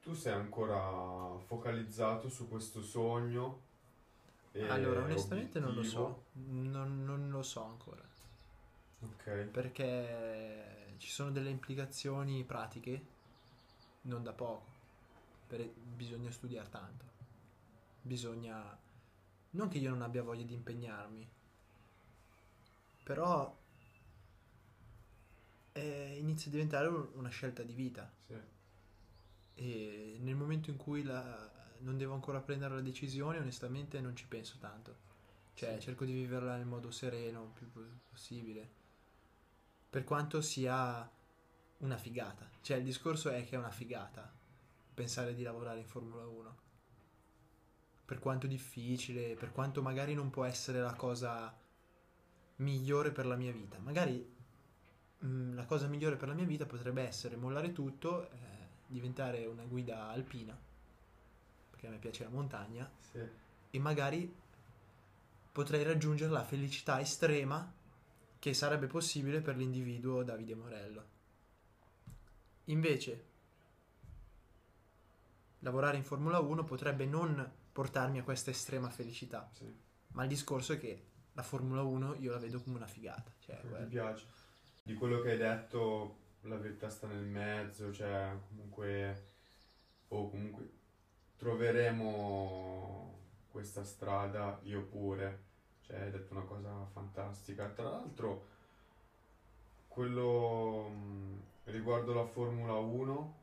tu 0.00 0.14
sei 0.14 0.34
ancora 0.34 1.36
focalizzato 1.38 2.28
su 2.28 2.48
questo 2.48 2.82
sogno? 2.82 3.62
Allora, 4.68 5.02
onestamente 5.02 5.58
non 5.58 5.74
lo 5.74 5.80
obiettivo? 5.80 6.04
so, 6.04 6.24
non, 6.34 7.04
non 7.04 7.30
lo 7.30 7.42
so 7.42 7.64
ancora. 7.64 8.02
Ok, 9.00 9.48
perché 9.50 10.94
ci 10.98 11.10
sono 11.10 11.32
delle 11.32 11.50
implicazioni 11.50 12.44
pratiche 12.44 13.04
non 14.02 14.22
da 14.22 14.32
poco. 14.32 14.66
Per- 15.48 15.72
bisogna 15.74 16.30
studiare 16.30 16.68
tanto. 16.68 17.15
Bisogna 18.06 18.78
Non 19.50 19.68
che 19.68 19.78
io 19.78 19.90
non 19.90 20.02
abbia 20.02 20.22
voglia 20.22 20.44
di 20.44 20.54
impegnarmi, 20.54 21.28
però 23.04 23.56
eh, 25.72 26.16
inizia 26.18 26.48
a 26.48 26.52
diventare 26.54 26.88
un- 26.88 27.08
una 27.14 27.28
scelta 27.28 27.62
di 27.62 27.72
vita. 27.72 28.10
Sì. 28.26 28.34
E 29.54 30.18
nel 30.20 30.34
momento 30.34 30.70
in 30.70 30.76
cui 30.76 31.02
la- 31.02 31.50
non 31.80 31.96
devo 31.96 32.14
ancora 32.14 32.40
prendere 32.40 32.74
la 32.74 32.80
decisione, 32.80 33.38
onestamente 33.38 34.00
non 34.00 34.14
ci 34.16 34.26
penso 34.26 34.56
tanto. 34.58 35.04
Cioè, 35.54 35.74
Sì. 35.74 35.80
cerco 35.80 36.04
di 36.04 36.12
viverla 36.12 36.56
nel 36.56 36.66
modo 36.66 36.90
sereno, 36.90 37.50
più 37.54 37.70
po- 37.70 37.80
possibile. 38.10 38.68
Per 39.90 40.04
quanto 40.04 40.40
sia 40.42 41.08
una 41.78 41.96
figata. 41.96 42.48
Cioè, 42.60 42.76
il 42.78 42.84
discorso 42.84 43.30
è 43.30 43.44
che 43.46 43.56
è 43.56 43.58
una 43.58 43.70
figata 43.70 44.30
pensare 44.94 45.34
di 45.34 45.42
lavorare 45.42 45.80
in 45.80 45.86
Formula 45.86 46.26
1. 46.26 46.56
Per 48.06 48.18
quanto 48.20 48.46
difficile, 48.46 49.34
per 49.34 49.50
quanto 49.52 49.82
magari 49.82 50.14
non 50.14 50.30
può 50.30 50.44
essere 50.44 50.80
la 50.80 50.94
cosa 50.94 51.52
migliore 52.56 53.10
per 53.10 53.26
la 53.26 53.34
mia 53.36 53.52
vita. 53.52 53.78
Magari 53.78 54.34
mm, 55.24 55.54
la 55.56 55.66
cosa 55.66 55.88
migliore 55.88 56.16
per 56.16 56.28
la 56.28 56.34
mia 56.34 56.44
vita 56.44 56.66
potrebbe 56.66 57.02
essere 57.02 57.36
mollare 57.36 57.72
tutto, 57.72 58.30
eh, 58.30 58.36
diventare 58.86 59.44
una 59.46 59.64
guida 59.64 60.06
alpina, 60.08 60.56
perché 61.70 61.88
a 61.88 61.90
me 61.90 61.98
piace 61.98 62.22
la 62.22 62.30
montagna, 62.30 62.88
Sì. 63.10 63.20
e 63.70 63.78
magari 63.80 64.32
potrei 65.50 65.82
raggiungere 65.82 66.30
la 66.30 66.44
felicità 66.44 67.00
estrema 67.00 67.72
che 68.38 68.54
sarebbe 68.54 68.86
possibile 68.86 69.40
per 69.40 69.56
l'individuo 69.56 70.22
Davide 70.22 70.54
Morello. 70.54 71.04
Invece, 72.66 73.24
lavorare 75.60 75.96
in 75.96 76.04
Formula 76.04 76.38
1 76.38 76.62
potrebbe 76.62 77.06
non 77.06 77.52
portarmi 77.76 78.18
a 78.20 78.22
questa 78.22 78.48
estrema 78.50 78.88
felicità, 78.88 79.50
Sì. 79.52 79.70
ma 80.12 80.22
il 80.22 80.30
discorso 80.30 80.72
è 80.72 80.78
che 80.78 81.04
la 81.34 81.42
Formula 81.42 81.82
1 81.82 82.14
io 82.14 82.32
la 82.32 82.38
vedo 82.38 82.62
come 82.62 82.76
una 82.76 82.86
figata. 82.86 83.30
Cioè, 83.38 83.60
Mi 83.64 83.68
guarda, 83.68 83.86
piace. 83.86 84.26
Di 84.82 84.94
quello 84.94 85.20
che 85.20 85.32
hai 85.32 85.36
detto, 85.36 86.16
la 86.42 86.56
verità 86.56 86.88
sta 86.88 87.06
nel 87.06 87.22
mezzo, 87.26 87.92
cioè 87.92 88.34
comunque, 88.48 89.24
o 90.08 90.30
comunque 90.30 90.70
troveremo 91.36 93.18
questa 93.50 93.84
strada, 93.84 94.58
io 94.62 94.80
pure, 94.84 95.42
cioè 95.82 96.00
hai 96.00 96.10
detto 96.10 96.32
una 96.32 96.44
cosa 96.44 96.86
fantastica. 96.94 97.68
Tra 97.68 97.90
l'altro, 97.90 98.46
quello 99.88 100.88
mh, 100.88 101.40
riguardo 101.64 102.14
la 102.14 102.24
Formula 102.24 102.72
1, 102.72 103.34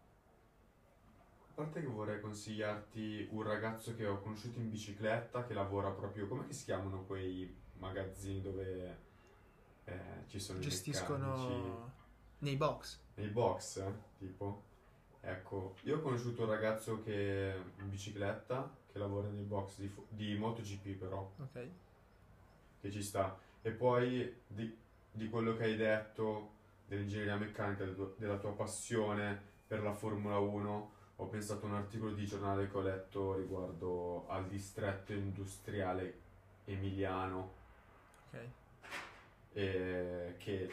a 1.54 1.62
parte 1.62 1.82
che 1.82 1.88
vorrei 1.88 2.20
consigliarti 2.20 3.28
un 3.30 3.44
ragazzo 3.44 3.96
che 3.96 4.08
ho 4.08 4.20
conosciuto 4.20 4.60
in 4.60 4.72
bicicletta 4.72 5.46
che 5.46 5.54
lavora 5.54 5.92
proprio, 5.92 6.28
come 6.28 6.52
si 6.52 6.66
chiamano 6.66 7.04
quei 7.06 7.56
magazzini 7.78 8.42
dove 8.42 8.98
eh, 9.84 9.94
ci 10.26 10.40
sono 10.40 10.58
i 10.58 10.62
meccanici? 10.62 10.92
gestiscono 10.92 11.92
nei 12.40 12.56
box. 12.56 13.00
Nei 13.16 13.28
box, 13.28 13.78
eh, 13.78 13.94
tipo. 14.18 14.64
Ecco, 15.22 15.76
io 15.84 15.98
ho 15.98 16.02
conosciuto 16.02 16.42
un 16.42 16.50
ragazzo 16.50 17.04
che 17.04 17.54
in 17.78 17.90
bicicletta, 17.90 18.76
che 18.92 18.98
lavora 18.98 19.30
nei 19.30 19.44
box 19.44 19.78
di, 19.78 19.94
di 20.10 20.36
MotoGP 20.36 20.98
però, 20.98 21.32
Ok. 21.40 21.68
che 22.82 22.92
ci 22.92 23.04
sta. 23.04 23.40
E 23.62 23.72
poi 23.72 24.42
di, 24.48 24.76
di 25.12 25.30
quello 25.30 25.56
che 25.56 25.66
hai 25.66 25.76
detto 25.76 26.50
dell'ingegneria 26.88 27.38
meccanica, 27.38 27.86
della 28.18 28.38
tua 28.38 28.54
passione 28.54 29.40
per 29.68 29.84
la 29.84 29.94
Formula 29.94 30.40
1, 30.40 30.92
ho 31.24 31.28
pensato 31.28 31.66
a 31.66 31.70
un 31.70 31.76
articolo 31.76 32.12
di 32.12 32.26
giornale 32.26 32.70
che 32.70 32.78
ho 32.78 32.82
letto 32.82 33.36
riguardo 33.36 34.26
al 34.28 34.46
distretto 34.48 35.14
industriale 35.14 36.20
emiliano 36.66 37.52
Ok. 38.30 38.40
e 39.54 40.36
che 40.38 40.72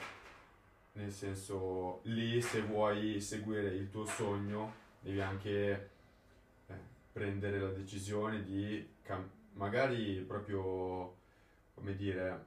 nel 0.92 1.12
senso 1.12 2.01
lì 2.05 2.42
se 2.42 2.62
vuoi 2.62 3.20
seguire 3.20 3.68
il 3.68 3.90
tuo 3.90 4.05
sogno 4.05 4.74
devi 5.01 5.20
anche 5.20 5.90
eh, 6.66 6.74
prendere 7.12 7.61
la 7.61 7.70
decisione 7.70 8.42
di 8.42 8.94
cam- 9.03 9.30
magari 9.53 10.16
proprio 10.26 11.16
come 11.74 11.94
dire 11.94 12.46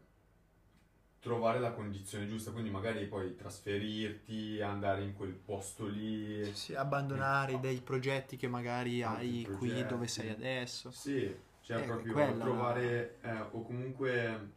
trovare 1.24 1.60
la 1.60 1.72
condizione 1.72 2.28
giusta 2.28 2.52
quindi 2.52 2.70
magari 2.70 3.06
poi 3.08 3.36
trasferirti 3.36 4.62
andare 4.62 5.04
in 5.04 5.14
quel 5.16 5.32
posto 5.32 5.88
lì 5.88 6.54
Sì, 6.54 6.76
abbandonare 6.76 7.60
dei 7.62 7.80
progetti 7.80 8.36
che 8.36 8.48
magari 8.50 9.02
hai 9.02 9.44
qui 9.58 9.70
progetti. 9.70 9.88
dove 9.88 10.08
sei 10.08 10.30
adesso. 10.30 10.92
Sì, 10.92 11.34
cioè 11.62 11.82
Eh, 11.82 11.86
proprio 11.86 12.14
quella- 12.14 12.44
trovare 12.44 13.18
eh, 13.22 13.40
o 13.52 13.64
comunque 13.64 14.52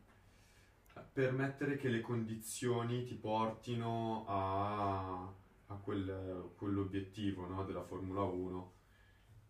permettere 1.13 1.77
che 1.77 1.89
le 1.89 2.01
condizioni 2.01 3.05
ti 3.05 3.15
portino 3.15 4.25
a, 4.27 5.23
a 5.69 5.75
quel- 5.77 6.51
quell'obiettivo 6.57 7.47
no, 7.47 7.65
della 7.65 7.83
Formula 7.85 8.23
1 8.23 8.73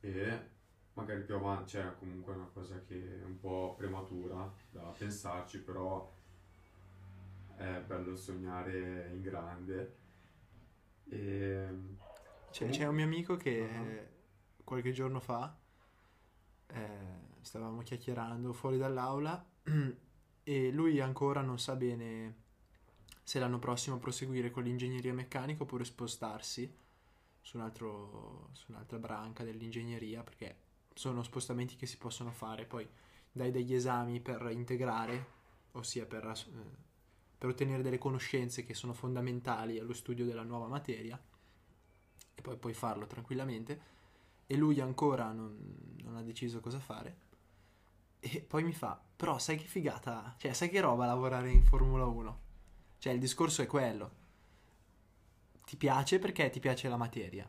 e 0.01 0.41
magari 0.95 1.23
più 1.23 1.35
avanti, 1.35 1.71
cioè 1.73 1.95
comunque 1.99 2.33
è 2.33 2.37
una 2.37 2.51
cosa 2.53 2.81
che 2.87 3.21
è 3.21 3.25
un 3.25 3.39
po' 3.41 3.75
prematura 3.77 4.51
da 4.71 4.93
pensarci, 4.97 5.61
però 5.61 6.13
è 7.57 7.83
bello 7.87 8.17
sognare 8.17 9.11
in 9.13 9.21
grande. 9.23 9.97
E, 11.09 11.69
C'è, 12.51 12.69
c'è 12.69 12.87
un 12.87 12.95
mio 12.95 13.05
amico 13.05 13.37
che 13.37 13.59
eh, 13.59 14.09
qualche 14.65 14.93
giorno 14.93 15.21
fa 15.21 15.57
eh, 16.69 16.99
stavamo 17.41 17.83
chiacchierando 17.83 18.53
fuori 18.53 18.77
dall'aula 18.79 19.45
e 20.43 20.71
lui 20.71 21.01
ancora 21.01 21.41
non 21.41 21.59
sa 21.59 21.77
bene 21.77 22.45
se 23.23 23.39
l'anno 23.39 23.59
prossimo 23.59 23.99
proseguire 23.99 24.51
con 24.51 24.63
l'ingegneria 24.63 25.13
meccanica 25.13 25.63
oppure 25.63 25.85
spostarsi 25.85 26.73
su, 27.41 27.57
un 27.57 27.63
altro- 27.63 28.51
su 28.53 28.71
un'altra 28.71 28.99
branca 28.99 29.45
dell'ingegneria 29.45 30.23
perché 30.23 30.57
sono 30.95 31.23
spostamenti 31.23 31.77
che 31.77 31.87
si 31.87 31.99
possono 31.99 32.31
fare. 32.33 32.65
Poi 32.65 32.89
dai 33.31 33.51
degli 33.51 33.75
esami 33.75 34.21
per 34.21 34.49
integrare, 34.51 35.27
ossia 35.73 36.07
per, 36.07 36.25
eh, 36.25 36.85
per 37.47 37.55
ottenere 37.55 37.83
delle 37.83 37.99
conoscenze 37.99 38.65
che 38.65 38.75
sono 38.75 38.93
fondamentali 38.93 39.79
allo 39.79 39.93
studio 39.93 40.25
della 40.25 40.43
nuova 40.43 40.67
materia 40.67 41.21
e 42.35 42.43
poi 42.43 42.57
puoi 42.57 42.75
farlo 42.75 43.07
tranquillamente. 43.07 43.95
E 44.47 44.57
lui 44.57 44.81
ancora 44.81 45.33
non, 45.33 45.57
non 46.03 46.17
ha 46.17 46.23
deciso 46.23 46.61
cosa 46.61 46.79
fare. 46.79 47.25
E 48.19 48.41
poi 48.41 48.65
mi 48.65 48.73
fa, 48.73 49.01
però 49.17 49.39
sai 49.39 49.57
che 49.57 49.67
figata, 49.67 50.35
cioè 50.39 50.53
sai 50.53 50.69
che 50.69 50.81
roba 50.81 51.07
lavorare 51.07 51.51
in 51.51 51.63
Formula 51.63 52.05
1? 52.05 52.41
Cioè 52.99 53.13
il 53.13 53.21
discorso 53.21 53.63
è 53.63 53.67
quello. 53.67 54.25
Ti 55.65 55.77
piace 55.77 56.19
perché 56.19 56.51
ti 56.51 56.61
piace 56.61 56.89
la 56.89 56.97
materia. 56.97 57.49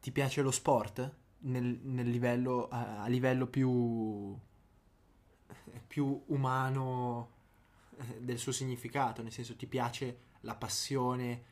Ti 0.00 0.12
piace 0.12 0.42
lo 0.42 0.50
sport 0.50 1.14
nel, 1.38 1.80
nel 1.82 2.08
livello, 2.08 2.68
a, 2.68 3.02
a 3.02 3.06
livello 3.08 3.46
più, 3.46 4.36
più 5.86 6.22
umano 6.26 7.31
del 8.18 8.38
suo 8.38 8.52
significato, 8.52 9.22
nel 9.22 9.32
senso 9.32 9.56
ti 9.56 9.66
piace 9.66 10.18
la 10.40 10.54
passione 10.54 11.44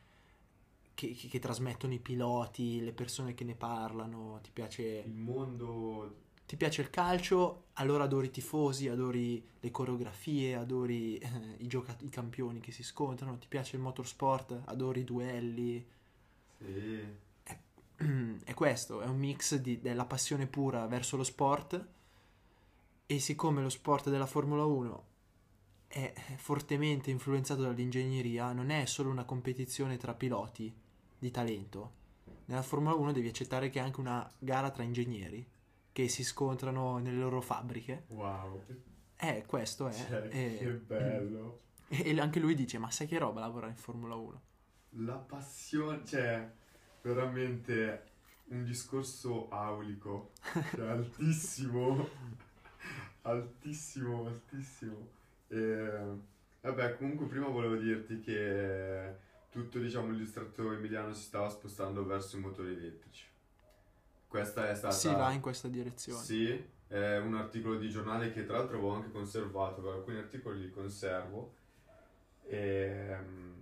che, 0.94 1.12
che- 1.14 1.28
che 1.28 1.38
trasmettono 1.38 1.92
i 1.94 1.98
piloti, 1.98 2.80
le 2.82 2.92
persone 2.92 3.34
che 3.34 3.44
ne 3.44 3.54
parlano, 3.54 4.40
ti 4.42 4.50
piace 4.52 4.82
il 5.06 5.12
mondo 5.12 6.28
ti 6.50 6.56
piace 6.56 6.82
il 6.82 6.90
calcio, 6.90 7.66
allora 7.74 8.04
adori 8.04 8.26
i 8.26 8.30
tifosi, 8.30 8.88
adori 8.88 9.40
le 9.60 9.70
coreografie, 9.70 10.56
adori 10.56 11.16
eh, 11.18 11.28
i, 11.58 11.68
gioca- 11.68 11.96
i 12.00 12.08
campioni 12.08 12.58
che 12.58 12.72
si 12.72 12.82
scontrano, 12.82 13.38
ti 13.38 13.46
piace 13.48 13.76
il 13.76 13.82
motorsport, 13.82 14.62
adori 14.64 15.00
i 15.02 15.04
duelli. 15.04 15.86
sì, 16.58 17.00
È 18.44 18.54
questo, 18.54 19.00
è 19.00 19.06
un 19.06 19.18
mix 19.18 19.56
di- 19.56 19.80
della 19.80 20.04
passione 20.06 20.46
pura 20.46 20.86
verso 20.86 21.16
lo 21.16 21.22
sport 21.24 21.86
e 23.06 23.18
siccome 23.18 23.62
lo 23.62 23.68
sport 23.68 24.08
della 24.10 24.26
Formula 24.26 24.64
1 24.64 25.04
è 25.92 26.12
fortemente 26.36 27.10
influenzato 27.10 27.62
dall'ingegneria, 27.62 28.52
non 28.52 28.70
è 28.70 28.84
solo 28.84 29.10
una 29.10 29.24
competizione 29.24 29.96
tra 29.96 30.14
piloti 30.14 30.72
di 31.18 31.30
talento. 31.32 31.98
Nella 32.44 32.62
Formula 32.62 32.94
1 32.94 33.10
devi 33.10 33.26
accettare 33.26 33.70
che 33.70 33.80
è 33.80 33.82
anche 33.82 33.98
una 33.98 34.30
gara 34.38 34.70
tra 34.70 34.84
ingegneri 34.84 35.44
che 35.90 36.08
si 36.08 36.22
scontrano 36.22 36.98
nelle 36.98 37.18
loro 37.18 37.40
fabbriche. 37.40 38.04
wow, 38.08 38.62
Eh, 39.16 39.44
questo 39.46 39.88
è. 39.88 39.92
Cioè, 39.92 40.28
e, 40.30 40.56
che 40.58 40.70
bello. 40.70 41.60
e 41.88 42.20
anche 42.20 42.38
lui 42.38 42.54
dice: 42.54 42.78
Ma 42.78 42.90
sai 42.92 43.08
che 43.08 43.18
roba 43.18 43.40
lavorare 43.40 43.72
in 43.72 43.78
Formula 43.78 44.14
1? 44.14 44.40
La 44.90 45.16
passione, 45.16 46.04
cioè, 46.04 46.48
veramente 47.02 48.04
un 48.44 48.62
discorso 48.64 49.48
aulico, 49.50 50.30
cioè, 50.74 50.86
altissimo, 50.90 52.08
altissimo, 53.22 54.26
altissimo. 54.26 55.18
E, 55.52 55.90
vabbè, 56.60 56.96
comunque 56.96 57.26
prima 57.26 57.48
volevo 57.48 57.76
dirti 57.76 58.20
che 58.20 59.14
tutto, 59.50 59.78
diciamo, 59.78 60.10
il 60.10 60.18
distretto 60.18 60.72
emiliano 60.72 61.12
si 61.12 61.22
stava 61.22 61.48
spostando 61.48 62.04
verso 62.06 62.36
i 62.36 62.40
motori 62.40 62.72
elettrici. 62.72 63.26
Questa 64.28 64.70
è 64.70 64.74
stata... 64.76 64.94
Si 64.94 65.08
va 65.08 65.32
in 65.32 65.40
questa 65.40 65.66
direzione. 65.66 66.22
Sì, 66.22 66.64
è 66.86 67.16
un 67.16 67.34
articolo 67.34 67.76
di 67.76 67.90
giornale 67.90 68.32
che 68.32 68.46
tra 68.46 68.58
l'altro 68.58 68.76
avevo 68.76 68.94
anche 68.94 69.10
conservato, 69.10 69.90
alcuni 69.92 70.18
articoli 70.18 70.60
li 70.60 70.70
conservo. 70.70 71.54
E, 72.46 73.16
um, 73.18 73.54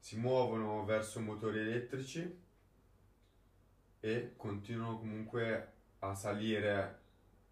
si 0.00 0.16
muovono 0.18 0.84
verso 0.84 1.20
motori 1.20 1.60
elettrici 1.60 2.38
e 4.00 4.32
continuano 4.36 4.98
comunque 4.98 5.72
a 6.00 6.14
salire 6.14 6.98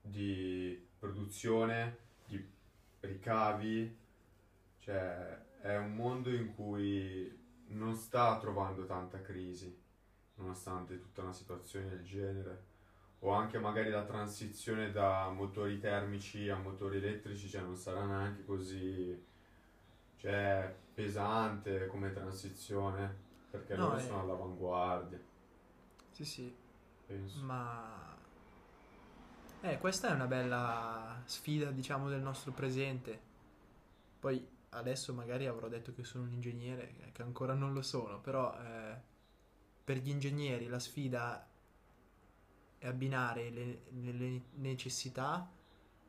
di 0.01 0.87
produzione, 0.99 2.07
ricavi, 3.01 3.97
cioè 4.79 5.47
è 5.61 5.77
un 5.77 5.95
mondo 5.95 6.31
in 6.31 6.55
cui 6.55 7.37
non 7.69 7.95
sta 7.95 8.39
trovando 8.39 8.87
tanta 8.87 9.21
crisi, 9.21 9.77
nonostante 10.37 10.99
tutta 10.99 11.23
una 11.23 11.33
situazione 11.33 11.89
del 11.89 12.05
genere, 12.05 12.65
o 13.21 13.31
anche 13.33 13.59
magari 13.59 13.91
la 13.91 14.05
transizione 14.05 14.93
da 14.93 15.29
motori 15.31 15.79
termici 15.79 16.49
a 16.49 16.57
motori 16.57 16.99
elettrici, 16.99 17.49
cioè 17.49 17.63
non 17.63 17.77
sarà 17.77 18.05
neanche 18.05 18.45
così 18.45 19.27
cioè, 20.19 20.75
pesante 20.95 21.87
come 21.87 22.13
transizione, 22.13 23.17
perché 23.51 23.77
no, 23.77 23.87
loro 23.87 23.97
è... 23.97 24.01
sono 24.03 24.21
all'avanguardia. 24.21 25.21
Sì, 26.11 26.25
sì. 26.25 26.55
Penso. 27.07 27.45
Ma 27.45 28.08
eh, 29.61 29.79
questa 29.79 30.09
è 30.09 30.13
una 30.13 30.27
bella 30.27 31.23
sfida, 31.25 31.71
diciamo, 31.71 32.09
del 32.09 32.21
nostro 32.21 32.53
presente. 32.53 33.27
Poi 34.19 34.47
adesso 34.71 35.15
magari 35.15 35.47
avrò 35.47 35.69
detto 35.69 35.95
che 35.95 36.05
sono 36.05 36.25
un 36.25 36.33
ingegnere, 36.33 37.11
che 37.13 37.23
ancora 37.23 37.55
non 37.55 37.73
lo 37.73 37.83
sono, 37.83 38.21
però 38.21 38.55
eh, 38.61 38.97
per 39.85 39.99
gli 39.99 40.11
ingegneri 40.11 40.67
la 40.67 40.79
sfida 40.79 41.49
è 42.79 42.87
abbinare 42.87 43.51
le, 43.51 43.83
le 43.91 44.43
necessità 44.55 45.51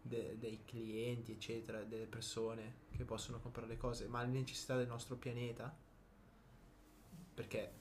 de, 0.02 0.38
dei 0.38 0.64
clienti, 0.66 1.32
eccetera, 1.32 1.84
delle 1.84 2.06
persone 2.06 2.88
che 2.92 3.04
possono 3.06 3.40
comprare 3.40 3.68
le 3.68 3.78
cose, 3.78 4.08
ma 4.08 4.22
le 4.22 4.30
necessità 4.30 4.76
del 4.76 4.88
nostro 4.88 5.16
pianeta, 5.16 5.76
perché 7.34 7.72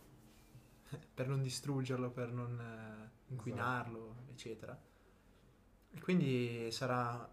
per 1.14 1.28
non 1.28 1.42
distruggerlo, 1.42 2.10
per 2.10 2.32
non 2.32 2.58
eh, 2.58 3.32
inquinarlo, 3.32 4.10
esatto. 4.10 4.30
eccetera. 4.30 4.87
E 5.90 6.00
quindi 6.00 6.70
sarà, 6.70 7.30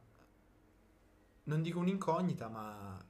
non 1.44 1.62
dico 1.62 1.80
un'incognita, 1.80 2.48
ma 2.48 3.06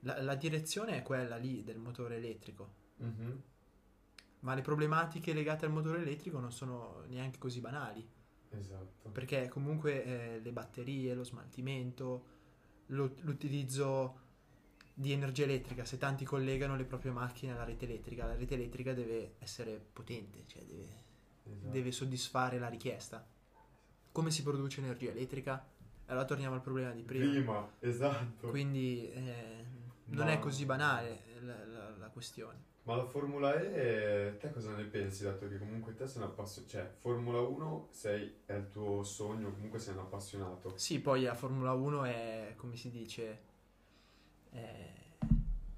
la, 0.00 0.22
la 0.22 0.34
direzione 0.34 0.96
è 0.96 1.02
quella 1.02 1.36
lì 1.36 1.62
del 1.62 1.78
motore 1.78 2.16
elettrico. 2.16 2.78
Mm-hmm. 3.02 3.36
Ma 4.40 4.54
le 4.54 4.62
problematiche 4.62 5.32
legate 5.32 5.66
al 5.66 5.72
motore 5.72 6.00
elettrico 6.00 6.38
non 6.38 6.52
sono 6.52 7.04
neanche 7.08 7.38
così 7.38 7.60
banali. 7.60 8.08
Esatto. 8.50 9.10
Perché 9.10 9.48
comunque 9.48 10.04
eh, 10.04 10.40
le 10.40 10.52
batterie, 10.52 11.14
lo 11.14 11.24
smaltimento, 11.24 12.24
lo, 12.86 13.14
l'utilizzo 13.20 14.28
di 14.92 15.12
energia 15.12 15.44
elettrica, 15.44 15.84
se 15.84 15.98
tanti 15.98 16.24
collegano 16.24 16.76
le 16.76 16.84
proprie 16.84 17.12
macchine 17.12 17.52
alla 17.52 17.64
rete 17.64 17.84
elettrica, 17.84 18.26
la 18.26 18.34
rete 18.34 18.54
elettrica 18.54 18.92
deve 18.92 19.34
essere 19.38 19.78
potente, 19.92 20.44
cioè 20.46 20.62
deve, 20.62 21.04
esatto. 21.44 21.70
deve 21.70 21.92
soddisfare 21.92 22.58
la 22.58 22.68
richiesta. 22.68 23.26
Come 24.12 24.30
si 24.30 24.42
produce 24.42 24.80
energia 24.80 25.10
elettrica? 25.10 25.64
Allora 26.06 26.24
torniamo 26.24 26.56
al 26.56 26.60
problema 26.60 26.90
di 26.90 27.02
prima. 27.02 27.30
Prima, 27.30 27.70
esatto. 27.78 28.48
Quindi 28.48 29.08
eh, 29.12 29.64
non 30.06 30.26
Ma... 30.26 30.32
è 30.32 30.38
così 30.40 30.64
banale 30.64 31.22
la, 31.40 31.64
la, 31.66 31.96
la, 31.96 32.08
questione. 32.08 32.68
Ma 32.82 32.96
la 32.96 33.04
Formula 33.04 33.54
E, 33.54 34.36
te 34.40 34.50
cosa 34.50 34.74
ne 34.74 34.84
pensi? 34.84 35.22
Dato 35.22 35.48
che 35.48 35.58
comunque 35.58 35.94
te 35.94 36.08
sei 36.08 36.22
un 36.22 36.28
appassionato, 36.28 36.72
cioè 36.72 36.90
Formula 36.98 37.40
1 37.40 37.88
sei, 37.90 38.38
è 38.46 38.54
il 38.54 38.68
tuo 38.68 39.04
sogno, 39.04 39.52
comunque 39.52 39.78
sei 39.78 39.94
un 39.94 40.00
appassionato. 40.00 40.76
Sì, 40.76 41.00
poi 41.00 41.22
la 41.22 41.34
Formula 41.34 41.72
1 41.72 42.04
è, 42.04 42.54
come 42.56 42.74
si 42.74 42.90
dice, 42.90 43.40
è, 44.50 44.90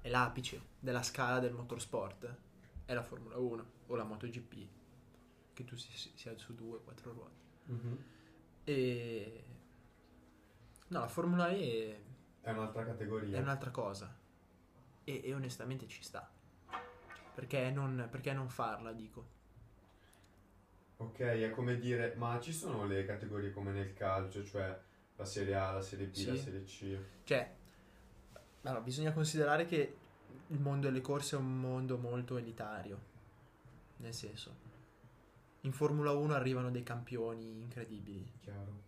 è 0.01 0.09
l'apice 0.09 0.61
della 0.79 1.03
scala 1.03 1.39
del 1.39 1.53
motorsport. 1.53 2.35
È 2.85 2.93
la 2.93 3.03
Formula 3.03 3.37
1 3.37 3.65
o 3.87 3.95
la 3.95 4.03
MotoGP, 4.03 4.67
che 5.53 5.63
tu 5.63 5.75
sia 5.75 6.35
su 6.37 6.55
due, 6.55 6.81
quattro 6.81 7.11
ruote. 7.11 7.41
Mm-hmm. 7.71 7.95
E... 8.63 9.43
No, 10.87 10.99
la 10.99 11.07
Formula 11.07 11.49
E... 11.49 12.01
È 12.41 12.51
un'altra 12.51 12.85
categoria. 12.85 13.37
È 13.37 13.41
un'altra 13.41 13.71
cosa. 13.71 14.15
E, 15.03 15.21
e 15.23 15.33
onestamente 15.33 15.87
ci 15.87 16.03
sta. 16.03 16.29
Perché 17.33 17.71
non, 17.71 18.07
perché 18.11 18.33
non 18.33 18.49
farla, 18.49 18.91
dico. 18.91 19.27
Ok, 20.97 21.19
è 21.19 21.49
come 21.51 21.77
dire, 21.79 22.13
ma 22.15 22.39
ci 22.39 22.53
sono 22.53 22.85
le 22.85 23.05
categorie 23.05 23.51
come 23.51 23.71
nel 23.71 23.93
calcio, 23.93 24.43
cioè 24.43 24.79
la 25.15 25.25
Serie 25.25 25.55
A, 25.55 25.71
la 25.71 25.81
Serie 25.81 26.07
B, 26.07 26.13
sì. 26.13 26.27
la 26.27 26.35
Serie 26.35 26.63
C? 26.63 26.97
Cioè, 27.23 27.55
allora, 28.61 28.81
bisogna 28.81 29.11
considerare 29.11 29.65
che 29.65 29.97
il 30.47 30.59
mondo 30.59 30.87
delle 30.87 31.01
corse 31.01 31.35
è 31.35 31.39
un 31.39 31.59
mondo 31.59 31.97
molto 31.97 32.37
elitario. 32.37 33.11
Nel 33.97 34.13
senso, 34.13 34.55
in 35.63 35.71
Formula 35.71 36.11
1 36.11 36.33
arrivano 36.33 36.71
dei 36.71 36.83
campioni 36.83 37.59
incredibili. 37.59 38.31
Chiaro. 38.41 38.81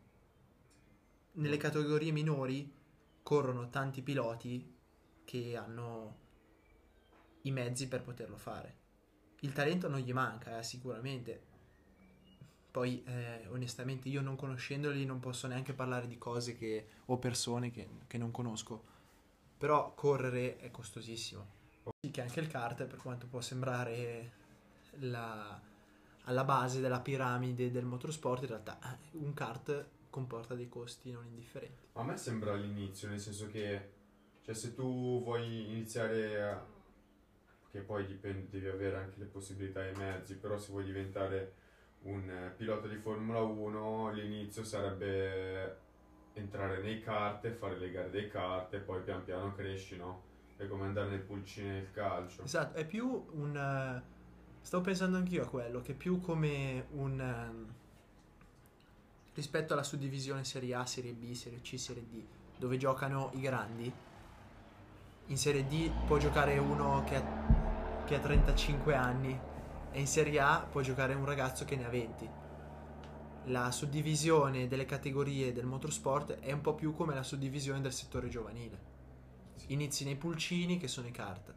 Nelle 1.33 1.57
categorie 1.57 2.11
minori 2.11 2.71
corrono 3.23 3.69
tanti 3.69 4.01
piloti 4.01 4.73
che 5.23 5.57
hanno 5.57 6.23
i 7.41 7.51
mezzi 7.51 7.87
per 7.87 8.01
poterlo 8.01 8.37
fare. 8.37 8.83
Il 9.41 9.53
talento 9.53 9.87
non 9.87 9.99
gli 9.99 10.13
manca, 10.13 10.57
eh, 10.57 10.63
sicuramente. 10.63 11.53
Poi, 12.71 13.03
eh, 13.05 13.47
onestamente, 13.47 14.09
io 14.09 14.21
non 14.21 14.35
conoscendoli 14.35 15.05
non 15.05 15.19
posso 15.19 15.47
neanche 15.47 15.73
parlare 15.73 16.07
di 16.07 16.17
cose 16.17 16.55
che, 16.55 16.87
o 17.05 17.17
persone 17.17 17.71
che, 17.71 17.87
che 18.07 18.17
non 18.17 18.31
conosco. 18.31 18.93
Però 19.57 19.93
correre 19.93 20.57
è 20.57 20.71
costosissimo. 20.71 21.53
Sì, 22.01 22.11
che 22.11 22.21
anche 22.21 22.39
il 22.39 22.47
kart, 22.47 22.85
per 22.85 22.99
quanto 22.99 23.27
può 23.27 23.39
sembrare 23.39 24.31
la, 24.99 25.61
alla 26.25 26.43
base 26.43 26.79
della 26.81 26.99
piramide 26.99 27.71
del 27.71 27.85
motorsport, 27.85 28.43
in 28.43 28.49
realtà 28.49 28.79
eh, 28.83 29.17
un 29.17 29.33
kart 29.33 29.87
comporta 30.09 30.55
dei 30.55 30.69
costi 30.69 31.11
non 31.11 31.25
indifferenti. 31.25 31.87
A 31.93 32.03
me 32.03 32.17
sembra 32.17 32.53
all'inizio, 32.53 33.07
nel 33.09 33.19
senso 33.19 33.47
che 33.47 33.93
cioè, 34.41 34.53
se 34.53 34.75
tu 34.75 35.23
vuoi 35.23 35.71
iniziare 35.71 36.43
a... 36.43 36.65
che 37.71 37.79
poi 37.81 38.05
dipende, 38.05 38.47
devi 38.49 38.67
avere 38.67 38.97
anche 38.97 39.19
le 39.19 39.25
possibilità 39.25 39.85
e 39.85 39.91
i 39.91 39.95
mezzi, 39.95 40.35
però 40.35 40.57
se 40.57 40.71
vuoi 40.71 40.85
diventare 40.85 41.63
un 42.03 42.29
eh, 42.29 42.53
pilota 42.55 42.87
di 42.87 42.97
Formula 42.97 43.41
1 43.41 44.11
l'inizio 44.11 44.63
sarebbe 44.63 45.77
entrare 46.33 46.81
nei 46.81 47.01
kart 47.01 47.45
e 47.45 47.51
fare 47.51 47.77
le 47.79 47.89
gare 47.89 48.09
dei 48.09 48.29
kart 48.29 48.73
e 48.73 48.79
poi 48.79 49.01
pian 49.01 49.23
piano 49.23 49.53
cresci, 49.53 49.97
no? 49.97 50.33
È 50.57 50.67
come 50.67 50.85
andare 50.85 51.09
nel 51.09 51.21
pulcino 51.21 51.73
del 51.73 51.91
calcio. 51.91 52.43
Esatto, 52.43 52.77
è 52.77 52.85
più 52.85 53.25
un... 53.31 54.03
Stavo 54.65 54.81
pensando 54.81 55.17
anch'io 55.17 55.43
a 55.43 55.47
quello, 55.47 55.81
che 55.81 55.93
più 55.93 56.19
come 56.21 56.87
un... 56.93 57.19
Um, 57.19 57.73
rispetto 59.35 59.73
alla 59.73 59.83
suddivisione 59.83 60.43
Serie 60.43 60.73
A, 60.73 60.87
Serie 60.87 61.13
B, 61.13 61.33
Serie 61.33 61.61
C, 61.61 61.77
Serie 61.77 62.03
D, 62.09 62.19
dove 62.57 62.75
giocano 62.77 63.29
i 63.35 63.41
grandi, 63.41 63.93
in 65.27 65.37
Serie 65.37 65.67
D 65.67 65.91
può 66.07 66.17
giocare 66.17 66.57
uno 66.57 67.03
che 67.03 67.15
ha, 67.15 68.03
che 68.05 68.15
ha 68.15 68.19
35 68.19 68.95
anni 68.95 69.39
e 69.91 69.99
in 69.99 70.07
Serie 70.07 70.39
A 70.39 70.67
può 70.67 70.81
giocare 70.81 71.13
un 71.13 71.25
ragazzo 71.25 71.63
che 71.63 71.75
ne 71.75 71.85
ha 71.85 71.89
20. 71.89 72.29
La 73.43 73.69
suddivisione 73.69 74.67
delle 74.67 74.85
categorie 74.85 75.53
del 75.53 75.67
motorsport 75.67 76.39
è 76.39 76.51
un 76.51 76.61
po' 76.61 76.73
più 76.73 76.95
come 76.95 77.13
la 77.13 77.21
suddivisione 77.21 77.81
del 77.81 77.93
settore 77.93 78.29
giovanile. 78.29 78.79
Inizi 79.67 80.05
nei 80.05 80.15
pulcini 80.15 80.79
che 80.79 80.87
sono 80.87 81.05
i 81.05 81.11
kart, 81.11 81.53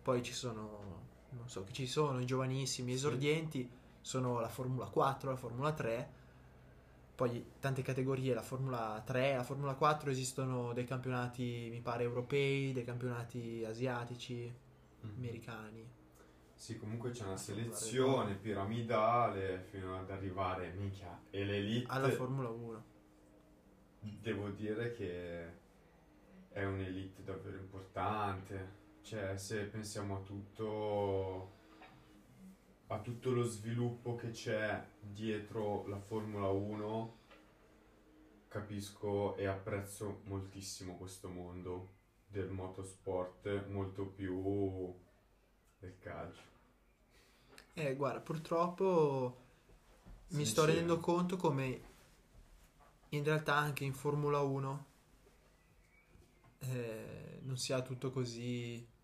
poi 0.00 0.22
ci 0.22 0.32
sono, 0.32 1.05
non 1.36 1.48
so, 1.48 1.64
che 1.64 1.72
ci 1.72 1.86
sono 1.86 2.20
i 2.20 2.26
giovanissimi 2.26 2.92
esordienti, 2.92 3.68
sono 4.00 4.40
la 4.40 4.48
Formula 4.48 4.86
4, 4.86 5.30
la 5.30 5.36
Formula 5.36 5.72
3, 5.72 6.10
poi 7.16 7.52
tante 7.58 7.82
categorie, 7.82 8.34
la 8.34 8.42
Formula 8.42 9.02
3, 9.04 9.36
la 9.36 9.42
Formula 9.42 9.74
4 9.74 10.10
esistono 10.10 10.72
dei 10.72 10.84
campionati, 10.84 11.68
mi 11.70 11.80
pare, 11.80 12.04
europei, 12.04 12.72
dei 12.72 12.84
campionati 12.84 13.64
asiatici, 13.64 14.52
mm. 15.04 15.10
americani. 15.16 15.88
Sì, 16.54 16.76
comunque 16.76 17.10
c'è 17.10 17.24
una 17.24 17.36
selezione 17.36 18.34
piramidale 18.34 19.66
fino 19.70 19.98
ad 19.98 20.10
arrivare, 20.10 20.72
minchia, 20.72 21.20
e 21.30 21.44
l'elite... 21.44 21.90
Alla 21.90 22.10
Formula 22.10 22.48
1. 22.48 22.84
Devo 24.00 24.48
dire 24.50 24.92
che 24.92 25.64
è 26.50 26.64
un'elite 26.64 27.22
davvero 27.22 27.58
importante. 27.58 28.84
Cioè, 29.06 29.38
se 29.38 29.62
pensiamo 29.66 30.16
a 30.16 30.20
tutto 30.22 31.52
a 32.88 32.98
tutto 32.98 33.30
lo 33.30 33.44
sviluppo 33.44 34.16
che 34.16 34.30
c'è 34.30 34.84
dietro 35.00 35.86
la 35.86 36.00
Formula 36.00 36.48
1, 36.48 37.18
capisco 38.48 39.36
e 39.36 39.46
apprezzo 39.46 40.22
moltissimo 40.24 40.96
questo 40.96 41.28
mondo 41.28 41.92
del 42.26 42.48
motorsport, 42.48 43.68
molto 43.68 44.06
più 44.06 44.92
del 45.78 45.98
calcio. 46.00 46.42
Eh, 47.74 47.94
guarda, 47.94 48.18
purtroppo 48.18 49.36
mi 50.30 50.44
sto 50.44 50.64
rendendo 50.64 50.98
conto 50.98 51.36
come 51.36 51.80
in 53.10 53.22
realtà 53.22 53.54
anche 53.54 53.84
in 53.84 53.94
Formula 53.94 54.40
1 54.40 54.86
eh, 56.58 57.38
non 57.42 57.56
sia 57.56 57.80
tutto 57.82 58.10
così 58.10 58.94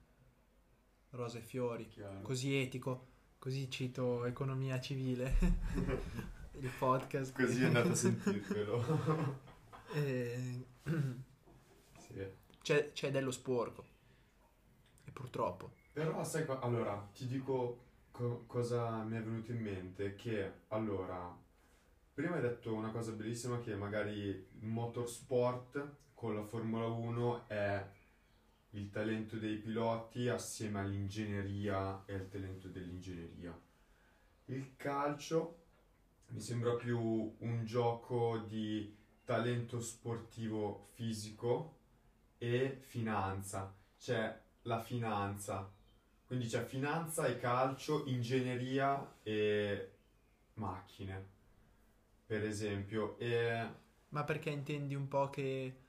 rose 1.12 1.38
e 1.38 1.42
fiori, 1.42 1.88
Chiaro. 1.88 2.20
così 2.22 2.54
etico, 2.56 3.06
così 3.38 3.70
cito 3.70 4.24
economia 4.24 4.80
civile, 4.80 5.36
il 6.58 6.70
podcast. 6.78 7.34
Così 7.34 7.62
è 7.62 7.66
andato 7.66 7.88
a 7.90 7.94
sentirvelo. 7.94 9.40
Eh, 9.94 10.64
sì. 11.98 12.26
c'è, 12.62 12.92
c'è 12.92 13.10
dello 13.10 13.30
sporco, 13.30 13.84
e 15.04 15.10
purtroppo. 15.10 15.72
Però 15.92 16.24
sai 16.24 16.46
co- 16.46 16.60
allora 16.60 17.10
ti 17.12 17.26
dico 17.26 17.82
co- 18.10 18.44
cosa 18.46 19.02
mi 19.02 19.18
è 19.18 19.22
venuto 19.22 19.52
in 19.52 19.60
mente 19.60 20.14
che 20.14 20.60
allora 20.68 21.38
prima 22.14 22.36
hai 22.36 22.40
detto 22.40 22.72
una 22.72 22.90
cosa 22.90 23.12
bellissima 23.12 23.58
che 23.60 23.74
magari 23.74 24.14
il 24.14 24.46
motorsport 24.60 25.96
con 26.14 26.34
la 26.36 26.44
Formula 26.44 26.86
1 26.86 27.48
è 27.48 27.86
il 28.74 28.90
talento 28.90 29.36
dei 29.36 29.56
piloti 29.56 30.28
assieme 30.28 30.80
all'ingegneria 30.80 32.04
e 32.06 32.14
al 32.14 32.28
talento 32.28 32.68
dell'ingegneria. 32.68 33.58
Il 34.46 34.76
calcio 34.76 35.60
mi 36.28 36.40
sembra 36.40 36.74
più 36.76 36.98
un 37.38 37.64
gioco 37.64 38.38
di 38.38 38.96
talento 39.24 39.80
sportivo 39.80 40.88
fisico 40.94 41.76
e 42.38 42.78
finanza. 42.80 43.74
C'è 43.98 44.40
la 44.62 44.80
finanza, 44.80 45.70
quindi 46.26 46.46
c'è 46.46 46.64
finanza 46.64 47.26
e 47.26 47.38
calcio, 47.38 48.06
ingegneria 48.06 49.18
e 49.22 49.90
macchine, 50.54 51.26
per 52.24 52.42
esempio. 52.44 53.18
E 53.18 53.66
Ma 54.08 54.24
perché 54.24 54.50
intendi 54.50 54.94
un 54.94 55.08
po' 55.08 55.28
che 55.28 55.81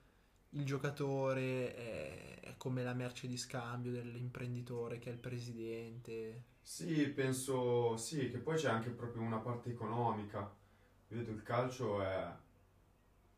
il 0.53 0.65
giocatore 0.65 1.75
è, 1.75 2.39
è 2.41 2.57
come 2.57 2.83
la 2.83 2.93
merce 2.93 3.27
di 3.27 3.37
scambio 3.37 3.91
dell'imprenditore 3.91 4.99
che 4.99 5.09
è 5.09 5.13
il 5.13 5.19
presidente? 5.19 6.43
Sì, 6.61 7.07
penso 7.09 7.97
sì, 7.97 8.29
che 8.31 8.37
poi 8.37 8.55
c'è 8.57 8.69
anche 8.69 8.89
proprio 8.89 9.21
una 9.21 9.39
parte 9.39 9.69
economica. 9.69 10.49
Vedo 11.07 11.31
il 11.31 11.43
calcio 11.43 12.01
è, 12.01 12.31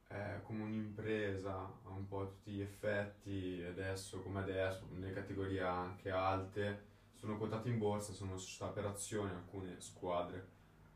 è 0.08 0.40
come 0.44 0.64
un'impresa, 0.64 1.54
ha 1.54 1.90
un 1.90 2.08
po' 2.08 2.28
tutti 2.28 2.52
gli 2.52 2.62
effetti, 2.62 3.64
adesso 3.68 4.22
come 4.22 4.42
adesso, 4.42 4.88
nelle 4.92 5.14
categorie 5.14 5.62
anche 5.62 6.12
alte, 6.12 6.94
sono 7.14 7.38
quotate 7.38 7.70
in 7.70 7.80
borsa, 7.80 8.14
sono 8.14 8.38
società 8.38 8.68
per 8.68 8.86
azioni, 8.86 9.32
alcune 9.32 9.76
squadre, 9.80 10.48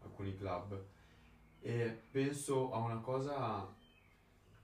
alcuni 0.03 0.35
club. 0.35 0.79
E 1.61 2.03
penso 2.11 2.71
a 2.71 2.77
una 2.77 2.99
cosa, 2.99 3.67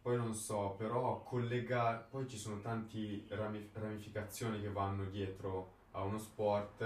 poi 0.06 0.18
non 0.18 0.36
so, 0.36 0.76
però 0.78 1.24
collegare, 1.24 2.06
poi 2.12 2.28
ci 2.28 2.38
sono 2.38 2.62
tante 2.62 3.26
ramificazioni 3.74 4.62
che 4.62 4.70
vanno 4.70 5.06
dietro 5.06 5.78
a 5.94 6.04
uno 6.04 6.20
sport 6.20 6.82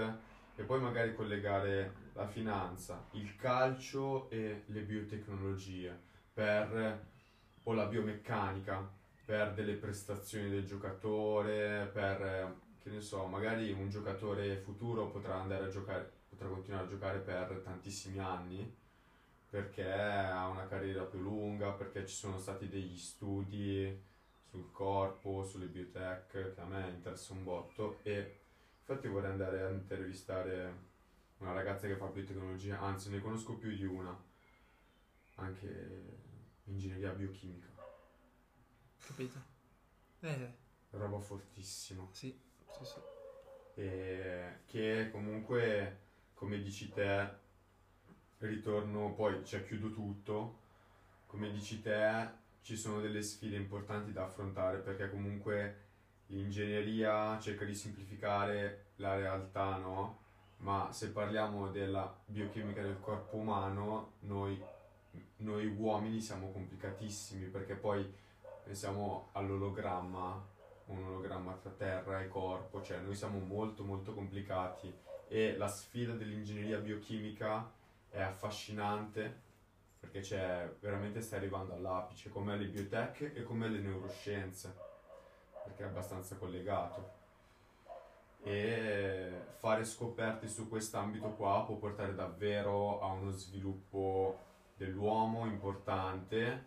e 0.56 0.62
poi 0.62 0.80
magari 0.80 1.14
collegare 1.14 1.92
la 2.14 2.26
finanza, 2.26 3.08
il 3.10 3.36
calcio 3.36 4.30
e 4.30 4.62
le 4.64 4.80
biotecnologie 4.80 6.00
per, 6.32 7.08
o 7.64 7.72
la 7.74 7.84
biomeccanica 7.84 8.90
per 9.26 9.52
delle 9.52 9.74
prestazioni 9.74 10.48
del 10.48 10.64
giocatore, 10.64 11.90
per 11.92 12.56
che 12.78 12.88
ne 12.88 13.02
so, 13.02 13.26
magari 13.26 13.70
un 13.70 13.90
giocatore 13.90 14.56
futuro 14.56 15.08
potrà 15.08 15.34
andare 15.34 15.66
a 15.66 15.68
giocare, 15.68 16.10
potrà 16.26 16.48
continuare 16.48 16.86
a 16.86 16.88
giocare 16.88 17.18
per 17.18 17.60
tantissimi 17.62 18.18
anni 18.18 18.78
perché 19.50 19.92
ha 19.92 20.46
una 20.48 20.66
carriera 20.68 21.02
più 21.04 21.18
lunga, 21.18 21.72
perché 21.72 22.06
ci 22.06 22.14
sono 22.14 22.38
stati 22.38 22.68
degli 22.68 22.96
studi 22.96 24.08
sul 24.48 24.70
corpo, 24.70 25.44
sulle 25.44 25.66
biotech 25.66 26.54
che 26.54 26.60
a 26.60 26.64
me 26.64 26.88
interessa 26.88 27.32
un 27.32 27.44
botto 27.44 27.98
e 28.02 28.40
Infatti 28.90 29.06
vorrei 29.06 29.30
andare 29.30 29.62
a 29.62 29.68
intervistare 29.68 30.88
una 31.38 31.52
ragazza 31.52 31.86
che 31.86 31.94
fa 31.94 32.06
biotecnologia, 32.06 32.80
anzi 32.80 33.08
ne 33.08 33.20
conosco 33.20 33.54
più 33.54 33.72
di 33.72 33.84
una, 33.84 34.20
anche 35.36 36.18
ingegneria 36.64 37.12
biochimica. 37.12 37.68
Capito? 39.06 39.38
Eh, 40.18 40.52
Roba 40.90 41.20
fortissima. 41.20 42.04
sì, 42.10 42.36
sì, 42.68 42.84
sì. 42.84 43.80
E 43.80 44.62
che 44.66 45.08
comunque, 45.12 46.00
come 46.34 46.60
dici 46.60 46.90
te, 46.90 47.32
ritorno, 48.40 49.12
poi 49.12 49.44
cioè 49.44 49.64
chiudo 49.64 49.92
tutto, 49.92 50.58
come 51.26 51.50
dici 51.50 51.80
te, 51.82 52.28
ci 52.62 52.76
sono 52.76 53.00
delle 53.00 53.22
sfide 53.22 53.56
importanti 53.56 54.12
da 54.12 54.24
affrontare 54.24 54.78
perché 54.78 55.10
comunque 55.10 55.88
l'ingegneria 56.26 57.38
cerca 57.40 57.64
di 57.64 57.74
semplificare 57.74 58.86
la 58.96 59.16
realtà, 59.16 59.76
no? 59.76 60.18
Ma 60.58 60.92
se 60.92 61.10
parliamo 61.10 61.68
della 61.70 62.14
biochimica 62.26 62.82
del 62.82 63.00
corpo 63.00 63.36
umano, 63.36 64.12
noi, 64.20 64.62
noi 65.36 65.66
uomini 65.66 66.20
siamo 66.20 66.52
complicatissimi 66.52 67.46
perché 67.46 67.74
poi 67.74 68.06
pensiamo 68.62 69.28
all'ologramma, 69.32 70.48
un 70.86 71.04
ologramma 71.04 71.54
tra 71.54 71.70
terra 71.70 72.20
e 72.20 72.28
corpo, 72.28 72.82
cioè 72.82 72.98
noi 72.98 73.14
siamo 73.14 73.38
molto 73.38 73.84
molto 73.84 74.12
complicati 74.12 74.92
e 75.28 75.56
la 75.56 75.68
sfida 75.68 76.14
dell'ingegneria 76.14 76.78
biochimica 76.78 77.78
è 78.10 78.20
affascinante 78.20 79.48
perché 80.00 80.20
c'è 80.20 80.74
veramente 80.80 81.20
stai 81.20 81.38
arrivando 81.38 81.74
all'apice 81.74 82.30
come 82.30 82.56
le 82.56 82.66
biotech 82.66 83.32
e 83.34 83.42
come 83.42 83.68
le 83.68 83.78
neuroscienze 83.78 84.74
perché 85.64 85.84
è 85.84 85.86
abbastanza 85.86 86.36
collegato. 86.36 87.18
E 88.42 89.30
fare 89.58 89.84
scoperte 89.84 90.48
su 90.48 90.68
quest'ambito 90.68 91.28
qua 91.30 91.64
può 91.66 91.76
portare 91.76 92.14
davvero 92.14 93.00
a 93.02 93.08
uno 93.08 93.30
sviluppo 93.30 94.38
dell'uomo 94.76 95.44
importante 95.44 96.64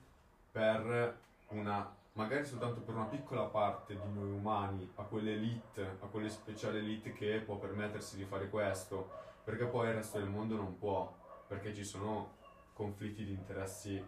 per 0.51 1.17
una 1.47 2.01
magari 2.13 2.45
soltanto 2.45 2.81
per 2.81 2.95
una 2.95 3.05
piccola 3.05 3.43
parte 3.43 3.95
di 3.95 4.13
noi 4.13 4.29
umani, 4.29 4.91
a 4.95 5.03
quelle 5.03 5.33
elite, 5.33 5.97
a 5.99 6.05
quelle 6.05 6.29
speciali 6.29 6.77
elite 6.77 7.13
che 7.13 7.41
può 7.43 7.55
permettersi 7.55 8.15
di 8.15 8.25
fare 8.25 8.49
questo, 8.49 9.09
perché 9.43 9.65
poi 9.65 9.87
il 9.87 9.95
resto 9.95 10.19
del 10.19 10.29
mondo 10.29 10.55
non 10.55 10.77
può, 10.77 11.11
perché 11.47 11.73
ci 11.73 11.83
sono 11.83 12.41
conflitti 12.73 13.23
di 13.23 13.31
interessi 13.31 14.03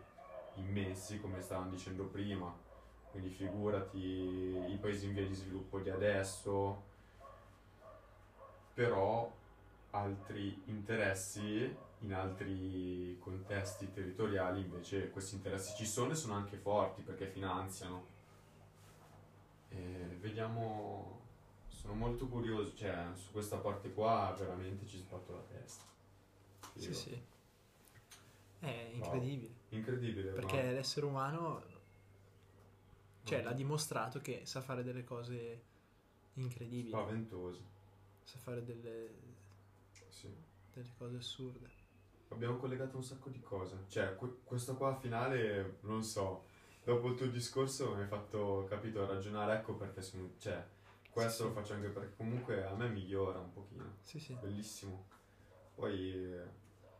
immensi, 0.56 1.20
come 1.20 1.42
stavamo 1.42 1.70
dicendo 1.70 2.06
prima, 2.06 2.54
quindi 3.12 3.30
figurati 3.30 3.98
i 3.98 4.78
paesi 4.80 5.06
in 5.06 5.14
via 5.14 5.26
di 5.26 5.34
sviluppo 5.34 5.80
di 5.80 5.90
adesso, 5.90 6.84
però 8.74 9.32
altri 9.92 10.62
interessi 10.66 11.84
in 12.00 12.14
altri 12.14 13.18
contesti 13.20 13.92
territoriali 13.92 14.62
invece 14.62 15.10
questi 15.10 15.36
interessi 15.36 15.76
ci 15.76 15.86
sono 15.86 16.12
e 16.12 16.16
sono 16.16 16.34
anche 16.34 16.58
forti 16.58 17.02
perché 17.02 17.28
finanziano. 17.28 18.14
E 19.70 20.18
vediamo, 20.20 21.22
sono 21.68 21.94
molto 21.94 22.28
curioso, 22.28 22.76
cioè 22.76 23.08
su 23.14 23.32
questa 23.32 23.58
parte 23.58 23.94
qua 23.94 24.36
veramente 24.38 24.86
ci 24.86 24.98
sbatto 24.98 25.34
la 25.34 25.58
testa. 25.58 25.95
Sì, 26.76 26.94
sì. 26.94 27.22
È 28.60 28.90
incredibile. 28.94 29.48
Wow. 29.48 29.80
Incredibile. 29.80 30.32
Perché 30.32 30.64
ma... 30.64 30.72
l'essere 30.72 31.06
umano 31.06 31.64
cioè, 33.26 33.42
l'ha 33.42 33.54
dimostrato 33.54 34.20
che 34.22 34.42
sa 34.46 34.62
fare 34.62 34.84
delle 34.84 35.04
cose 35.04 35.64
incredibili. 36.34 36.90
Spaventose. 36.90 37.60
Sa 38.24 38.38
fare 38.38 38.64
delle, 38.64 39.10
sì. 40.10 40.32
delle 40.74 40.92
cose 40.98 41.18
assurde. 41.18 41.70
Abbiamo 42.30 42.58
collegato 42.58 42.98
un 42.98 43.04
sacco 43.04 43.30
di 43.30 43.42
cose. 43.42 43.86
Cioè, 43.88 44.16
que- 44.16 44.42
questo 44.44 44.76
qua 44.76 44.96
finale, 44.96 45.78
non 45.82 46.04
so, 46.04 46.46
dopo 46.84 47.08
il 47.10 47.16
tuo 47.16 47.28
discorso 47.28 47.96
mi 47.96 48.02
hai 48.02 48.08
fatto, 48.08 48.66
capito, 48.70 49.06
ragionare, 49.08 49.56
ecco 49.56 49.74
perché 49.74 50.02
sono... 50.04 50.34
Cioè, 50.38 50.64
questo 51.10 51.44
sì, 51.44 51.50
lo 51.50 51.56
faccio 51.56 51.74
anche 51.74 51.88
perché 51.88 52.16
comunque 52.16 52.64
a 52.64 52.76
me 52.76 52.90
migliora 52.90 53.40
un 53.40 53.52
pochino. 53.52 53.98
Sì, 54.02 54.20
sì. 54.20 54.34
Bellissimo. 54.34 55.08
Poi 55.74 56.14
eh, 56.14 56.44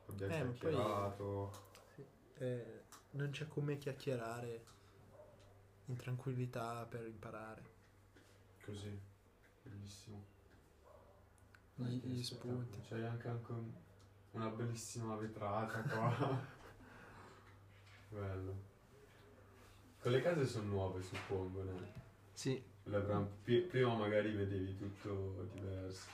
abbiamo 0.08 0.52
eh, 0.52 0.54
chiacchierato. 0.54 1.52
Poi, 1.96 2.06
sì. 2.36 2.44
eh, 2.44 2.84
non 3.12 3.30
c'è 3.32 3.48
come 3.48 3.78
chiacchierare 3.78 4.66
in 5.86 5.96
tranquillità 5.96 6.86
per 6.86 7.06
imparare. 7.06 7.74
Così, 8.64 9.00
bellissimo. 9.62 10.34
Gli, 11.76 12.00
gli 12.04 12.24
spunti. 12.24 12.80
C'hai 12.88 13.06
anche, 13.06 13.28
anche 13.28 13.52
un, 13.52 13.72
una 14.32 14.50
bellissima 14.50 15.16
vetrata 15.16 15.82
qua. 15.82 16.54
Bello. 18.10 18.74
Quelle 20.00 20.22
case 20.22 20.46
sono 20.46 20.68
nuove, 20.68 21.02
suppongo, 21.02 21.64
no? 21.64 21.80
Sì. 22.34 22.64
Prima 22.84 23.96
magari 23.96 24.32
vedevi 24.32 24.76
tutto 24.78 25.50
diverso. 25.54 26.08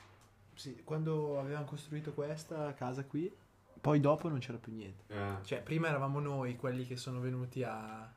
Sì, 0.55 0.81
quando 0.83 1.39
avevamo 1.39 1.65
costruito 1.65 2.13
questa 2.13 2.73
casa 2.73 3.03
qui, 3.03 3.33
poi 3.81 3.99
dopo 3.99 4.29
non 4.29 4.39
c'era 4.39 4.57
più 4.57 4.71
niente. 4.71 5.03
Eh. 5.07 5.43
Cioè, 5.43 5.61
prima 5.61 5.87
eravamo 5.87 6.19
noi 6.19 6.55
quelli 6.55 6.85
che 6.85 6.95
sono 6.95 7.19
venuti 7.19 7.63
a 7.63 8.09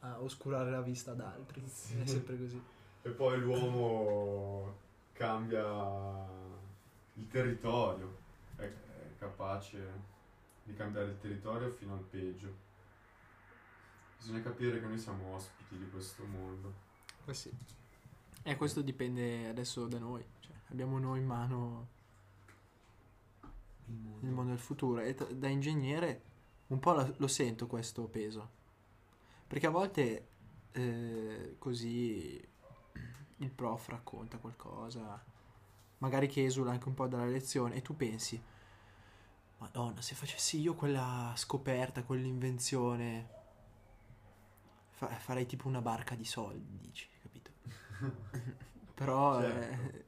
a 0.00 0.20
oscurare 0.20 0.70
la 0.70 0.80
vista 0.80 1.12
ad 1.12 1.20
altri. 1.20 1.62
Sì. 1.66 1.98
È 2.00 2.06
sempre 2.06 2.38
così. 2.38 2.62
E 3.02 3.10
poi 3.10 3.38
l'uomo 3.40 4.76
cambia 5.12 6.26
il 7.14 7.26
territorio, 7.28 8.16
è, 8.56 8.62
è 8.62 9.18
capace 9.18 10.16
di 10.62 10.74
cambiare 10.74 11.08
il 11.10 11.18
territorio 11.18 11.70
fino 11.70 11.94
al 11.94 12.02
peggio. 12.02 12.66
Bisogna 14.18 14.42
capire 14.42 14.80
che 14.80 14.86
noi 14.86 14.98
siamo 14.98 15.34
ospiti 15.34 15.78
di 15.78 15.88
questo 15.90 16.24
mondo. 16.24 16.86
Eh 17.24 17.34
sì. 17.34 17.50
E 18.42 18.56
questo 18.56 18.82
dipende 18.82 19.48
adesso 19.48 19.86
da 19.86 19.98
noi. 19.98 20.24
Cioè, 20.40 20.54
abbiamo 20.70 20.98
noi 20.98 21.20
in 21.20 21.26
mano 21.26 21.88
il 23.88 23.94
mondo, 23.94 24.26
il 24.26 24.32
mondo 24.32 24.50
del 24.50 24.60
futuro. 24.60 25.00
E 25.00 25.14
t- 25.14 25.32
da 25.32 25.48
ingegnere 25.48 26.22
un 26.68 26.78
po' 26.78 26.92
lo, 26.92 27.14
lo, 27.16 27.26
sento 27.28 27.66
questo 27.66 28.06
peso. 28.08 28.56
Perché 29.46 29.66
a 29.66 29.70
volte 29.70 30.28
eh, 30.72 31.56
così 31.58 32.40
il 33.36 33.50
prof 33.50 33.88
racconta 33.88 34.38
qualcosa, 34.38 35.22
magari 35.98 36.28
che 36.28 36.44
esula 36.44 36.72
anche 36.72 36.88
un 36.88 36.94
po' 36.94 37.06
dalla 37.06 37.26
lezione, 37.26 37.76
e 37.76 37.82
tu 37.82 37.96
pensi 37.96 38.40
Madonna, 39.58 40.00
se 40.00 40.14
facessi 40.14 40.60
io 40.60 40.74
quella 40.74 41.32
scoperta, 41.34 42.04
quell'invenzione, 42.04 43.28
fa- 44.90 45.08
farei 45.08 45.46
tipo 45.46 45.66
una 45.66 45.82
barca 45.82 46.14
di 46.14 46.24
soldi, 46.24 46.78
dici, 46.80 47.08
capito? 47.20 47.50
Però 48.94 49.40
certo. 49.40 49.96
eh, 49.96 50.04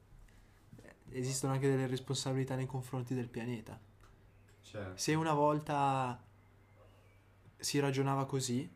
esistono 1.12 1.52
anche 1.52 1.68
delle 1.68 1.86
responsabilità 1.86 2.54
nei 2.54 2.66
confronti 2.66 3.14
del 3.14 3.28
pianeta. 3.28 3.78
Certo. 4.62 4.96
Se 4.96 5.14
una 5.14 5.34
volta 5.34 6.22
si 7.56 7.78
ragionava 7.78 8.26
così, 8.26 8.68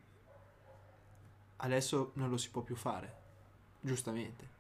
adesso 1.57 2.13
non 2.15 2.29
lo 2.29 2.37
si 2.37 2.51
può 2.51 2.63
più 2.63 2.77
fare, 2.77 3.17
giustamente. 3.81 4.53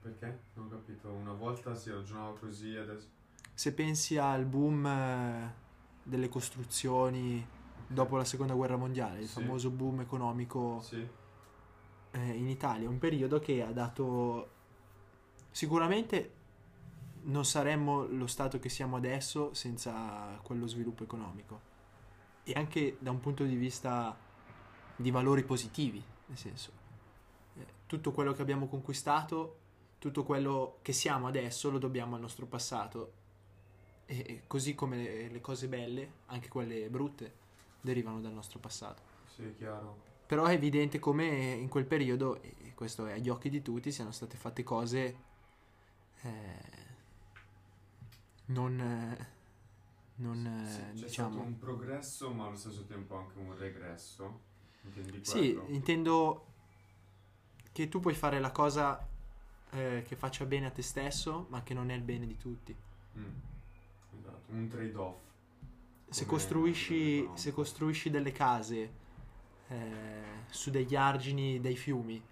Perché? 0.00 0.40
Non 0.54 0.66
ho 0.66 0.68
capito. 0.68 1.10
Una 1.10 1.32
volta 1.32 1.74
si 1.74 1.90
ragionava 1.90 2.38
così, 2.38 2.76
adesso 2.76 3.16
se 3.58 3.72
pensi 3.72 4.16
al 4.16 4.44
boom 4.44 4.86
eh, 4.86 5.52
delle 6.04 6.28
costruzioni 6.28 7.44
dopo 7.88 8.16
la 8.16 8.24
seconda 8.24 8.54
guerra 8.54 8.76
mondiale, 8.76 9.18
il 9.18 9.26
sì. 9.26 9.40
famoso 9.40 9.70
boom 9.70 10.02
economico 10.02 10.80
sì. 10.80 11.04
eh, 12.12 12.20
in 12.20 12.46
Italia, 12.46 12.88
un 12.88 12.98
periodo 12.98 13.40
che 13.40 13.60
ha 13.60 13.72
dato 13.72 14.50
sicuramente 15.50 16.34
non 17.22 17.44
saremmo 17.44 18.06
lo 18.06 18.26
stato 18.26 18.58
che 18.58 18.68
siamo 18.68 18.96
adesso 18.96 19.52
senza 19.54 20.38
quello 20.42 20.66
sviluppo 20.66 21.02
economico 21.02 21.60
e 22.44 22.52
anche 22.54 22.96
da 23.00 23.10
un 23.10 23.20
punto 23.20 23.44
di 23.44 23.56
vista 23.56 24.16
di 24.96 25.10
valori 25.10 25.44
positivi, 25.44 26.02
nel 26.26 26.38
senso 26.38 26.72
eh, 27.56 27.66
tutto 27.86 28.12
quello 28.12 28.32
che 28.32 28.42
abbiamo 28.42 28.66
conquistato, 28.66 29.58
tutto 29.98 30.24
quello 30.24 30.78
che 30.82 30.92
siamo 30.92 31.26
adesso 31.26 31.70
lo 31.70 31.78
dobbiamo 31.78 32.14
al 32.14 32.20
nostro 32.20 32.46
passato 32.46 33.12
e 34.06 34.44
così 34.46 34.74
come 34.74 35.28
le, 35.28 35.40
cose 35.42 35.68
belle, 35.68 36.12
anche 36.26 36.48
quelle 36.48 36.88
brutte, 36.88 37.34
derivano 37.82 38.20
dal 38.20 38.32
nostro 38.32 38.58
passato. 38.58 39.02
Sì, 39.34 39.54
chiaro. 39.58 40.06
Però 40.26 40.46
è 40.46 40.54
evidente 40.54 40.98
come 40.98 41.26
in 41.26 41.68
quel 41.68 41.84
periodo, 41.84 42.40
e 42.40 42.72
questo 42.74 43.04
è 43.04 43.12
agli 43.12 43.28
occhi 43.28 43.50
di 43.50 43.60
tutti, 43.60 43.92
siano 43.92 44.10
state 44.10 44.38
fatte 44.38 44.62
cose 44.62 45.26
eh, 46.22 46.86
non... 48.46 48.80
Eh, 48.80 49.36
non 50.16 50.64
sì, 50.66 50.78
c'è 50.78 51.06
diciamo... 51.06 51.30
stato 51.30 51.46
un 51.46 51.58
progresso 51.58 52.32
ma 52.32 52.46
allo 52.46 52.56
stesso 52.56 52.84
tempo 52.86 53.16
anche 53.16 53.38
un 53.38 53.56
regresso. 53.56 54.46
Intendi 54.82 55.20
sì 55.22 55.56
intendo 55.68 56.46
che 57.70 57.88
tu 57.88 58.00
puoi 58.00 58.14
fare 58.14 58.40
la 58.40 58.50
cosa 58.50 59.06
eh, 59.70 60.02
che 60.04 60.16
faccia 60.16 60.44
bene 60.44 60.66
a 60.66 60.70
te 60.70 60.82
stesso 60.82 61.46
ma 61.50 61.62
che 61.62 61.72
non 61.72 61.90
è 61.90 61.94
il 61.94 62.02
bene 62.02 62.26
di 62.26 62.36
tutti. 62.36 62.74
Mm 63.16 63.48
un 64.50 64.68
trade-off. 64.68 65.16
Se 66.08 66.24
costruisci, 66.24 67.28
se 67.34 67.52
costruisci, 67.52 68.10
delle 68.10 68.32
case 68.32 68.92
eh, 69.68 70.22
su 70.48 70.70
degli 70.70 70.96
argini 70.96 71.60
dei 71.60 71.76
fiumi, 71.76 72.22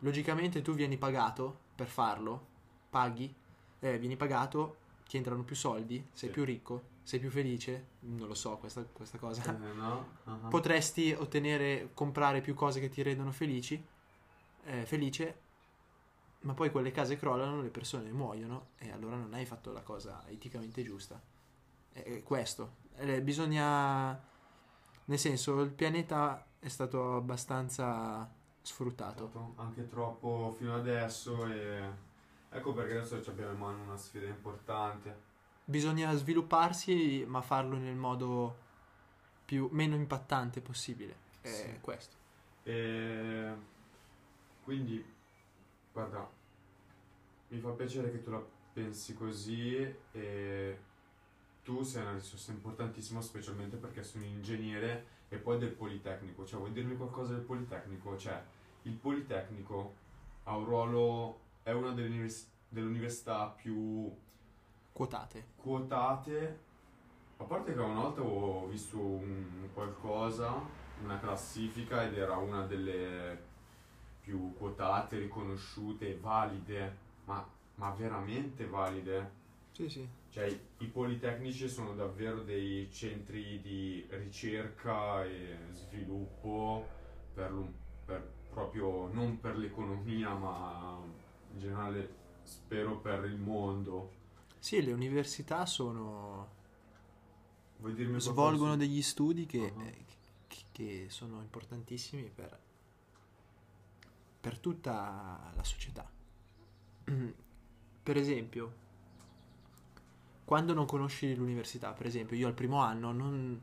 logicamente 0.00 0.62
tu 0.62 0.74
vieni 0.74 0.96
pagato 0.96 1.60
per 1.76 1.86
farlo, 1.86 2.46
paghi, 2.94 3.34
eh, 3.80 3.98
vieni 3.98 4.16
pagato, 4.16 4.76
ti 5.08 5.16
entrano 5.16 5.42
più 5.42 5.56
soldi, 5.56 5.96
sei 6.12 6.28
sì. 6.28 6.34
più 6.34 6.44
ricco, 6.44 6.92
sei 7.02 7.18
più 7.18 7.30
felice, 7.30 7.86
non 8.00 8.28
lo 8.28 8.34
so 8.34 8.56
questa, 8.56 8.84
questa 8.84 9.18
cosa. 9.18 9.42
Eh, 9.42 9.72
no? 9.74 10.06
uh-huh. 10.24 10.48
Potresti 10.48 11.12
ottenere, 11.12 11.90
comprare 11.94 12.40
più 12.40 12.54
cose 12.54 12.78
che 12.78 12.88
ti 12.88 13.02
rendono 13.02 13.32
felici, 13.32 13.82
eh, 14.64 14.86
felice, 14.86 15.40
ma 16.40 16.54
poi 16.54 16.70
quelle 16.70 16.92
case 16.92 17.16
crollano, 17.16 17.62
le 17.62 17.70
persone 17.70 18.12
muoiono 18.12 18.68
e 18.78 18.92
allora 18.92 19.16
non 19.16 19.34
hai 19.34 19.46
fatto 19.46 19.72
la 19.72 19.82
cosa 19.82 20.22
eticamente 20.28 20.82
giusta 20.82 21.20
è 21.94 22.22
questo. 22.22 22.76
Eh, 22.96 23.22
bisogna... 23.22 24.32
Nel 25.06 25.18
senso, 25.18 25.60
il 25.60 25.70
pianeta 25.70 26.46
è 26.58 26.68
stato 26.68 27.16
abbastanza 27.16 28.28
sfruttato. 28.62 29.52
Anche 29.56 29.86
troppo 29.86 30.54
fino 30.58 30.74
adesso 30.74 31.46
e... 31.46 32.03
Ecco 32.56 32.72
perché 32.72 32.96
adesso 32.96 33.16
abbiamo 33.30 33.52
in 33.52 33.58
mano 33.58 33.82
una 33.82 33.96
sfida 33.96 34.26
importante. 34.26 35.32
Bisogna 35.64 36.14
svilupparsi, 36.14 37.24
ma 37.26 37.40
farlo 37.40 37.76
nel 37.76 37.96
modo 37.96 38.56
più, 39.44 39.68
meno 39.72 39.96
impattante 39.96 40.60
possibile. 40.60 41.16
È 41.40 41.48
sì. 41.48 41.78
questo. 41.80 42.16
E... 42.62 43.52
Quindi, 44.62 45.04
guarda, 45.92 46.30
mi 47.48 47.58
fa 47.58 47.70
piacere 47.70 48.12
che 48.12 48.22
tu 48.22 48.30
la 48.30 48.42
pensi 48.72 49.14
così 49.14 49.94
e 50.12 50.78
tu 51.64 51.82
sei 51.82 52.02
una 52.02 52.12
risorsa 52.12 52.52
importantissima, 52.52 53.20
specialmente 53.20 53.76
perché 53.76 54.02
sono 54.04 54.24
ingegnere 54.24 55.06
e 55.28 55.38
poi 55.38 55.58
del 55.58 55.72
Politecnico. 55.72 56.46
Cioè, 56.46 56.60
vuoi 56.60 56.72
dirmi 56.72 56.96
qualcosa 56.96 57.32
del 57.32 57.42
Politecnico? 57.42 58.16
Cioè, 58.16 58.42
il 58.82 58.92
Politecnico 58.92 59.94
ha 60.44 60.56
un 60.56 60.64
ruolo, 60.64 61.40
è 61.64 61.72
una 61.72 61.90
delle, 61.90 62.08
univers- 62.08 62.48
delle 62.68 62.86
università 62.86 63.46
più 63.48 64.14
quotate. 64.92 65.46
Quotate. 65.56 66.60
A 67.38 67.44
parte 67.44 67.74
che 67.74 67.80
una 67.80 68.02
volta 68.02 68.22
ho 68.22 68.68
visto 68.68 68.98
un 69.00 69.68
qualcosa, 69.72 70.54
una 71.02 71.18
classifica 71.18 72.04
ed 72.04 72.16
era 72.16 72.36
una 72.36 72.64
delle 72.64 73.52
più 74.20 74.54
quotate, 74.56 75.18
riconosciute, 75.18 76.16
valide, 76.16 76.96
ma, 77.24 77.44
ma 77.76 77.90
veramente 77.90 78.66
valide. 78.66 79.42
Sì, 79.72 79.88
sì. 79.88 80.08
Cioè, 80.30 80.46
i 80.78 80.86
politecnici 80.86 81.68
sono 81.68 81.94
davvero 81.94 82.42
dei 82.42 82.88
centri 82.92 83.60
di 83.60 84.06
ricerca 84.10 85.24
e 85.24 85.56
sviluppo 85.72 86.86
per, 87.34 87.52
per 88.04 88.32
proprio 88.50 89.08
non 89.12 89.40
per 89.40 89.56
l'economia, 89.56 90.32
ma 90.34 91.22
in 91.54 91.60
generale 91.60 92.14
spero 92.42 92.98
per 92.98 93.24
il 93.24 93.36
mondo. 93.36 94.22
Sì, 94.58 94.82
le 94.82 94.92
università 94.92 95.66
sono 95.66 96.62
svolgono 98.16 98.76
degli 98.76 99.02
studi 99.02 99.46
che, 99.46 99.58
uh-huh. 99.58 99.90
che, 100.46 100.58
che, 100.72 101.06
sono 101.08 101.40
importantissimi 101.40 102.30
per, 102.34 102.58
per 104.40 104.58
tutta 104.58 105.52
la 105.54 105.64
società. 105.64 106.10
per 108.02 108.16
esempio, 108.16 108.82
quando 110.44 110.72
non 110.72 110.86
conosci 110.86 111.34
l'università, 111.34 111.92
per 111.92 112.06
esempio, 112.06 112.36
io 112.36 112.46
al 112.46 112.54
primo 112.54 112.80
anno 112.80 113.12
non, 113.12 113.60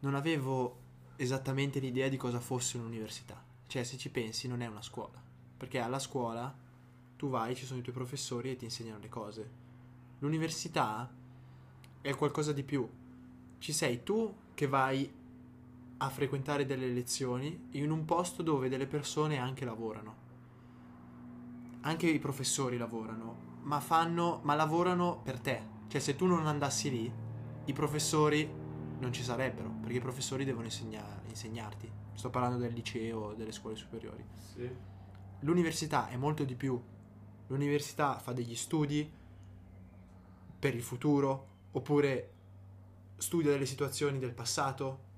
non 0.00 0.14
avevo 0.14 0.78
esattamente 1.16 1.80
l'idea 1.80 2.08
di 2.08 2.16
cosa 2.16 2.40
fosse 2.40 2.78
un'università. 2.78 3.42
Cioè, 3.66 3.84
se 3.84 3.96
ci 3.96 4.10
pensi, 4.10 4.48
non 4.48 4.60
è 4.60 4.66
una 4.66 4.82
scuola. 4.82 5.20
Perché 5.56 5.78
alla 5.78 5.98
scuola 5.98 6.61
tu 7.22 7.28
vai, 7.28 7.54
ci 7.54 7.66
sono 7.66 7.78
i 7.78 7.82
tuoi 7.82 7.94
professori 7.94 8.50
e 8.50 8.56
ti 8.56 8.64
insegnano 8.64 8.98
le 8.98 9.08
cose. 9.08 9.50
L'università 10.18 11.08
è 12.00 12.16
qualcosa 12.16 12.52
di 12.52 12.64
più. 12.64 12.84
Ci 13.58 13.72
sei 13.72 14.02
tu 14.02 14.34
che 14.54 14.66
vai 14.66 15.08
a 15.98 16.08
frequentare 16.08 16.66
delle 16.66 16.88
lezioni 16.88 17.68
in 17.70 17.92
un 17.92 18.04
posto 18.04 18.42
dove 18.42 18.68
delle 18.68 18.88
persone 18.88 19.38
anche 19.38 19.64
lavorano. 19.64 20.16
Anche 21.82 22.08
i 22.08 22.18
professori 22.18 22.76
lavorano, 22.76 23.60
ma 23.62 23.78
fanno, 23.78 24.40
ma 24.42 24.56
lavorano 24.56 25.20
per 25.22 25.38
te. 25.38 25.62
Cioè, 25.86 26.00
se 26.00 26.16
tu 26.16 26.26
non 26.26 26.48
andassi 26.48 26.90
lì, 26.90 27.12
i 27.66 27.72
professori 27.72 28.50
non 28.98 29.12
ci 29.12 29.22
sarebbero, 29.22 29.70
perché 29.80 29.98
i 29.98 30.00
professori 30.00 30.44
devono 30.44 30.64
insegna- 30.64 31.22
insegnarti. 31.28 31.88
Sto 32.14 32.30
parlando 32.30 32.58
del 32.58 32.72
liceo, 32.72 33.34
delle 33.34 33.52
scuole 33.52 33.76
superiori. 33.76 34.24
Sì. 34.34 34.68
L'università 35.38 36.08
è 36.08 36.16
molto 36.16 36.42
di 36.42 36.56
più. 36.56 36.82
L'università 37.48 38.18
fa 38.18 38.32
degli 38.32 38.54
studi 38.54 39.10
per 40.58 40.74
il 40.74 40.82
futuro, 40.82 41.48
oppure 41.72 42.30
studia 43.16 43.50
delle 43.50 43.66
situazioni 43.66 44.18
del 44.18 44.32
passato, 44.32 45.10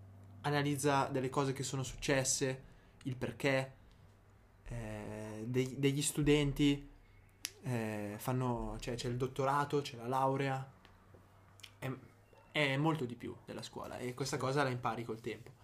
analizza 0.42 1.06
delle 1.06 1.30
cose 1.30 1.52
che 1.52 1.62
sono 1.62 1.82
successe, 1.82 2.62
il 3.04 3.16
perché, 3.16 3.74
eh, 4.64 5.44
dei, 5.46 5.78
degli 5.78 6.02
studenti 6.02 6.90
eh, 7.62 8.14
fanno, 8.18 8.76
cioè 8.80 8.94
c'è 8.94 9.08
il 9.08 9.16
dottorato, 9.16 9.80
c'è 9.80 9.96
la 9.96 10.06
laurea, 10.06 10.72
è, 11.78 11.90
è, 12.52 12.76
molto 12.76 13.04
di 13.04 13.14
più 13.14 13.34
della 13.44 13.62
scuola 13.62 13.98
e 13.98 14.14
questa 14.14 14.36
cosa 14.36 14.62
la 14.62 14.68
impari 14.68 15.04
col 15.04 15.20
tempo. 15.20 15.62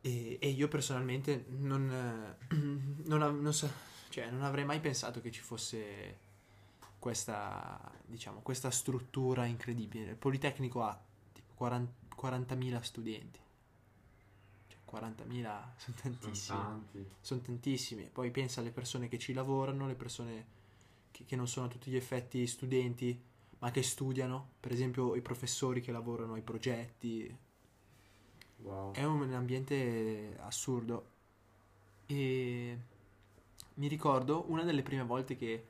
E, 0.00 0.38
e 0.40 0.48
io 0.48 0.68
personalmente 0.68 1.46
non, 1.48 2.36
non, 3.06 3.40
non, 3.40 3.52
so, 3.52 3.68
cioè, 4.14 4.30
non 4.30 4.44
avrei 4.44 4.64
mai 4.64 4.78
pensato 4.78 5.20
che 5.20 5.32
ci 5.32 5.40
fosse 5.40 6.18
questa, 7.00 7.80
diciamo, 8.06 8.42
questa 8.42 8.70
struttura 8.70 9.44
incredibile. 9.44 10.10
Il 10.10 10.16
Politecnico 10.16 10.84
ha 10.84 10.96
tipo 11.32 11.52
40, 11.54 12.14
40.000 12.16 12.80
studenti. 12.80 13.40
Cioè 14.68 14.78
40.000 14.88 15.62
sono 15.76 15.96
tantissimi. 16.00 16.32
Sono, 16.32 16.84
sono, 17.20 17.40
tantissimi. 17.40 18.04
Poi 18.04 18.30
pensa 18.30 18.60
alle 18.60 18.70
persone 18.70 19.08
che 19.08 19.18
ci 19.18 19.32
lavorano, 19.32 19.88
le 19.88 19.96
persone 19.96 20.46
che, 21.10 21.24
che 21.24 21.34
non 21.34 21.48
sono 21.48 21.66
a 21.66 21.68
tutti 21.68 21.90
gli 21.90 21.96
effetti 21.96 22.46
studenti, 22.46 23.20
ma 23.58 23.72
che 23.72 23.82
studiano. 23.82 24.50
Per 24.60 24.70
esempio 24.70 25.16
i 25.16 25.22
professori 25.22 25.80
che 25.80 25.90
lavorano 25.90 26.34
ai 26.34 26.42
progetti. 26.42 27.36
Wow. 28.58 28.92
È 28.92 29.02
un 29.02 29.32
ambiente 29.32 30.36
assurdo. 30.38 31.10
E 32.06 32.78
mi 33.74 33.88
ricordo 33.88 34.44
una 34.48 34.62
delle 34.62 34.82
prime 34.82 35.04
volte 35.04 35.36
che 35.36 35.66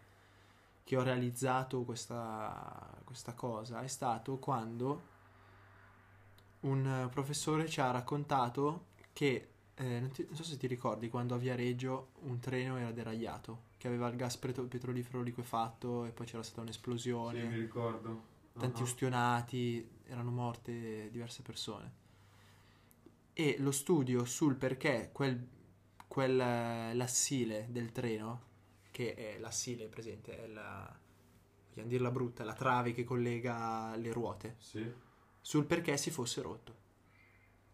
che 0.85 0.97
ho 0.97 1.03
realizzato 1.03 1.83
questa, 1.83 3.01
questa 3.05 3.33
cosa 3.33 3.81
è 3.83 3.87
stato 3.87 4.37
quando 4.37 5.13
un 6.61 7.09
professore 7.11 7.69
ci 7.69 7.81
ha 7.81 7.91
raccontato 7.91 8.87
che, 9.13 9.49
eh, 9.75 10.01
non, 10.01 10.11
ti, 10.11 10.25
non, 10.27 10.37
so 10.37 10.45
se 10.45 10.57
ti 10.57 10.67
ricordi, 10.67 11.09
quando 11.09 11.35
a 11.35 11.39
Viareggio 11.39 12.11
un 12.23 12.39
treno 12.39 12.77
era 12.77 12.93
deragliato, 12.93 13.73
che 13.79 13.87
aveva 13.87 14.09
il 14.09 14.17
gas 14.17 14.37
petro- 14.37 14.65
petrolifero 14.65 15.23
liquefatto 15.23 16.05
e 16.05 16.11
poi 16.11 16.27
c'era 16.27 16.43
stata 16.43 16.63
un'esplosione. 16.63 17.41
Sì, 17.41 17.47
mi 17.47 17.59
ricordo. 17.61 18.33
Tanti 18.53 18.81
uh-huh. 18.81 18.87
ustionati, 18.87 19.89
erano 20.07 20.31
morte 20.31 21.09
diverse 21.11 21.43
persone. 21.43 22.03
E 23.33 23.57
lo 23.59 23.73
studio 23.73 24.25
sul 24.25 24.55
perché 24.55 25.11
quel, 25.13 25.47
quel 26.15 26.37
l'assile 26.37 27.67
del 27.71 27.91
treno 27.91 28.53
che 28.93 29.15
è 29.17 29.37
l'assile 29.41 29.89
presente, 29.89 30.45
è 30.45 30.47
la, 30.47 30.97
vogliamo 31.71 31.89
dirla 31.89 32.13
brutta, 32.13 32.45
la 32.45 32.53
trave 32.53 32.93
che 32.93 33.03
collega 33.03 33.97
le 33.97 34.13
ruote, 34.13 34.55
sì. 34.59 34.89
sul 35.41 35.65
perché 35.65 35.97
si 35.97 36.13
fosse 36.13 36.41
rotto. 36.41 36.77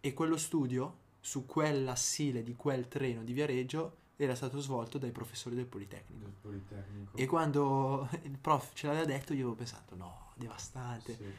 E 0.01 0.15
quello 0.15 0.39
studio 0.39 0.97
su 1.21 1.45
quell'assile 1.45 2.43
di 2.43 2.57
quel 2.57 2.89
treno 2.89 3.23
di 3.25 3.35
Viareggio 3.35 3.97
era 4.17 4.35
stato 4.35 4.59
svolto 4.59 4.97
dai 4.97 5.13
professori 5.13 5.55
del 5.55 5.67
Politecnico. 5.67 6.25
Del 6.25 6.35
Politecnico. 6.41 7.17
E 7.19 7.27
quando 7.27 8.09
il 8.23 8.39
prof 8.39 8.73
ce 8.73 8.87
l'aveva 8.87 9.05
detto 9.05 9.35
io 9.35 9.41
avevo 9.41 9.57
pensato 9.57 9.95
no, 9.97 10.33
devastante. 10.37 11.15
Sì. 11.15 11.31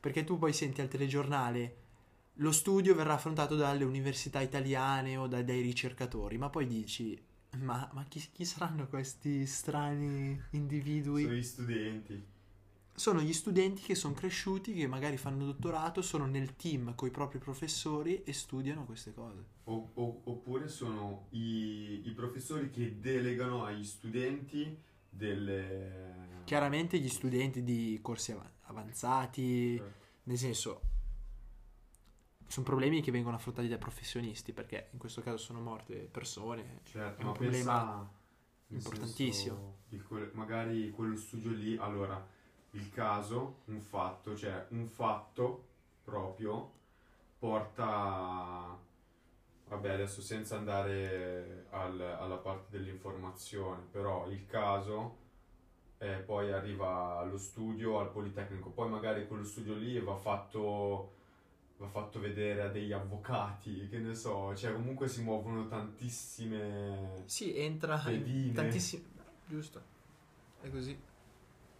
Perché 0.00 0.24
tu 0.24 0.38
poi 0.38 0.54
senti 0.54 0.80
al 0.80 0.88
telegiornale 0.88 1.87
lo 2.40 2.52
studio 2.52 2.94
verrà 2.94 3.14
affrontato 3.14 3.56
dalle 3.56 3.84
università 3.84 4.40
italiane 4.40 5.16
o 5.16 5.26
da, 5.26 5.42
dai 5.42 5.60
ricercatori, 5.60 6.38
ma 6.38 6.50
poi 6.50 6.66
dici 6.66 7.20
ma, 7.56 7.88
ma 7.92 8.04
chi, 8.04 8.22
chi, 8.32 8.44
saranno 8.44 8.86
questi 8.88 9.46
strani 9.46 10.40
individui? 10.50 11.22
Sono 11.22 11.34
gli 11.34 11.42
studenti. 11.42 12.26
Sono 12.92 13.20
gli 13.20 13.32
studenti 13.32 13.82
che 13.82 13.94
sono 13.94 14.14
cresciuti, 14.14 14.74
che 14.74 14.86
magari 14.86 15.16
fanno 15.16 15.44
dottorato, 15.44 16.02
sono 16.02 16.26
nel 16.26 16.56
team 16.56 16.94
con 16.94 17.08
i 17.08 17.10
propri 17.10 17.38
professori 17.38 18.22
e 18.24 18.32
studiano 18.32 18.84
queste 18.84 19.14
cose. 19.14 19.44
O, 19.64 19.90
o, 19.94 20.20
oppure 20.24 20.68
sono 20.68 21.26
i, 21.30 22.02
i 22.04 22.12
professori 22.14 22.70
che 22.70 22.98
delegano 23.00 23.64
agli 23.64 23.84
studenti 23.84 24.76
delle... 25.08 26.42
Chiaramente 26.44 26.98
gli 26.98 27.08
studenti 27.08 27.62
di 27.62 27.98
corsi 28.02 28.34
avanzati, 28.62 29.76
certo. 29.76 30.04
nel 30.24 30.38
senso 30.38 30.80
sono 32.48 32.64
problemi 32.64 33.02
che 33.02 33.10
vengono 33.10 33.36
affrontati 33.36 33.68
dai 33.68 33.78
professionisti 33.78 34.52
perché 34.52 34.88
in 34.92 34.98
questo 34.98 35.20
caso 35.20 35.36
sono 35.36 35.60
morte 35.60 36.08
persone. 36.10 36.80
Certo, 36.84 37.20
è 37.20 37.24
un 37.24 37.32
problema 37.32 38.10
importantissimo. 38.68 39.76
Senso, 39.88 40.30
magari 40.32 40.90
quello 40.90 41.16
studio 41.16 41.50
lì, 41.50 41.76
allora, 41.76 42.26
il 42.72 42.90
caso, 42.90 43.60
un 43.66 43.80
fatto, 43.80 44.34
cioè 44.34 44.66
un 44.70 44.86
fatto 44.86 45.66
proprio 46.02 46.72
porta, 47.38 48.76
vabbè 49.68 49.90
adesso 49.90 50.22
senza 50.22 50.56
andare 50.56 51.66
al, 51.70 52.00
alla 52.00 52.36
parte 52.36 52.78
dell'informazione, 52.78 53.82
però 53.90 54.26
il 54.28 54.46
caso 54.46 55.16
eh, 55.98 56.16
poi 56.16 56.50
arriva 56.50 57.18
allo 57.18 57.36
studio, 57.36 57.98
al 57.98 58.10
Politecnico, 58.10 58.70
poi 58.70 58.88
magari 58.88 59.26
quello 59.26 59.44
studio 59.44 59.74
lì 59.74 60.00
va 60.00 60.16
fatto 60.16 61.16
va 61.78 61.88
fatto 61.88 62.18
vedere 62.18 62.62
a 62.62 62.68
degli 62.68 62.92
avvocati, 62.92 63.88
che 63.88 63.98
ne 63.98 64.14
so, 64.14 64.54
cioè 64.54 64.72
comunque 64.72 65.08
si 65.08 65.22
muovono 65.22 65.66
tantissime... 65.68 67.22
Sì, 67.24 67.56
entra 67.56 67.96
pedine. 67.98 68.52
tantissime... 68.52 69.04
Giusto, 69.46 69.80
è 70.60 70.68
così. 70.70 70.98